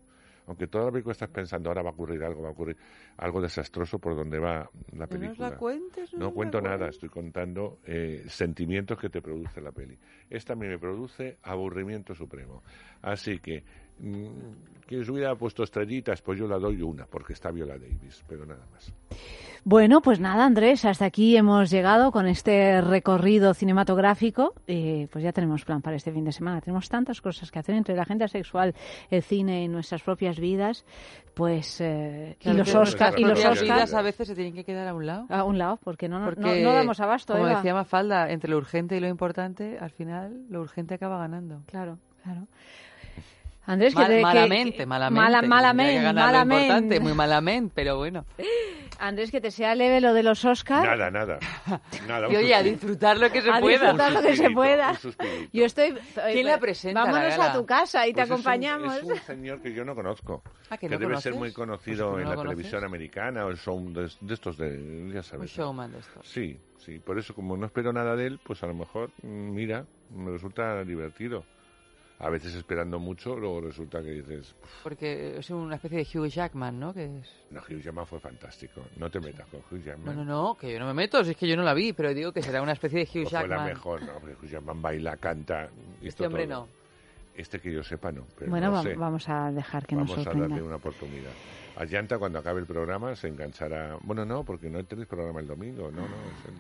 [0.49, 2.77] Aunque toda la película estás pensando, ahora va a ocurrir algo, va a ocurrir
[3.17, 5.51] algo desastroso por donde va la No película.
[5.51, 9.97] la cuentes, no cuento nada, estoy contando eh, sentimientos que te produce la peli.
[10.29, 12.65] Esta a mí me produce aburrimiento supremo.
[13.03, 13.63] Así que,
[14.01, 14.27] mm,
[14.87, 18.45] que os hubiera puesto estrellitas, pues yo la doy una, porque está Viola Davis, pero
[18.45, 18.93] nada más.
[19.67, 24.53] Bueno, pues nada, Andrés, hasta aquí hemos llegado con este recorrido cinematográfico.
[24.67, 26.61] Eh, pues ya tenemos plan para este fin de semana.
[26.61, 28.75] Tenemos tantas cosas que hacer entre la agenda sexual,
[29.09, 30.85] el cine y nuestras propias vidas.
[31.33, 34.35] Pues eh, y a los veces Oscar y los nuestras Oscar vidas a veces se
[34.35, 35.25] tienen que quedar a un lado.
[35.31, 37.33] a un lado, porque no, no- Porque, no, no damos abasto.
[37.33, 37.57] Como Eva.
[37.57, 41.63] decía Mafalda, entre lo urgente y lo importante, al final lo urgente acaba ganando.
[41.67, 42.49] Claro, claro.
[43.67, 45.21] Andrés, que Mal- te- que- malamente, que- malamente.
[45.23, 46.63] mala- que malamente, que malamente.
[46.65, 48.25] importante, muy malamente, pero bueno.
[48.99, 50.85] Andrés, que te sea leve lo de los Oscar.
[50.87, 51.39] Nada, nada.
[52.07, 53.79] nada Y oye, a disfrutar lo que se a pueda.
[53.81, 54.93] disfrutar lo que se pueda.
[55.53, 55.95] Yo estoy.
[56.33, 58.97] ¿Quién la presenta, Vámonos a tu casa y te Pues es un- acompañamos.
[58.97, 60.43] Es un, señor que yo no conozco.
[60.71, 61.23] Ah, ¿que que no debe conoces?
[61.25, 62.57] ser muy Pues conocido ¿cómo en la conoces?
[62.57, 65.51] televisión americana o el show de, de estos de, ya sabes.
[65.57, 66.27] Un showman de estos.
[66.27, 66.99] Sí, sí.
[67.01, 70.31] Por eso, como no espero nada de él, pues a lo mejor, mm, mira, me
[70.31, 71.45] resulta divertido.
[72.21, 76.79] A veces esperando mucho, luego resulta que dices, Porque es una especie de Hugh Jackman,
[76.79, 76.95] ¿no?
[76.95, 77.29] Que es...
[77.51, 78.83] no, Hugh Jackman fue fantástico.
[78.97, 80.17] No te metas con Hugh No, Jackman.
[80.17, 82.15] no, no, que yo no me meto, si es que yo no la vi, pero
[82.15, 83.67] digo que será una especie de Hugh Pues fue la Jackman.
[83.67, 84.13] mejor, ¿no?
[84.21, 85.69] Porque Hugh Jackman baila, canta.
[86.01, 86.61] Este hombre todo.
[86.67, 86.69] no.
[87.37, 88.25] Este que yo sepa, no.
[88.39, 88.95] Pero Bueno, no va- sé.
[88.95, 90.49] vamos a dejar que nos Vamos a sorprenda.
[90.49, 91.33] darle una oportunidad.
[91.77, 93.99] A Llanta, cuando acabe el programa, se enganchará.
[94.03, 95.91] Bueno, no, porque no tenéis programa el domingo.
[95.91, 96.55] No, no, es el.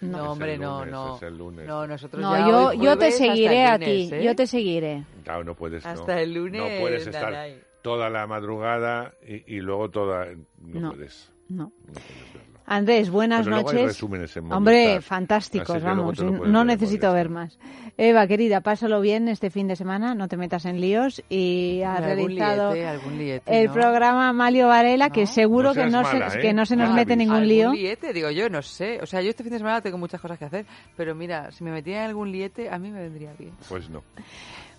[0.00, 1.16] No, es hombre, no, lunes, no.
[1.16, 1.66] Es el lunes.
[1.66, 4.14] No, nosotros No, ya yo, yo te seguiré a lunes, ti.
[4.14, 4.24] ¿eh?
[4.24, 5.04] Yo te seguiré.
[5.24, 5.84] Claro, no puedes.
[5.84, 5.90] no.
[5.90, 7.60] Hasta el lunes, No puedes estar Nanay.
[7.82, 10.26] toda la madrugada y, y luego toda.
[10.58, 10.90] No, No.
[10.92, 11.30] puedes.
[11.48, 11.64] No.
[11.86, 12.53] No puedes verlo.
[12.66, 13.88] Andrés, buenas Pero luego hay noches.
[13.88, 16.18] resúmenes en Hombre, fantásticos, vamos.
[16.22, 17.58] No necesito ver más.
[17.96, 21.22] Eva, querida, pásalo bien este fin de semana, no te metas en líos.
[21.28, 23.72] Y ha Algún realizado liete, algún liete, el ¿no?
[23.72, 26.40] programa Malio Varela, que seguro No que, no mala, se, ¿eh?
[26.42, 27.72] que no se nos Ya mete ningún ¿Algún lío.
[27.72, 28.12] liete?
[28.12, 28.98] Digo yo, no sé.
[29.02, 31.62] O sea, yo este fin de semana tengo muchas cosas que hacer, pero mira, si
[31.64, 33.52] me metía en algún liete, a mí me vendría bien.
[33.68, 34.02] Pues no.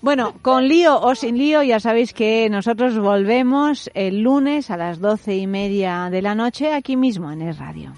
[0.05, 4.99] Bueno, con lío o sin lío, ya sabéis que nosotros volvemos el lunes a las
[4.99, 7.91] doce y media de la noche aquí mismo en el radio.